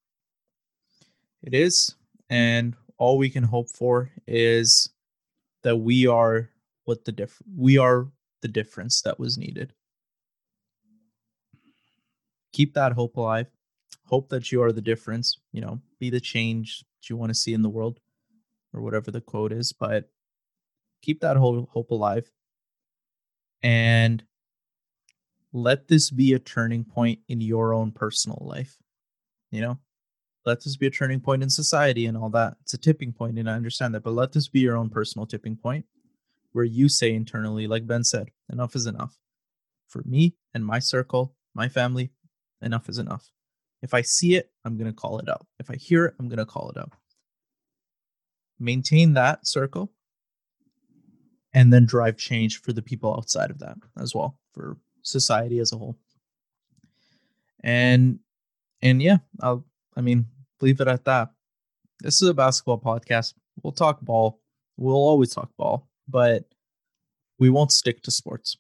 it 1.44 1.54
is 1.54 1.96
and 2.30 2.76
all 2.98 3.18
we 3.18 3.30
can 3.30 3.44
hope 3.44 3.70
for 3.70 4.12
is 4.26 4.90
that 5.68 5.78
we 5.78 6.08
are 6.08 6.50
what 6.86 7.04
the 7.04 7.12
diff 7.12 7.42
we 7.54 7.78
are 7.78 8.08
the 8.42 8.48
difference 8.48 9.02
that 9.02 9.20
was 9.20 9.38
needed. 9.38 9.74
keep 12.58 12.74
that 12.74 12.94
hope 12.94 13.18
alive. 13.18 13.46
Hope 14.06 14.30
that 14.30 14.52
you 14.52 14.64
are 14.64 14.72
the 14.72 14.82
difference, 14.82 15.38
you 15.52 15.62
know, 15.62 15.80
be 16.00 16.10
the 16.10 16.20
change 16.20 16.80
that 16.80 17.08
you 17.08 17.16
want 17.16 17.30
to 17.30 17.36
see 17.36 17.54
in 17.54 17.62
the 17.62 17.70
world 17.70 18.00
or 18.74 18.82
whatever 18.82 19.12
the 19.12 19.22
quote 19.22 19.52
is, 19.52 19.74
but 19.74 20.10
keep 21.04 21.20
that 21.22 21.38
whole 21.38 21.70
hope 21.72 21.92
alive. 21.92 22.32
And 23.62 24.24
let 25.54 25.88
this 25.88 26.10
be 26.10 26.34
a 26.34 26.40
turning 26.40 26.84
point 26.84 27.20
in 27.28 27.42
your 27.42 27.76
own 27.76 27.92
personal 27.92 28.42
life. 28.42 28.78
You 29.52 29.62
know, 29.62 29.80
let 30.48 30.64
this 30.64 30.78
be 30.78 30.88
a 30.88 30.90
turning 30.90 31.20
point 31.20 31.44
in 31.44 31.50
society 31.50 32.06
and 32.06 32.18
all 32.18 32.30
that. 32.30 32.56
It's 32.62 32.74
a 32.74 32.78
tipping 32.78 33.12
point, 33.12 33.38
and 33.38 33.50
I 33.50 33.54
understand 33.54 33.94
that, 33.94 34.04
but 34.04 34.14
let 34.14 34.32
this 34.32 34.48
be 34.48 34.62
your 34.62 34.78
own 34.78 34.90
personal 34.90 35.26
tipping 35.26 35.58
point 35.58 35.86
where 36.54 36.64
you 36.64 36.88
say 36.88 37.14
internally, 37.14 37.68
like 37.68 37.86
Ben 37.86 38.04
said, 38.04 38.30
enough 38.50 38.74
is 38.74 38.86
enough. 38.86 39.18
For 39.90 40.02
me 40.06 40.36
and 40.54 40.66
my 40.66 40.80
circle, 40.80 41.36
my 41.54 41.68
family, 41.68 42.12
enough 42.62 42.88
is 42.88 42.98
enough. 42.98 43.30
If 43.82 43.94
I 43.94 44.02
see 44.02 44.36
it, 44.36 44.50
I'm 44.64 44.78
going 44.78 44.90
to 44.90 44.96
call 44.96 45.20
it 45.20 45.28
out. 45.28 45.46
If 45.60 45.70
I 45.70 45.76
hear 45.76 46.06
it, 46.06 46.16
I'm 46.18 46.30
going 46.30 46.40
to 46.40 46.46
call 46.46 46.70
it 46.70 46.78
out. 46.78 46.94
Maintain 48.58 49.14
that 49.14 49.46
circle 49.46 49.92
and 51.54 51.74
then 51.74 51.86
drive 51.86 52.16
change 52.16 52.62
for 52.62 52.72
the 52.72 52.82
people 52.82 53.14
outside 53.14 53.52
of 53.52 53.60
that 53.60 53.76
as 54.00 54.16
well, 54.16 54.40
for 54.54 54.78
society 55.02 55.60
as 55.60 55.74
a 55.74 55.78
whole. 55.78 55.98
And 57.62 58.20
and 58.82 59.02
yeah, 59.02 59.18
I'll 59.42 59.66
I 59.98 60.02
mean, 60.02 60.28
leave 60.62 60.82
it 60.82 60.88
at 60.88 61.06
that. 61.06 61.30
This 62.00 62.22
is 62.22 62.30
a 62.30 62.34
basketball 62.34 62.80
podcast. 62.80 63.34
We'll 63.64 63.74
talk 63.74 64.02
ball. 64.02 64.40
We'll 64.78 64.96
always 64.96 65.34
talk 65.34 65.50
ball, 65.58 65.88
but 66.08 66.44
we 67.40 67.50
won't 67.50 67.72
stick 67.72 68.04
to 68.04 68.12
sports. 68.12 68.58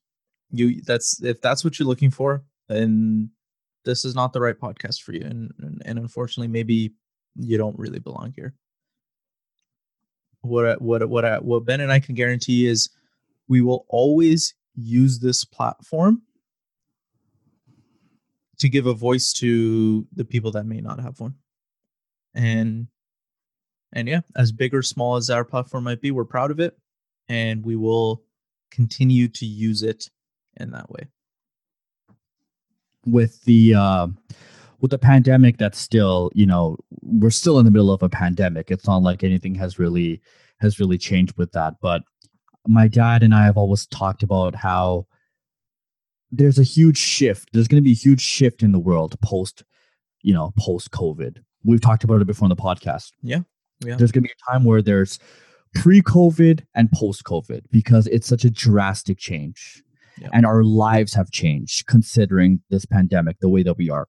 You 0.51 0.81
that's 0.81 1.21
if 1.21 1.41
that's 1.41 1.63
what 1.63 1.77
you're 1.77 1.87
looking 1.87 2.11
for, 2.11 2.43
then 2.67 3.29
this 3.85 4.05
is 4.05 4.15
not 4.15 4.33
the 4.33 4.41
right 4.41 4.57
podcast 4.59 5.01
for 5.01 5.13
you. 5.13 5.21
And 5.21 5.53
and, 5.59 5.81
and 5.85 5.99
unfortunately, 5.99 6.47
maybe 6.47 6.93
you 7.35 7.57
don't 7.57 7.77
really 7.77 7.99
belong 7.99 8.33
here. 8.35 8.53
What 10.41 10.81
what 10.81 11.07
what 11.09 11.43
what 11.43 11.65
Ben 11.65 11.81
and 11.81 11.91
I 11.91 11.99
can 11.99 12.15
guarantee 12.15 12.67
is 12.67 12.89
we 13.47 13.61
will 13.61 13.85
always 13.89 14.55
use 14.75 15.19
this 15.19 15.43
platform 15.43 16.21
to 18.59 18.69
give 18.69 18.87
a 18.87 18.93
voice 18.93 19.33
to 19.33 20.07
the 20.13 20.25
people 20.25 20.51
that 20.51 20.65
may 20.65 20.81
not 20.81 20.99
have 20.99 21.19
one. 21.19 21.35
And 22.37 22.87
and 23.93 24.07
yeah, 24.07 24.21
as 24.35 24.51
big 24.51 24.73
or 24.73 24.81
small 24.81 25.15
as 25.15 25.29
our 25.29 25.43
platform 25.43 25.85
might 25.85 26.01
be, 26.01 26.11
we're 26.11 26.25
proud 26.25 26.51
of 26.51 26.59
it 26.59 26.77
and 27.27 27.65
we 27.65 27.75
will 27.75 28.23
continue 28.71 29.27
to 29.27 29.45
use 29.45 29.83
it 29.83 30.09
in 30.57 30.71
that 30.71 30.89
way. 30.89 31.07
With 33.05 33.43
the 33.43 33.73
uh 33.73 34.07
with 34.79 34.91
the 34.91 34.99
pandemic 34.99 35.57
that's 35.57 35.79
still, 35.79 36.29
you 36.35 36.45
know, 36.45 36.77
we're 37.01 37.31
still 37.31 37.57
in 37.57 37.65
the 37.65 37.71
middle 37.71 37.91
of 37.91 38.03
a 38.03 38.09
pandemic. 38.09 38.69
It's 38.69 38.85
not 38.85 39.01
like 39.01 39.23
anything 39.23 39.55
has 39.55 39.79
really 39.79 40.21
has 40.59 40.79
really 40.79 40.97
changed 40.97 41.37
with 41.37 41.51
that, 41.53 41.75
but 41.81 42.03
my 42.67 42.87
dad 42.87 43.23
and 43.23 43.33
I 43.33 43.45
have 43.45 43.57
always 43.57 43.85
talked 43.87 44.23
about 44.23 44.53
how 44.55 45.07
there's 46.31 46.59
a 46.59 46.63
huge 46.63 46.97
shift. 46.97 47.49
There's 47.53 47.67
going 47.67 47.81
to 47.81 47.85
be 47.85 47.93
a 47.93 47.95
huge 47.95 48.21
shift 48.21 48.61
in 48.61 48.73
the 48.73 48.79
world 48.79 49.19
post, 49.21 49.63
you 50.21 50.33
know, 50.33 50.53
post 50.59 50.91
COVID. 50.91 51.37
We've 51.67 51.81
talked 51.81 52.05
about 52.05 52.21
it 52.21 52.25
before 52.25 52.45
on 52.45 52.49
the 52.49 52.55
podcast. 52.55 53.11
Yeah. 53.21 53.41
Yeah. 53.85 53.97
There's 53.97 54.11
going 54.11 54.23
to 54.23 54.29
be 54.29 54.33
a 54.33 54.51
time 54.51 54.63
where 54.63 54.81
there's 54.81 55.19
pre 55.75 56.01
COVID 56.01 56.63
and 56.73 56.89
post 56.91 57.25
COVID 57.25 57.61
because 57.71 58.07
it's 58.07 58.25
such 58.25 58.45
a 58.45 58.49
drastic 58.49 59.19
change. 59.19 59.83
And 60.33 60.47
our 60.47 60.63
lives 60.63 61.13
have 61.13 61.29
changed 61.29 61.85
considering 61.85 62.59
this 62.71 62.85
pandemic, 62.85 63.39
the 63.39 63.49
way 63.49 63.61
that 63.61 63.77
we 63.77 63.91
are. 63.91 64.07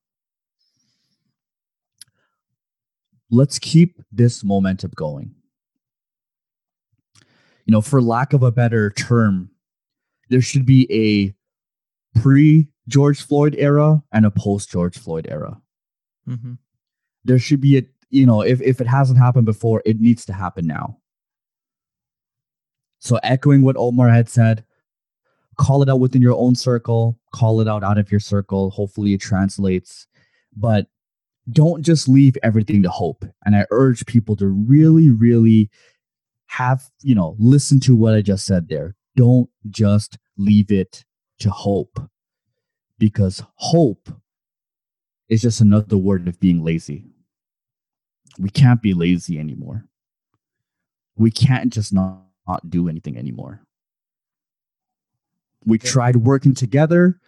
Let's 3.30 3.59
keep 3.59 4.00
this 4.11 4.42
momentum 4.42 4.92
going. 4.96 5.34
You 7.66 7.72
know, 7.72 7.82
for 7.82 8.00
lack 8.00 8.32
of 8.32 8.42
a 8.42 8.50
better 8.50 8.88
term, 8.88 9.50
there 10.30 10.40
should 10.40 10.64
be 10.64 10.86
a 10.90 12.18
pre 12.18 12.68
George 12.88 13.20
Floyd 13.20 13.54
era 13.59 14.02
and 14.11 14.24
a 14.24 14.30
post 14.30 14.70
George 14.70 14.96
Floyd 14.96 15.26
era. 15.28 15.61
Mm-hmm. 16.26 16.54
There 17.25 17.39
should 17.39 17.61
be 17.61 17.79
a, 17.79 17.83
you 18.11 18.27
know, 18.27 18.43
if, 18.43 18.61
if 18.62 18.81
it 18.81 18.87
hasn't 18.87 19.19
happened 19.19 19.47
before, 19.47 19.83
it 19.85 20.01
needs 20.01 20.25
to 20.27 20.33
happen 20.33 20.66
now. 20.66 20.99
So, 23.01 23.19
echoing 23.23 23.62
what 23.62 23.77
Omar 23.77 24.09
had 24.09 24.29
said, 24.29 24.64
call 25.57 25.83
it 25.83 25.89
out 25.89 26.01
within 26.01 26.23
your 26.23 26.35
own 26.35 26.55
circle, 26.55 27.19
call 27.33 27.61
it 27.61 27.69
out 27.69 27.85
out 27.85 27.99
of 27.99 28.11
your 28.11 28.21
circle. 28.21 28.71
Hopefully, 28.71 29.14
it 29.14 29.21
translates. 29.21 30.07
But 30.57 30.87
don't 31.51 31.83
just 31.83 32.09
leave 32.09 32.37
everything 32.43 32.83
to 32.83 32.91
hope. 32.91 33.25
And 33.45 33.57
I 33.57 33.66
urge 33.71 34.07
people 34.07 34.37
to 34.37 34.47
really, 34.47 35.11
really 35.11 35.71
have, 36.47 36.89
you 37.03 37.14
know, 37.14 37.37
listen 37.39 37.81
to 37.81 37.97
what 37.97 38.14
I 38.14 38.23
just 38.23 38.45
said 38.45 38.69
there. 38.69 38.97
Don't 39.16 39.49
just 39.71 40.19
leave 40.37 40.71
it 40.71 41.05
to 41.41 41.51
hope 41.51 42.01
because 42.99 43.43
hope 43.55 44.09
is 45.29 45.43
just 45.43 45.61
another 45.61 45.97
word 45.97 46.26
of 46.29 46.41
being 46.41 46.64
lazy. 46.64 47.05
We 48.39 48.51
can't 48.51 48.81
be 48.81 48.95
lazy 48.95 49.39
anymore. 49.39 49.85
We 51.16 51.31
can't 51.31 51.72
just 51.72 51.93
not, 51.93 52.22
not 52.47 52.70
do 52.70 52.89
anything 52.89 53.16
anymore. 53.16 53.61
We 55.64 55.79
tried 55.79 56.16
working 56.16 56.55
together. 56.55 57.20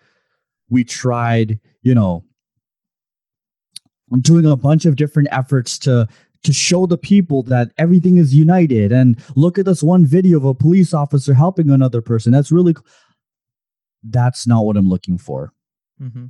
We 0.68 0.84
tried, 0.84 1.58
you 1.82 1.94
know, 1.94 2.24
doing 4.20 4.46
a 4.46 4.56
bunch 4.56 4.86
of 4.86 4.96
different 4.96 5.28
efforts 5.30 5.78
to 5.80 6.08
to 6.42 6.52
show 6.54 6.86
the 6.86 6.96
people 6.96 7.42
that 7.42 7.70
everything 7.76 8.16
is 8.16 8.34
united 8.34 8.92
and 8.92 9.22
look 9.36 9.58
at 9.58 9.66
this 9.66 9.82
one 9.82 10.06
video 10.06 10.38
of 10.38 10.44
a 10.46 10.54
police 10.54 10.94
officer 10.94 11.34
helping 11.34 11.68
another 11.68 12.00
person 12.00 12.32
that's 12.32 12.50
really 12.50 12.74
that's 14.04 14.46
not 14.46 14.64
what 14.64 14.78
I'm 14.78 14.88
looking 14.88 15.18
for. 15.18 15.52
Mm-hmm. 16.00 16.26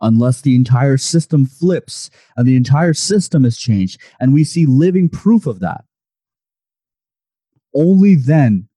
Unless 0.00 0.42
the 0.42 0.54
entire 0.54 0.98
system 0.98 1.46
flips 1.46 2.10
and 2.36 2.46
the 2.46 2.56
entire 2.56 2.92
system 2.92 3.44
has 3.44 3.56
changed, 3.56 4.00
and 4.20 4.34
we 4.34 4.44
see 4.44 4.66
living 4.66 5.08
proof 5.08 5.46
of 5.46 5.60
that, 5.60 5.84
only 7.74 8.14
then 8.14 8.68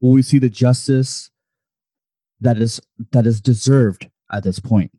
will 0.00 0.12
we 0.12 0.22
see 0.22 0.38
the 0.38 0.48
justice 0.48 1.30
that 2.40 2.58
is 2.58 2.80
that 3.10 3.26
is 3.26 3.40
deserved 3.40 4.08
at 4.32 4.44
this 4.44 4.60
point. 4.60 4.92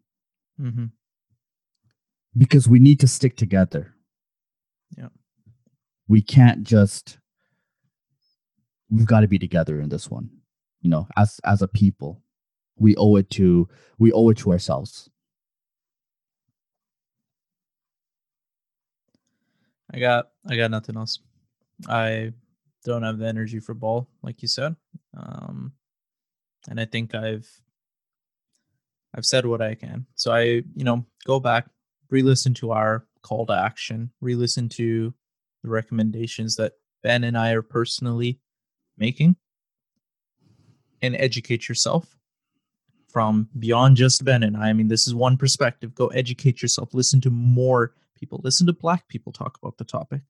Mm-hmm. 0.59 0.85
Because 2.37 2.67
we 2.67 2.79
need 2.79 2.99
to 2.99 3.07
stick 3.07 3.37
together. 3.37 3.93
Yeah, 4.97 5.09
we 6.07 6.21
can't 6.21 6.63
just. 6.63 7.19
We've 8.89 9.05
got 9.05 9.21
to 9.21 9.27
be 9.27 9.39
together 9.39 9.79
in 9.79 9.87
this 9.87 10.09
one 10.09 10.29
you 10.81 10.89
know 10.89 11.07
as 11.17 11.39
as 11.45 11.61
a 11.61 11.67
people 11.67 12.21
we 12.81 12.95
owe 12.95 13.15
it 13.15 13.29
to 13.29 13.69
we 13.99 14.11
owe 14.11 14.29
it 14.29 14.37
to 14.39 14.51
ourselves. 14.51 15.09
I 19.93 19.99
got 19.99 20.29
i 20.49 20.55
got 20.57 20.71
nothing 20.71 20.97
else. 20.97 21.19
I 21.87 22.33
don't 22.83 23.03
have 23.03 23.19
the 23.19 23.27
energy 23.27 23.59
for 23.59 23.73
ball 23.73 24.09
like 24.23 24.41
you 24.41 24.47
said. 24.47 24.75
Um 25.15 25.73
and 26.69 26.79
i 26.79 26.85
think 26.85 27.15
i've 27.15 27.49
i've 29.15 29.25
said 29.25 29.45
what 29.45 29.61
i 29.61 29.75
can. 29.75 30.05
So 30.15 30.31
i 30.31 30.43
you 30.43 30.83
know 30.83 31.05
go 31.25 31.39
back 31.39 31.67
re-listen 32.09 32.53
to 32.55 32.71
our 32.71 33.05
call 33.21 33.45
to 33.45 33.53
action 33.53 34.11
re-listen 34.19 34.67
to 34.67 35.13
the 35.63 35.69
recommendations 35.69 36.55
that 36.55 36.73
ben 37.03 37.23
and 37.23 37.37
i 37.37 37.51
are 37.51 37.61
personally 37.61 38.39
making 38.97 39.35
and 41.03 41.15
educate 41.15 41.69
yourself 41.69 42.17
from 43.11 43.49
beyond 43.59 43.97
just 43.97 44.23
Ben 44.23 44.43
and 44.43 44.57
I. 44.57 44.69
I 44.69 44.73
mean, 44.73 44.87
this 44.87 45.07
is 45.07 45.13
one 45.13 45.37
perspective. 45.37 45.93
Go 45.95 46.07
educate 46.07 46.61
yourself. 46.61 46.93
Listen 46.93 47.21
to 47.21 47.29
more 47.29 47.93
people. 48.15 48.39
Listen 48.43 48.67
to 48.67 48.73
Black 48.73 49.07
people 49.07 49.31
talk 49.31 49.57
about 49.61 49.77
the 49.77 49.83
topic. 49.83 50.21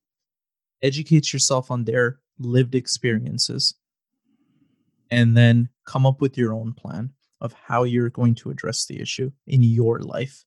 Educate 0.82 1.32
yourself 1.32 1.70
on 1.70 1.84
their 1.84 2.20
lived 2.40 2.76
experiences. 2.76 3.76
And 5.12 5.36
then 5.36 5.70
come 5.86 6.06
up 6.06 6.22
with 6.22 6.38
your 6.38 6.54
own 6.54 6.74
plan 6.74 7.12
of 7.42 7.54
how 7.54 7.84
you're 7.84 8.10
going 8.10 8.36
to 8.36 8.50
address 8.50 8.86
the 8.86 9.02
issue 9.02 9.32
in 9.46 9.62
your 9.62 10.00
life. 10.00 10.46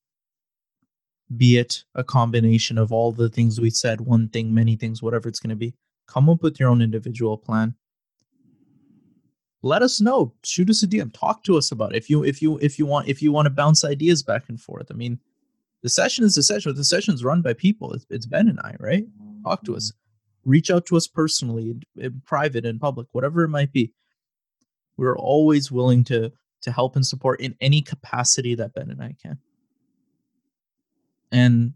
Be 1.37 1.59
it 1.59 1.85
a 1.95 2.05
combination 2.05 2.78
of 2.78 2.93
all 2.93 3.12
the 3.12 3.28
things 3.28 3.61
we 3.61 3.70
said, 3.70 4.01
one 4.01 4.28
thing, 4.28 4.55
many 4.55 4.76
things, 4.76 5.03
whatever 5.03 5.28
it's 5.28 5.41
going 5.41 5.51
to 5.51 5.57
be. 5.57 5.74
Come 6.07 6.28
up 6.28 6.43
with 6.43 6.61
your 6.61 6.68
own 6.68 6.82
individual 6.82 7.37
plan 7.37 7.74
let 9.65 9.83
us 9.83 10.01
know. 10.01 10.33
Shoot 10.45 10.69
us 10.69 10.83
a 10.83 10.87
dm 10.87 11.12
talk 11.12 11.43
to 11.45 11.57
us 11.57 11.73
about 11.73 11.95
it. 11.95 11.97
If 11.97 12.11
you 12.11 12.23
if 12.23 12.43
you 12.43 12.59
if 12.59 12.79
you 12.79 12.85
want 12.85 13.09
if 13.09 13.23
you 13.23 13.33
want 13.33 13.47
to 13.47 13.51
bounce 13.51 13.83
ideas 13.83 14.23
back 14.23 14.45
and 14.49 14.61
forth. 14.61 14.89
I 14.91 14.95
mean 14.95 15.19
the 15.83 15.89
session 15.89 16.25
is 16.25 16.37
a 16.37 16.43
session. 16.43 16.75
The 16.75 16.85
session's 16.85 17.25
run 17.25 17.41
by 17.41 17.55
people. 17.55 17.93
It's, 17.95 18.07
it's 18.11 18.27
ben 18.27 18.49
and 18.49 18.61
i 18.61 18.77
right? 18.79 19.07
Talk 19.43 19.65
to 19.65 19.75
us. 19.75 19.93
Reach 20.45 20.71
out 20.71 20.85
to 20.87 20.97
us 20.97 21.07
personally 21.07 21.71
in, 21.71 21.83
in 21.97 22.23
private 22.27 22.67
and 22.67 22.79
public 22.79 23.09
whatever 23.12 23.43
it 23.43 23.49
might 23.49 23.73
be. 23.73 23.93
We're 24.99 25.17
always 25.17 25.73
willing 25.73 26.05
to 26.05 26.31
to 26.62 26.73
help 26.73 26.95
and 26.95 27.07
support 27.07 27.41
in 27.41 27.57
any 27.61 27.81
capacity 27.81 28.55
that 28.57 28.75
Ben 28.75 28.91
and 28.91 29.03
I 29.03 29.17
can. 29.23 29.39
And 31.33 31.73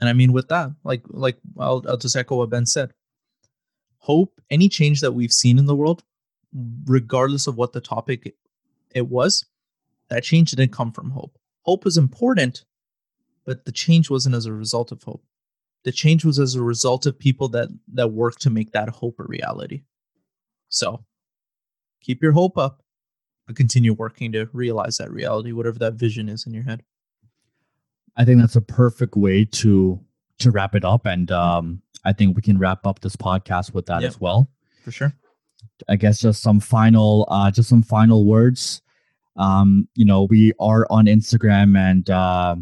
and 0.00 0.08
I 0.08 0.12
mean 0.12 0.32
with 0.32 0.48
that, 0.48 0.70
like 0.84 1.02
like 1.08 1.36
I'll, 1.58 1.84
I'll 1.88 1.96
just 1.96 2.14
echo 2.14 2.36
what 2.36 2.50
Ben 2.50 2.64
said. 2.64 2.92
Hope 3.98 4.40
any 4.50 4.68
change 4.68 5.00
that 5.00 5.12
we've 5.12 5.32
seen 5.32 5.58
in 5.58 5.66
the 5.66 5.76
world, 5.76 6.04
regardless 6.84 7.46
of 7.46 7.56
what 7.56 7.72
the 7.72 7.80
topic 7.80 8.34
it 8.94 9.08
was, 9.08 9.44
that 10.08 10.24
change 10.24 10.50
didn't 10.50 10.72
come 10.72 10.92
from 10.92 11.10
hope. 11.10 11.38
Hope 11.62 11.84
was 11.84 11.96
important, 11.96 12.64
but 13.44 13.64
the 13.64 13.72
change 13.72 14.10
wasn't 14.10 14.34
as 14.34 14.46
a 14.46 14.52
result 14.52 14.92
of 14.92 15.02
hope. 15.02 15.24
The 15.84 15.92
change 15.92 16.24
was 16.24 16.38
as 16.38 16.54
a 16.54 16.62
result 16.62 17.06
of 17.06 17.18
people 17.18 17.48
that 17.50 17.68
that 17.94 18.08
worked 18.08 18.42
to 18.42 18.50
make 18.50 18.72
that 18.72 18.88
hope 18.90 19.18
a 19.18 19.24
reality. 19.24 19.82
So 20.68 21.04
keep 22.00 22.22
your 22.22 22.32
hope 22.32 22.58
up, 22.58 22.82
but 23.46 23.56
continue 23.56 23.92
working 23.92 24.32
to 24.32 24.48
realize 24.52 24.98
that 24.98 25.10
reality, 25.10 25.52
whatever 25.52 25.78
that 25.78 25.94
vision 25.94 26.28
is 26.28 26.46
in 26.46 26.52
your 26.52 26.64
head. 26.64 26.82
I 28.16 28.24
think 28.24 28.40
that's 28.40 28.56
a 28.56 28.60
perfect 28.60 29.16
way 29.16 29.44
to 29.46 30.00
to 30.40 30.50
wrap 30.50 30.74
it 30.74 30.84
up, 30.84 31.06
and 31.06 31.30
um, 31.30 31.82
I 32.04 32.12
think 32.12 32.36
we 32.36 32.42
can 32.42 32.58
wrap 32.58 32.86
up 32.86 33.00
this 33.00 33.16
podcast 33.16 33.72
with 33.72 33.86
that 33.86 34.02
yep. 34.02 34.08
as 34.08 34.20
well. 34.20 34.50
For 34.82 34.90
sure. 34.90 35.14
I 35.88 35.96
guess 35.96 36.20
just 36.20 36.42
some 36.42 36.60
final, 36.60 37.26
uh, 37.28 37.50
just 37.50 37.68
some 37.68 37.82
final 37.82 38.24
words. 38.24 38.82
Um, 39.36 39.88
you 39.94 40.04
know, 40.04 40.24
we 40.24 40.52
are 40.60 40.86
on 40.90 41.06
Instagram, 41.06 41.78
and 41.78 42.08
uh, 42.10 42.56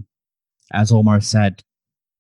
as 0.72 0.92
Omar 0.92 1.20
said, 1.20 1.62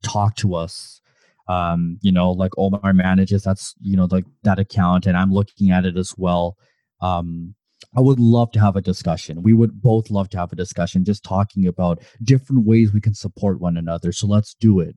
talk 0.02 0.36
to 0.36 0.54
us. 0.54 1.00
Um, 1.48 1.98
you 2.02 2.12
know, 2.12 2.30
like 2.30 2.52
Omar 2.58 2.92
manages 2.92 3.42
that's 3.42 3.74
you 3.80 3.96
know 3.96 4.08
like 4.10 4.24
that 4.42 4.58
account, 4.58 5.06
and 5.06 5.16
I'm 5.16 5.32
looking 5.32 5.70
at 5.70 5.84
it 5.84 5.96
as 5.96 6.14
well. 6.16 6.56
Um, 7.00 7.54
I 7.96 8.00
would 8.00 8.20
love 8.20 8.52
to 8.52 8.60
have 8.60 8.76
a 8.76 8.82
discussion. 8.82 9.42
We 9.42 9.54
would 9.54 9.80
both 9.80 10.10
love 10.10 10.28
to 10.30 10.38
have 10.38 10.52
a 10.52 10.56
discussion, 10.56 11.04
just 11.04 11.24
talking 11.24 11.66
about 11.66 12.02
different 12.22 12.66
ways 12.66 12.92
we 12.92 13.00
can 13.00 13.14
support 13.14 13.60
one 13.60 13.76
another. 13.76 14.12
So 14.12 14.26
let's 14.26 14.54
do 14.54 14.80
it. 14.80 14.96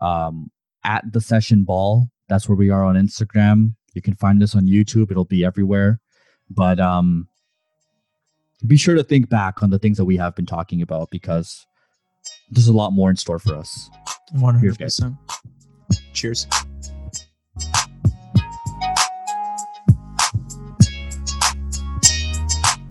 Um, 0.00 0.50
at 0.84 1.04
the 1.12 1.20
session 1.20 1.64
ball, 1.64 2.08
that's 2.28 2.48
where 2.48 2.56
we 2.56 2.70
are 2.70 2.84
on 2.84 2.94
Instagram. 2.94 3.74
You 3.94 4.02
can 4.02 4.14
find 4.14 4.42
us 4.42 4.54
on 4.54 4.66
YouTube. 4.66 5.10
It'll 5.10 5.24
be 5.24 5.44
everywhere. 5.44 6.00
But 6.48 6.80
um, 6.80 7.28
be 8.66 8.76
sure 8.76 8.94
to 8.94 9.02
think 9.04 9.28
back 9.28 9.62
on 9.62 9.70
the 9.70 9.78
things 9.78 9.96
that 9.98 10.04
we 10.04 10.16
have 10.16 10.34
been 10.34 10.46
talking 10.46 10.82
about 10.82 11.10
because 11.10 11.66
there's 12.50 12.68
a 12.68 12.72
lot 12.72 12.90
more 12.90 13.10
in 13.10 13.16
store 13.16 13.38
for 13.38 13.54
us. 13.54 13.90
100%. 14.34 15.16
Cheers. 16.12 16.46